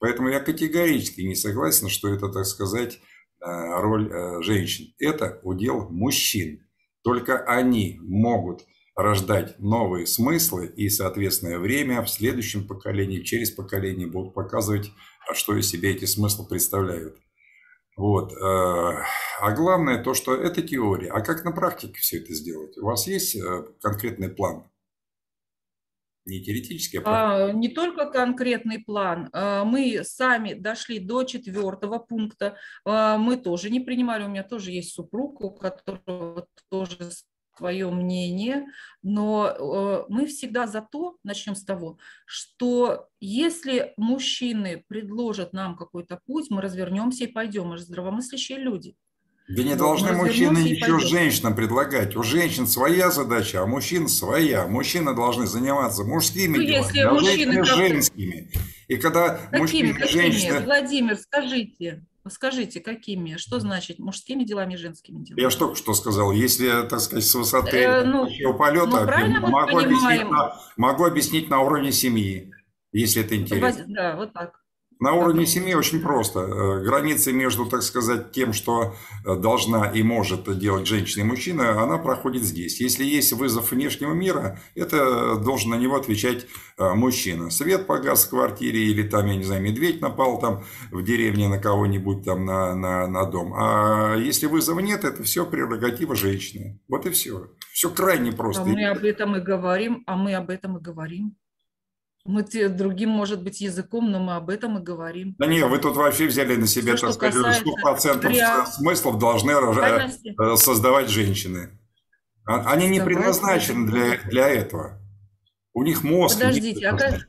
Поэтому 0.00 0.28
я 0.28 0.40
категорически 0.40 1.20
не 1.20 1.36
согласен, 1.36 1.88
что 1.88 2.12
это, 2.12 2.28
так 2.28 2.44
сказать, 2.44 2.96
э, 2.96 3.00
роль 3.40 4.10
э, 4.12 4.42
женщин. 4.42 4.92
Это 4.98 5.38
удел 5.44 5.88
мужчин. 5.90 6.66
Только 7.02 7.38
они 7.44 7.98
могут 8.02 8.66
рождать 8.96 9.60
новые 9.60 10.06
смыслы 10.06 10.66
и, 10.66 10.88
соответственно, 10.88 11.60
время 11.60 12.02
в 12.02 12.10
следующем 12.10 12.66
поколении, 12.66 13.22
через 13.22 13.52
поколение 13.52 14.08
будут 14.08 14.34
показывать, 14.34 14.90
что 15.34 15.56
из 15.56 15.68
себя 15.68 15.90
эти 15.90 16.06
смыслы 16.06 16.46
представляют. 16.48 17.16
Вот. 18.00 18.32
Э, 18.32 19.04
а 19.42 19.52
главное 19.54 20.02
то, 20.02 20.14
что 20.14 20.34
это 20.34 20.62
теория. 20.62 21.10
А 21.10 21.20
как 21.20 21.44
на 21.44 21.52
практике 21.52 22.00
все 22.00 22.16
это 22.16 22.32
сделать? 22.32 22.78
У 22.78 22.86
вас 22.86 23.06
есть 23.06 23.36
э, 23.36 23.64
конкретный 23.82 24.30
план? 24.30 24.64
Не 26.24 26.42
теоретический, 26.42 26.98
а, 27.04 27.48
а 27.48 27.52
Не 27.52 27.68
только 27.68 28.06
конкретный 28.06 28.78
план. 28.78 29.28
Э, 29.34 29.64
мы 29.64 30.00
сами 30.02 30.54
дошли 30.54 30.98
до 30.98 31.24
четвертого 31.24 31.98
пункта. 31.98 32.56
Мы 32.86 33.36
тоже 33.36 33.68
не 33.68 33.80
принимали. 33.80 34.24
У 34.24 34.28
меня 34.28 34.44
тоже 34.44 34.70
есть 34.70 34.94
супруг, 34.94 35.42
у 35.42 35.50
которого 35.50 36.46
тоже 36.70 37.10
свое 37.56 37.90
мнение, 37.90 38.66
но 39.02 39.46
э, 39.48 40.04
мы 40.08 40.26
всегда 40.26 40.66
за 40.66 40.80
то, 40.80 41.16
начнем 41.24 41.54
с 41.54 41.64
того, 41.64 41.98
что 42.26 43.08
если 43.20 43.92
мужчины 43.96 44.84
предложат 44.88 45.52
нам 45.52 45.76
какой-то 45.76 46.20
путь, 46.26 46.46
мы 46.50 46.62
развернемся 46.62 47.24
и 47.24 47.26
пойдем, 47.26 47.68
мы 47.68 47.76
же 47.76 47.84
здравомыслящие 47.84 48.58
люди. 48.58 48.96
Да 49.50 49.64
не 49.64 49.74
должны 49.74 50.12
мужчины 50.12 50.58
еще 50.58 51.00
женщинам 51.00 51.56
предлагать. 51.56 52.14
У 52.14 52.22
женщин 52.22 52.68
своя 52.68 53.10
задача, 53.10 53.62
а 53.62 53.66
мужчин 53.66 54.06
своя. 54.06 54.68
Мужчины 54.68 55.12
должны 55.12 55.46
заниматься 55.46 56.04
мужскими 56.04 56.56
ну, 56.56 56.62
делами, 56.62 56.86
если 56.86 56.98
а 57.00 57.12
мужчины 57.12 57.64
женскими. 57.64 58.50
И 58.86 58.96
когда 58.96 59.30
какими, 59.30 59.60
мужчины 59.60 59.94
какими? 59.94 60.20
женщины... 60.20 60.60
Владимир, 60.60 61.16
скажите, 61.16 62.04
Скажите, 62.28 62.80
какими? 62.80 63.36
Что 63.36 63.60
значит 63.60 63.98
мужскими 63.98 64.44
делами 64.44 64.74
и 64.74 64.76
женскими 64.76 65.24
делами? 65.24 65.40
Я 65.40 65.50
же 65.50 65.56
только 65.56 65.76
что 65.76 65.94
сказал, 65.94 66.32
если, 66.32 66.86
так 66.86 67.00
сказать, 67.00 67.24
с 67.24 67.34
высоты 67.34 67.78
э, 67.78 68.04
ну, 68.04 68.28
полета, 68.58 68.86
ну, 68.86 69.48
могу, 69.48 69.78
объяснить 69.78 70.30
на, 70.30 70.54
могу 70.76 71.04
объяснить 71.04 71.48
на 71.48 71.60
уровне 71.60 71.92
семьи, 71.92 72.52
если 72.92 73.24
это 73.24 73.36
интересно. 73.36 73.84
Да, 73.88 74.16
вот 74.16 74.34
так. 74.34 74.60
На 75.00 75.14
уровне 75.14 75.46
семьи 75.46 75.72
очень 75.72 76.02
просто. 76.02 76.40
Э, 76.40 76.84
границы 76.84 77.32
между, 77.32 77.64
так 77.64 77.82
сказать, 77.82 78.32
тем, 78.32 78.52
что 78.52 78.94
э, 79.24 79.34
должна 79.34 79.86
и 79.86 80.02
может 80.02 80.58
делать 80.58 80.86
женщина 80.86 81.22
и 81.22 81.24
мужчина, 81.24 81.82
она 81.82 81.96
проходит 81.96 82.42
здесь. 82.42 82.82
Если 82.82 83.04
есть 83.04 83.32
вызов 83.32 83.70
внешнего 83.70 84.12
мира, 84.12 84.60
это 84.74 85.36
должен 85.36 85.70
на 85.70 85.76
него 85.76 85.96
отвечать 85.96 86.46
э, 86.76 86.92
мужчина. 86.92 87.50
Свет 87.50 87.86
погас 87.86 88.26
в 88.26 88.30
квартире 88.30 88.84
или 88.84 89.02
там, 89.02 89.26
я 89.26 89.36
не 89.36 89.44
знаю, 89.44 89.62
медведь 89.62 90.02
напал 90.02 90.38
там 90.38 90.64
в 90.90 91.02
деревне 91.02 91.48
на 91.48 91.58
кого-нибудь 91.58 92.22
там 92.22 92.44
на, 92.44 92.74
на, 92.74 93.06
на 93.06 93.24
дом. 93.24 93.54
А 93.56 94.16
если 94.16 94.46
вызова 94.46 94.80
нет, 94.80 95.04
это 95.04 95.22
все 95.22 95.46
прерогатива 95.46 96.14
женщины. 96.14 96.78
Вот 96.88 97.06
и 97.06 97.10
все. 97.10 97.48
Все 97.72 97.88
крайне 97.88 98.32
просто. 98.32 98.64
А 98.64 98.66
мы 98.66 98.84
об 98.84 99.02
этом 99.02 99.34
и 99.36 99.40
говорим, 99.40 100.02
а 100.06 100.16
мы 100.16 100.34
об 100.34 100.50
этом 100.50 100.76
и 100.76 100.80
говорим. 100.82 101.36
Мы 102.24 102.42
другим, 102.44 103.08
может 103.10 103.42
быть, 103.42 103.60
языком, 103.60 104.10
но 104.10 104.20
мы 104.20 104.36
об 104.36 104.50
этом 104.50 104.78
и 104.78 104.82
говорим. 104.82 105.34
Да 105.38 105.46
нет, 105.46 105.68
вы 105.68 105.78
тут 105.78 105.96
вообще 105.96 106.26
взяли 106.26 106.54
на 106.56 106.66
себя, 106.66 106.96
Все, 106.96 107.06
так 107.06 107.14
сказать, 107.14 107.62
100% 107.62 108.28
реал... 108.28 108.66
смыслов 108.66 109.18
должны 109.18 109.52
Реальности. 109.98 110.34
Э, 110.38 110.56
создавать 110.56 111.08
женщины. 111.08 111.70
А, 112.44 112.70
они 112.72 112.88
не 112.88 113.00
предназначены 113.00 113.90
для, 113.90 114.18
для 114.30 114.48
этого. 114.48 115.00
У 115.72 115.82
них 115.82 116.04
мозг. 116.04 116.38
Подождите, 116.38 116.88
а 116.88 116.96
как... 116.96 117.28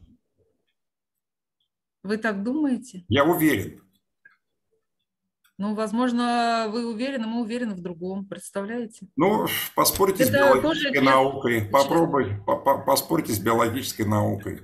Вы 2.04 2.18
так 2.18 2.44
думаете? 2.44 3.06
Я 3.08 3.24
уверен. 3.24 3.82
Ну, 5.58 5.76
возможно, 5.76 6.68
вы 6.72 6.88
уверены, 6.92 7.28
мы 7.28 7.42
уверены 7.42 7.76
в 7.76 7.82
другом, 7.82 8.26
представляете? 8.26 9.08
Ну, 9.16 9.46
поспорьте 9.76 10.24
Это 10.24 10.32
с 10.32 10.36
биологической 10.36 10.89
тоже... 10.89 11.02
наукой, 11.02 11.62
попробуй, 11.66 12.44
поспорьте 12.88 13.32
с 13.32 13.39
биологической 13.39 14.08
наукой. 14.08 14.62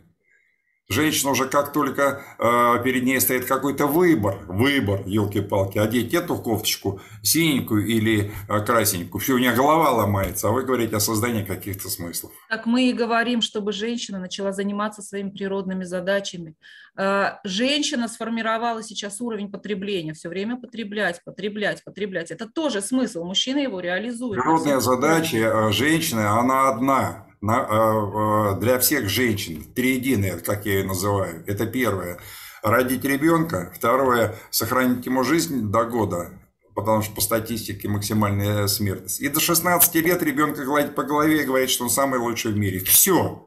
Женщина 0.89 1.31
уже 1.31 1.49
как 1.49 1.73
только 1.73 2.21
э, 2.39 2.83
перед 2.83 3.03
ней 3.03 3.19
стоит 3.19 3.45
какой-то 3.45 3.87
выбор, 3.87 4.39
выбор, 4.47 5.01
елки-палки, 5.05 5.77
одеть 5.77 6.13
эту 6.13 6.37
кофточку 6.37 7.01
синенькую 7.21 7.85
или 7.85 8.31
э, 8.47 8.59
красненькую, 8.61 9.19
все, 9.19 9.33
у 9.33 9.37
нее 9.37 9.53
голова 9.53 9.91
ломается, 9.91 10.47
а 10.47 10.51
вы 10.51 10.63
говорите 10.63 10.95
о 10.95 11.01
создании 11.01 11.43
каких-то 11.43 11.89
смыслов. 11.89 12.31
Так 12.49 12.65
мы 12.65 12.89
и 12.89 12.93
говорим, 12.93 13.41
чтобы 13.41 13.73
женщина 13.73 14.17
начала 14.17 14.53
заниматься 14.53 15.01
своими 15.01 15.29
природными 15.29 15.83
задачами. 15.83 16.55
Э, 16.97 17.31
женщина 17.43 18.07
сформировала 18.07 18.81
сейчас 18.81 19.19
уровень 19.19 19.51
потребления, 19.51 20.13
все 20.13 20.29
время 20.29 20.55
потреблять, 20.55 21.21
потреблять, 21.25 21.83
потреблять. 21.83 22.31
Это 22.31 22.47
тоже 22.47 22.81
смысл, 22.81 23.25
мужчина 23.25 23.57
его 23.57 23.81
реализует. 23.81 24.41
Природная 24.41 24.79
задача 24.79 25.37
э, 25.37 25.71
женщины, 25.73 26.21
она 26.21 26.69
одна, 26.69 26.87
на, 26.87 27.26
для 27.41 28.79
всех 28.79 29.09
женщин, 29.09 29.63
триединые, 29.75 30.37
как 30.39 30.65
я 30.65 30.79
ее 30.79 30.85
называю. 30.85 31.43
Это 31.45 31.65
первое. 31.65 32.19
Родить 32.63 33.05
ребенка. 33.05 33.71
Второе. 33.75 34.35
Сохранить 34.49 35.05
ему 35.05 35.23
жизнь 35.23 35.71
до 35.71 35.85
года, 35.85 36.31
потому 36.75 37.01
что 37.03 37.13
по 37.13 37.21
статистике 37.21 37.87
максимальная 37.87 38.67
смертность. 38.67 39.21
И 39.21 39.29
до 39.29 39.39
16 39.39 39.95
лет 39.95 40.23
ребенка 40.23 40.65
гладить 40.65 40.95
по 40.95 41.03
голове 41.03 41.43
и 41.43 41.45
говорить, 41.45 41.69
что 41.69 41.83
он 41.83 41.89
самый 41.89 42.19
лучший 42.19 42.51
в 42.53 42.57
мире. 42.57 42.79
Все. 42.79 43.46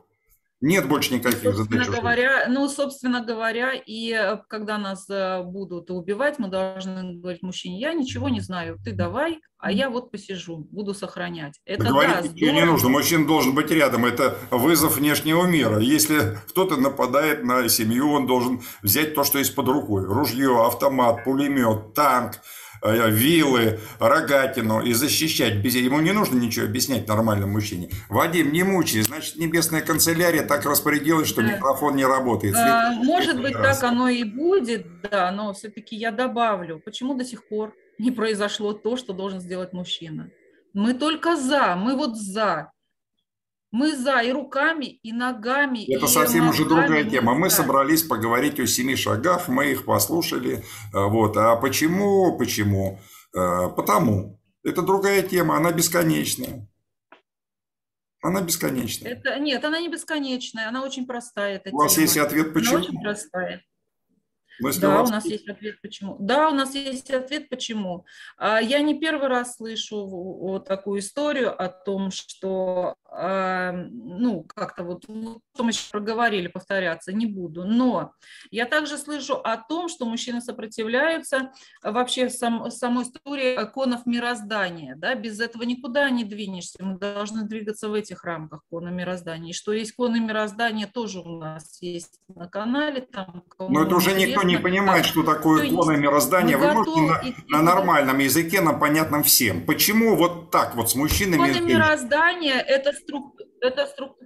Нет 0.60 0.88
больше 0.88 1.14
никаких 1.14 1.54
собственно 1.54 1.84
задач. 1.84 2.00
Говоря, 2.00 2.46
ну, 2.48 2.68
собственно 2.68 3.24
говоря, 3.24 3.72
и 3.72 4.12
э, 4.12 4.36
когда 4.46 4.76
нас 4.76 5.08
э, 5.08 5.42
будут 5.42 5.90
убивать, 5.90 6.38
мы 6.38 6.48
должны 6.48 7.14
говорить 7.14 7.42
мужчине, 7.42 7.80
я 7.80 7.94
ничего 7.94 8.28
не 8.28 8.40
знаю, 8.40 8.78
ты 8.84 8.92
давай, 8.92 9.40
а 9.58 9.72
я 9.72 9.88
вот 9.88 10.10
посижу, 10.10 10.68
буду 10.70 10.92
сохранять. 10.92 11.58
Это 11.64 11.84
Говорить 11.84 12.34
да, 12.34 12.52
не 12.52 12.64
нужно, 12.66 12.90
мужчина 12.90 13.26
должен 13.26 13.54
быть 13.54 13.70
рядом, 13.70 14.04
это 14.04 14.36
вызов 14.50 14.96
внешнего 14.96 15.46
мира. 15.46 15.78
Если 15.78 16.38
кто-то 16.48 16.76
нападает 16.76 17.42
на 17.42 17.66
семью, 17.70 18.10
он 18.10 18.26
должен 18.26 18.60
взять 18.82 19.14
то, 19.14 19.24
что 19.24 19.38
есть 19.38 19.54
под 19.54 19.68
рукой. 19.68 20.04
Ружье, 20.04 20.66
автомат, 20.66 21.24
пулемет, 21.24 21.94
танк, 21.94 22.34
вилы, 22.82 23.80
рогатину 23.98 24.80
и 24.80 24.92
защищать. 24.92 25.54
Ему 25.64 26.00
не 26.00 26.12
нужно 26.12 26.38
ничего 26.38 26.66
объяснять 26.66 27.06
нормальному 27.08 27.52
мужчине. 27.52 27.90
Вадим, 28.08 28.52
не 28.52 28.62
мучай, 28.62 29.02
значит, 29.02 29.36
небесная 29.36 29.82
канцелярия 29.82 30.44
так 30.44 30.64
распорядилась, 30.64 31.28
что 31.28 31.42
микрофон 31.42 31.96
не 31.96 32.04
работает. 32.04 32.54
А, 32.56 32.92
может 32.92 33.40
быть, 33.40 33.54
раз. 33.54 33.80
так 33.80 33.90
оно 33.90 34.08
и 34.08 34.24
будет, 34.24 34.86
да, 35.02 35.30
но 35.30 35.52
все-таки 35.52 35.96
я 35.96 36.10
добавлю, 36.10 36.80
почему 36.84 37.14
до 37.14 37.24
сих 37.24 37.46
пор 37.48 37.74
не 37.98 38.10
произошло 38.10 38.72
то, 38.72 38.96
что 38.96 39.12
должен 39.12 39.40
сделать 39.40 39.72
мужчина? 39.72 40.30
Мы 40.72 40.94
только 40.94 41.36
за, 41.36 41.74
мы 41.76 41.96
вот 41.96 42.16
за. 42.16 42.72
Мы 43.70 43.96
за 43.96 44.20
и 44.20 44.32
руками, 44.32 44.86
и 44.86 45.12
ногами. 45.12 45.84
Это 45.92 46.06
и 46.06 46.08
совсем 46.08 46.48
уже 46.48 46.64
другая 46.64 47.04
тема. 47.04 47.34
Мы 47.34 47.50
собрались 47.50 48.02
поговорить 48.02 48.58
о 48.58 48.66
семи 48.66 48.96
шагах, 48.96 49.48
мы 49.48 49.70
их 49.70 49.84
послушали. 49.84 50.64
Э, 50.92 51.06
вот. 51.06 51.36
А 51.36 51.56
почему? 51.56 52.36
Почему? 52.36 52.98
Э, 53.34 53.68
потому. 53.68 54.40
Это 54.64 54.82
другая 54.82 55.22
тема, 55.22 55.56
она 55.56 55.72
бесконечная. 55.72 56.68
Она 58.22 58.42
бесконечная. 58.42 59.12
Это, 59.12 59.38
нет, 59.38 59.64
она 59.64 59.80
не 59.80 59.88
бесконечная, 59.88 60.68
она 60.68 60.82
очень 60.82 61.06
простая. 61.06 61.56
Эта 61.56 61.68
у 61.68 61.72
тема. 61.72 61.82
вас 61.84 61.96
есть 61.96 62.18
ответ, 62.18 62.52
почему? 62.52 62.76
Она 62.76 62.84
очень 62.84 63.00
простая. 63.00 63.64
Да, 64.80 65.02
у, 65.02 65.04
у 65.06 65.08
нас 65.08 65.24
есть 65.24 65.48
ответ 65.48 65.80
почему. 65.80 66.16
Да, 66.20 66.50
у 66.50 66.54
нас 66.54 66.74
есть 66.74 67.10
ответ 67.10 67.48
почему. 67.48 68.04
А, 68.36 68.60
я 68.60 68.80
не 68.80 68.98
первый 68.98 69.28
раз 69.28 69.56
слышу 69.56 70.06
вот 70.06 70.66
такую 70.66 71.00
историю 71.00 71.60
о 71.60 71.68
том, 71.68 72.10
что 72.10 72.94
ну, 73.12 74.46
как-то 74.54 74.84
вот, 74.84 75.04
что 75.04 75.64
мы 75.64 75.72
сейчас 75.72 75.90
проговорили, 75.90 76.46
повторяться 76.46 77.12
не 77.12 77.26
буду, 77.26 77.64
но 77.64 78.12
я 78.50 78.66
также 78.66 78.96
слышу 78.98 79.34
о 79.34 79.56
том, 79.56 79.88
что 79.88 80.04
мужчины 80.06 80.40
сопротивляются 80.40 81.50
вообще 81.82 82.30
сам, 82.30 82.70
самой 82.70 83.04
истории 83.04 83.64
конов 83.72 84.06
мироздания, 84.06 84.94
да, 84.96 85.14
без 85.16 85.40
этого 85.40 85.64
никуда 85.64 86.08
не 86.10 86.24
двинешься, 86.24 86.78
мы 86.84 86.98
должны 86.98 87.42
двигаться 87.42 87.88
в 87.88 87.94
этих 87.94 88.22
рамках 88.24 88.62
кона 88.70 88.90
мироздания, 88.90 89.50
и 89.50 89.54
что 89.54 89.72
есть 89.72 89.92
коны 89.92 90.20
мироздания 90.20 90.86
тоже 90.86 91.20
у 91.20 91.40
нас 91.40 91.78
есть 91.80 92.20
на 92.28 92.46
канале. 92.48 93.00
Там, 93.00 93.42
но 93.58 93.82
это 93.82 93.96
уже 93.96 94.12
никто 94.12 94.44
не 94.44 94.56
понимает, 94.56 95.04
что 95.04 95.24
такое 95.24 95.68
коны 95.68 95.96
мироздания, 95.96 96.56
вы 96.56 96.72
можете 96.72 97.00
на, 97.00 97.22
на 97.48 97.62
нормальном 97.62 98.18
языке, 98.18 98.60
на 98.60 98.72
понятном 98.72 99.24
всем. 99.24 99.66
Почему 99.66 100.14
вот 100.14 100.50
так 100.50 100.76
вот 100.76 100.90
с 100.90 100.94
мужчинами? 100.94 101.52
Коны 101.52 101.60
мироздания– 101.60 102.58
это 102.66 102.92
струк... 103.00 103.40
это 103.60 103.86
струк... 103.86 104.16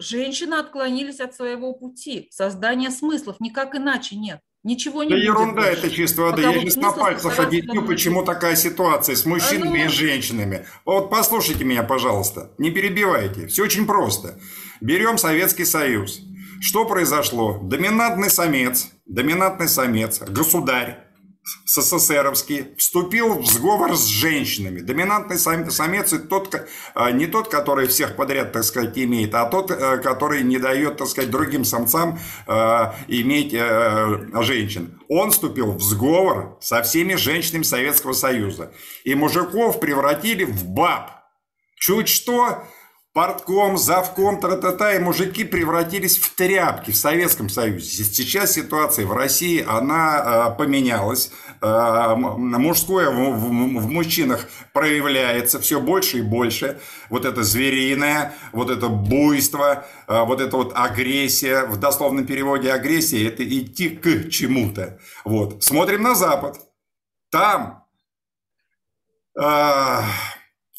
Женщины 0.00 0.54
отклонились 0.54 1.20
от 1.20 1.34
своего 1.34 1.72
пути, 1.72 2.28
создания 2.30 2.90
смыслов, 2.90 3.40
никак 3.40 3.74
иначе 3.76 4.16
нет. 4.16 4.40
Ничего 4.64 5.02
не 5.02 5.10
да 5.10 5.16
будет 5.16 5.24
ерунда 5.24 5.62
больше. 5.62 5.72
это 5.72 5.90
чисто 5.90 6.22
вода. 6.22 6.40
Я 6.40 6.60
сейчас 6.60 6.76
на 6.76 6.92
пальцах 6.92 7.38
объясню, 7.38 7.86
почему 7.86 8.24
такая 8.24 8.56
ситуация 8.56 9.14
с 9.14 9.26
мужчинами 9.26 9.82
а 9.82 9.84
ну... 9.84 9.84
и 9.84 9.88
женщинами. 9.88 10.66
Вот 10.86 11.10
послушайте 11.10 11.64
меня, 11.64 11.82
пожалуйста. 11.82 12.50
Не 12.56 12.70
перебивайте. 12.70 13.46
Все 13.46 13.64
очень 13.64 13.86
просто. 13.86 14.38
Берем 14.80 15.18
Советский 15.18 15.66
Союз. 15.66 16.22
Что 16.62 16.86
произошло? 16.86 17.58
Доминантный 17.62 18.30
самец, 18.30 18.88
доминантный 19.04 19.68
самец, 19.68 20.20
государь, 20.22 21.06
СССРовский 21.66 22.74
вступил 22.78 23.38
в 23.38 23.46
сговор 23.46 23.96
с 23.96 24.06
женщинами. 24.06 24.80
Доминантный 24.80 25.38
самец– 25.38 26.14
тот, 26.30 26.54
а, 26.94 27.10
не 27.10 27.26
тот, 27.26 27.48
который 27.48 27.86
всех 27.86 28.16
подряд, 28.16 28.52
так 28.52 28.64
сказать, 28.64 28.96
имеет, 28.98 29.34
а 29.34 29.44
тот, 29.44 29.70
э, 29.70 29.98
который 29.98 30.42
не 30.42 30.58
дает, 30.58 30.96
так 30.96 31.08
сказать, 31.08 31.30
другим 31.30 31.64
самцам 31.64 32.18
э, 32.46 32.92
иметь 33.08 33.52
э, 33.52 34.42
женщин. 34.42 34.98
Он 35.08 35.32
вступил 35.32 35.72
в 35.72 35.82
сговор 35.82 36.56
со 36.60 36.82
всеми 36.82 37.14
женщинами 37.14 37.62
Советского 37.62 38.14
Союза. 38.14 38.72
И 39.04 39.14
мужиков 39.14 39.80
превратили 39.80 40.44
в 40.44 40.64
баб. 40.64 41.10
Чуть 41.78 42.08
что, 42.08 42.64
Портком, 43.14 43.78
завком, 43.78 44.40
тра-та-та, 44.40 44.94
и 44.94 44.98
мужики 44.98 45.44
превратились 45.44 46.18
в 46.18 46.34
тряпки 46.34 46.90
в 46.90 46.96
Советском 46.96 47.48
Союзе. 47.48 48.02
Сейчас 48.02 48.54
ситуация 48.54 49.06
в 49.06 49.12
России, 49.12 49.64
она 49.64 50.50
э, 50.50 50.58
поменялась. 50.58 51.30
Э, 51.62 52.16
мужское 52.16 53.10
в, 53.10 53.14
в, 53.14 53.48
в 53.82 53.88
мужчинах 53.88 54.48
проявляется 54.72 55.60
все 55.60 55.80
больше 55.80 56.18
и 56.18 56.22
больше. 56.22 56.80
Вот 57.08 57.24
это 57.24 57.44
звериное, 57.44 58.34
вот 58.50 58.68
это 58.68 58.88
буйство, 58.88 59.86
э, 60.08 60.24
вот 60.24 60.40
это 60.40 60.56
вот 60.56 60.72
агрессия. 60.74 61.66
В 61.66 61.76
дословном 61.76 62.26
переводе 62.26 62.72
агрессия– 62.72 63.28
это 63.28 63.44
идти 63.44 63.90
к 63.90 64.28
чему-то. 64.28 64.98
Вот. 65.24 65.62
Смотрим 65.62 66.02
на 66.02 66.16
Запад. 66.16 66.58
Там... 67.30 67.84
Э, 69.40 70.00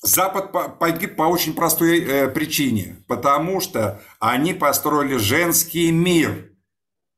Запад 0.05 0.51
погиб 0.77 1.15
по 1.15 1.23
очень 1.23 1.55
простой 1.55 1.99
э, 1.99 2.27
причине, 2.29 3.03
потому 3.07 3.59
что 3.59 4.03
они 4.19 4.53
построили 4.53 5.17
женский 5.17 5.91
мир. 5.91 6.51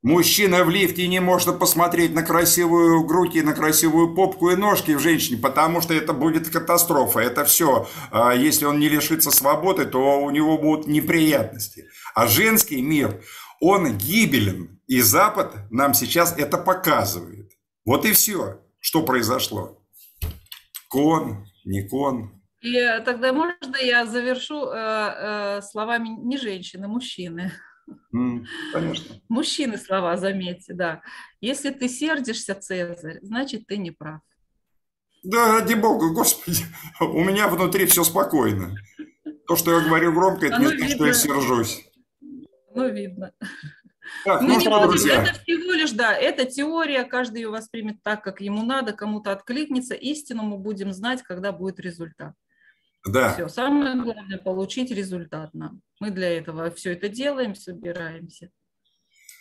Мужчина 0.03 0.63
в 0.63 0.69
лифте 0.69 1.05
не 1.09 1.19
может 1.19 1.59
посмотреть 1.59 2.13
на 2.13 2.23
красивую 2.23 3.03
грудь 3.03 3.35
и 3.35 3.41
на 3.41 3.51
красивую 3.51 4.15
попку 4.15 4.51
и 4.51 4.55
ножки 4.55 4.91
в 4.91 5.01
женщине, 5.01 5.37
потому 5.37 5.81
что 5.81 5.93
это 5.93 6.13
будет 6.13 6.49
катастрофа. 6.49 7.19
Это 7.19 7.43
все. 7.43 7.89
А 8.09 8.33
если 8.33 8.63
он 8.63 8.79
не 8.79 8.87
лишится 8.87 9.31
свободы, 9.31 9.85
то 9.85 10.21
у 10.21 10.29
него 10.29 10.57
будут 10.57 10.87
неприятности. 10.87 11.87
А 12.15 12.25
женский 12.25 12.81
мир, 12.81 13.21
он 13.59 13.97
гибелен. 13.97 14.79
И 14.87 15.01
Запад 15.01 15.55
нам 15.71 15.93
сейчас 15.93 16.33
это 16.37 16.57
показывает. 16.57 17.51
Вот 17.83 18.05
и 18.05 18.13
все, 18.13 18.61
что 18.79 19.03
произошло. 19.03 19.83
Кон, 20.87 21.45
не 21.65 21.85
кон, 21.89 22.36
и 22.61 22.75
э, 22.75 23.01
тогда 23.01 23.33
можно 23.33 23.75
я 23.77 24.05
завершу 24.05 24.67
э, 24.67 24.73
э, 24.75 25.61
словами 25.61 26.09
не 26.09 26.37
женщины, 26.37 26.87
мужчины. 26.87 27.51
Конечно. 28.73 29.21
Мужчины 29.29 29.77
слова, 29.77 30.17
заметьте, 30.17 30.73
да. 30.73 31.01
Если 31.39 31.69
ты 31.69 31.87
сердишься, 31.87 32.55
Цезарь, 32.55 33.19
значит, 33.21 33.67
ты 33.67 33.77
не 33.77 33.91
прав. 33.91 34.21
Да, 35.23 35.53
ради 35.53 35.73
бога, 35.73 36.13
господи, 36.13 36.63
у 36.99 37.23
меня 37.23 37.47
внутри 37.47 37.85
все 37.85 38.03
спокойно. 38.03 38.75
То, 39.47 39.55
что 39.55 39.71
я 39.71 39.85
говорю 39.85 40.13
громко, 40.13 40.47
это 40.47 40.59
не 40.59 40.67
значит, 40.67 40.91
что 40.91 41.05
я 41.05 41.13
сержусь. 41.13 41.89
Ну, 42.73 42.89
видно. 42.89 43.31
Так, 44.23 44.41
Мы 44.41 44.49
ну, 44.49 44.59
не 44.59 44.65
будем, 44.67 44.89
друзья. 44.89 45.23
это 45.23 45.33
всего 45.39 45.71
лишь, 45.73 45.91
да, 45.91 46.13
это 46.13 46.45
теория, 46.45 47.03
каждый 47.03 47.41
ее 47.41 47.49
воспримет 47.49 48.01
так, 48.03 48.23
как 48.23 48.41
ему 48.41 48.63
надо, 48.63 48.93
кому-то 48.93 49.31
откликнется. 49.31 49.95
Истину 49.95 50.43
мы 50.43 50.57
будем 50.57 50.93
знать, 50.93 51.23
когда 51.23 51.51
будет 51.51 51.79
результат. 51.79 52.33
Да. 53.11 53.33
Все, 53.33 53.47
самое 53.47 54.01
главное 54.01 54.37
получить 54.37 54.91
результат 54.91 55.53
нам. 55.53 55.81
Мы 55.99 56.11
для 56.11 56.37
этого 56.37 56.71
все 56.71 56.93
это 56.93 57.09
делаем, 57.09 57.55
собираемся. 57.55 58.49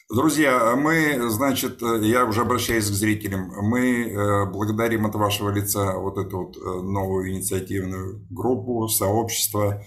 Друзья, 0.08 0.76
мы, 0.76 1.30
значит, 1.30 1.82
я 1.82 2.26
уже 2.26 2.42
обращаюсь 2.42 2.88
к 2.88 2.94
зрителям, 2.94 3.48
мы 3.48 4.08
э, 4.08 4.46
благодарим 4.46 5.04
от 5.04 5.16
вашего 5.16 5.50
лица 5.50 5.98
вот 5.98 6.16
эту 6.16 6.44
вот 6.44 6.56
э, 6.56 6.60
новую 6.60 7.32
инициативную 7.32 8.24
группу, 8.30 8.86
сообщество 8.86 9.82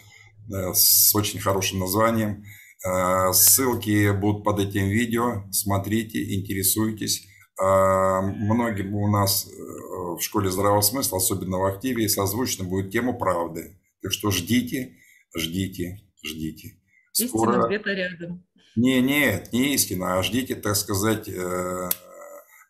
э, 0.51 0.73
с 0.73 1.15
очень 1.15 1.39
хорошим 1.39 1.79
названием. 1.79 2.43
Ссылки 3.33 4.09
будут 4.11 4.45
под 4.45 4.59
этим 4.59 4.87
видео, 4.87 5.43
смотрите, 5.51 6.33
интересуйтесь. 6.33 7.28
Многим 7.61 8.95
у 8.95 9.07
нас 9.09 9.45
в 9.45 10.21
школе 10.21 10.49
здравого 10.49 10.81
смысла, 10.81 11.17
особенно 11.17 11.57
в 11.57 11.65
активе, 11.65 12.07
созвучно 12.07 12.63
будет 12.63 12.91
тема 12.91 13.13
правды. 13.13 13.79
Так 14.01 14.13
что 14.13 14.31
ждите, 14.31 14.97
ждите, 15.35 15.99
ждите. 16.23 16.77
Скоро... 17.11 17.51
Истина 17.51 17.67
где-то 17.67 17.89
рядом. 17.91 18.45
Не, 18.75 19.01
нет, 19.01 19.51
не 19.51 19.73
истина, 19.73 20.17
а 20.17 20.23
ждите, 20.23 20.55
так 20.55 20.75
сказать, 20.75 21.27
э, 21.27 21.89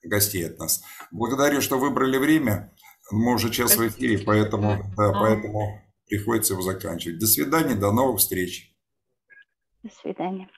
гостей 0.04 0.48
от 0.48 0.58
нас. 0.58 0.82
Благодарю, 1.12 1.62
что 1.62 1.78
выбрали 1.78 2.18
время. 2.18 2.74
Мы 3.12 3.34
уже 3.36 3.52
час 3.52 3.76
в 3.76 3.88
эфире, 3.88 4.20
поэтому, 4.20 4.92
да, 4.98 5.10
а. 5.10 5.14
поэтому 5.14 5.82
приходится 6.08 6.54
его 6.54 6.64
заканчивать. 6.64 7.20
До 7.20 7.28
свидания, 7.28 7.76
до 7.76 7.92
новых 7.92 8.20
встреч. 8.20 8.76
До 9.84 9.90
свидания. 10.02 10.50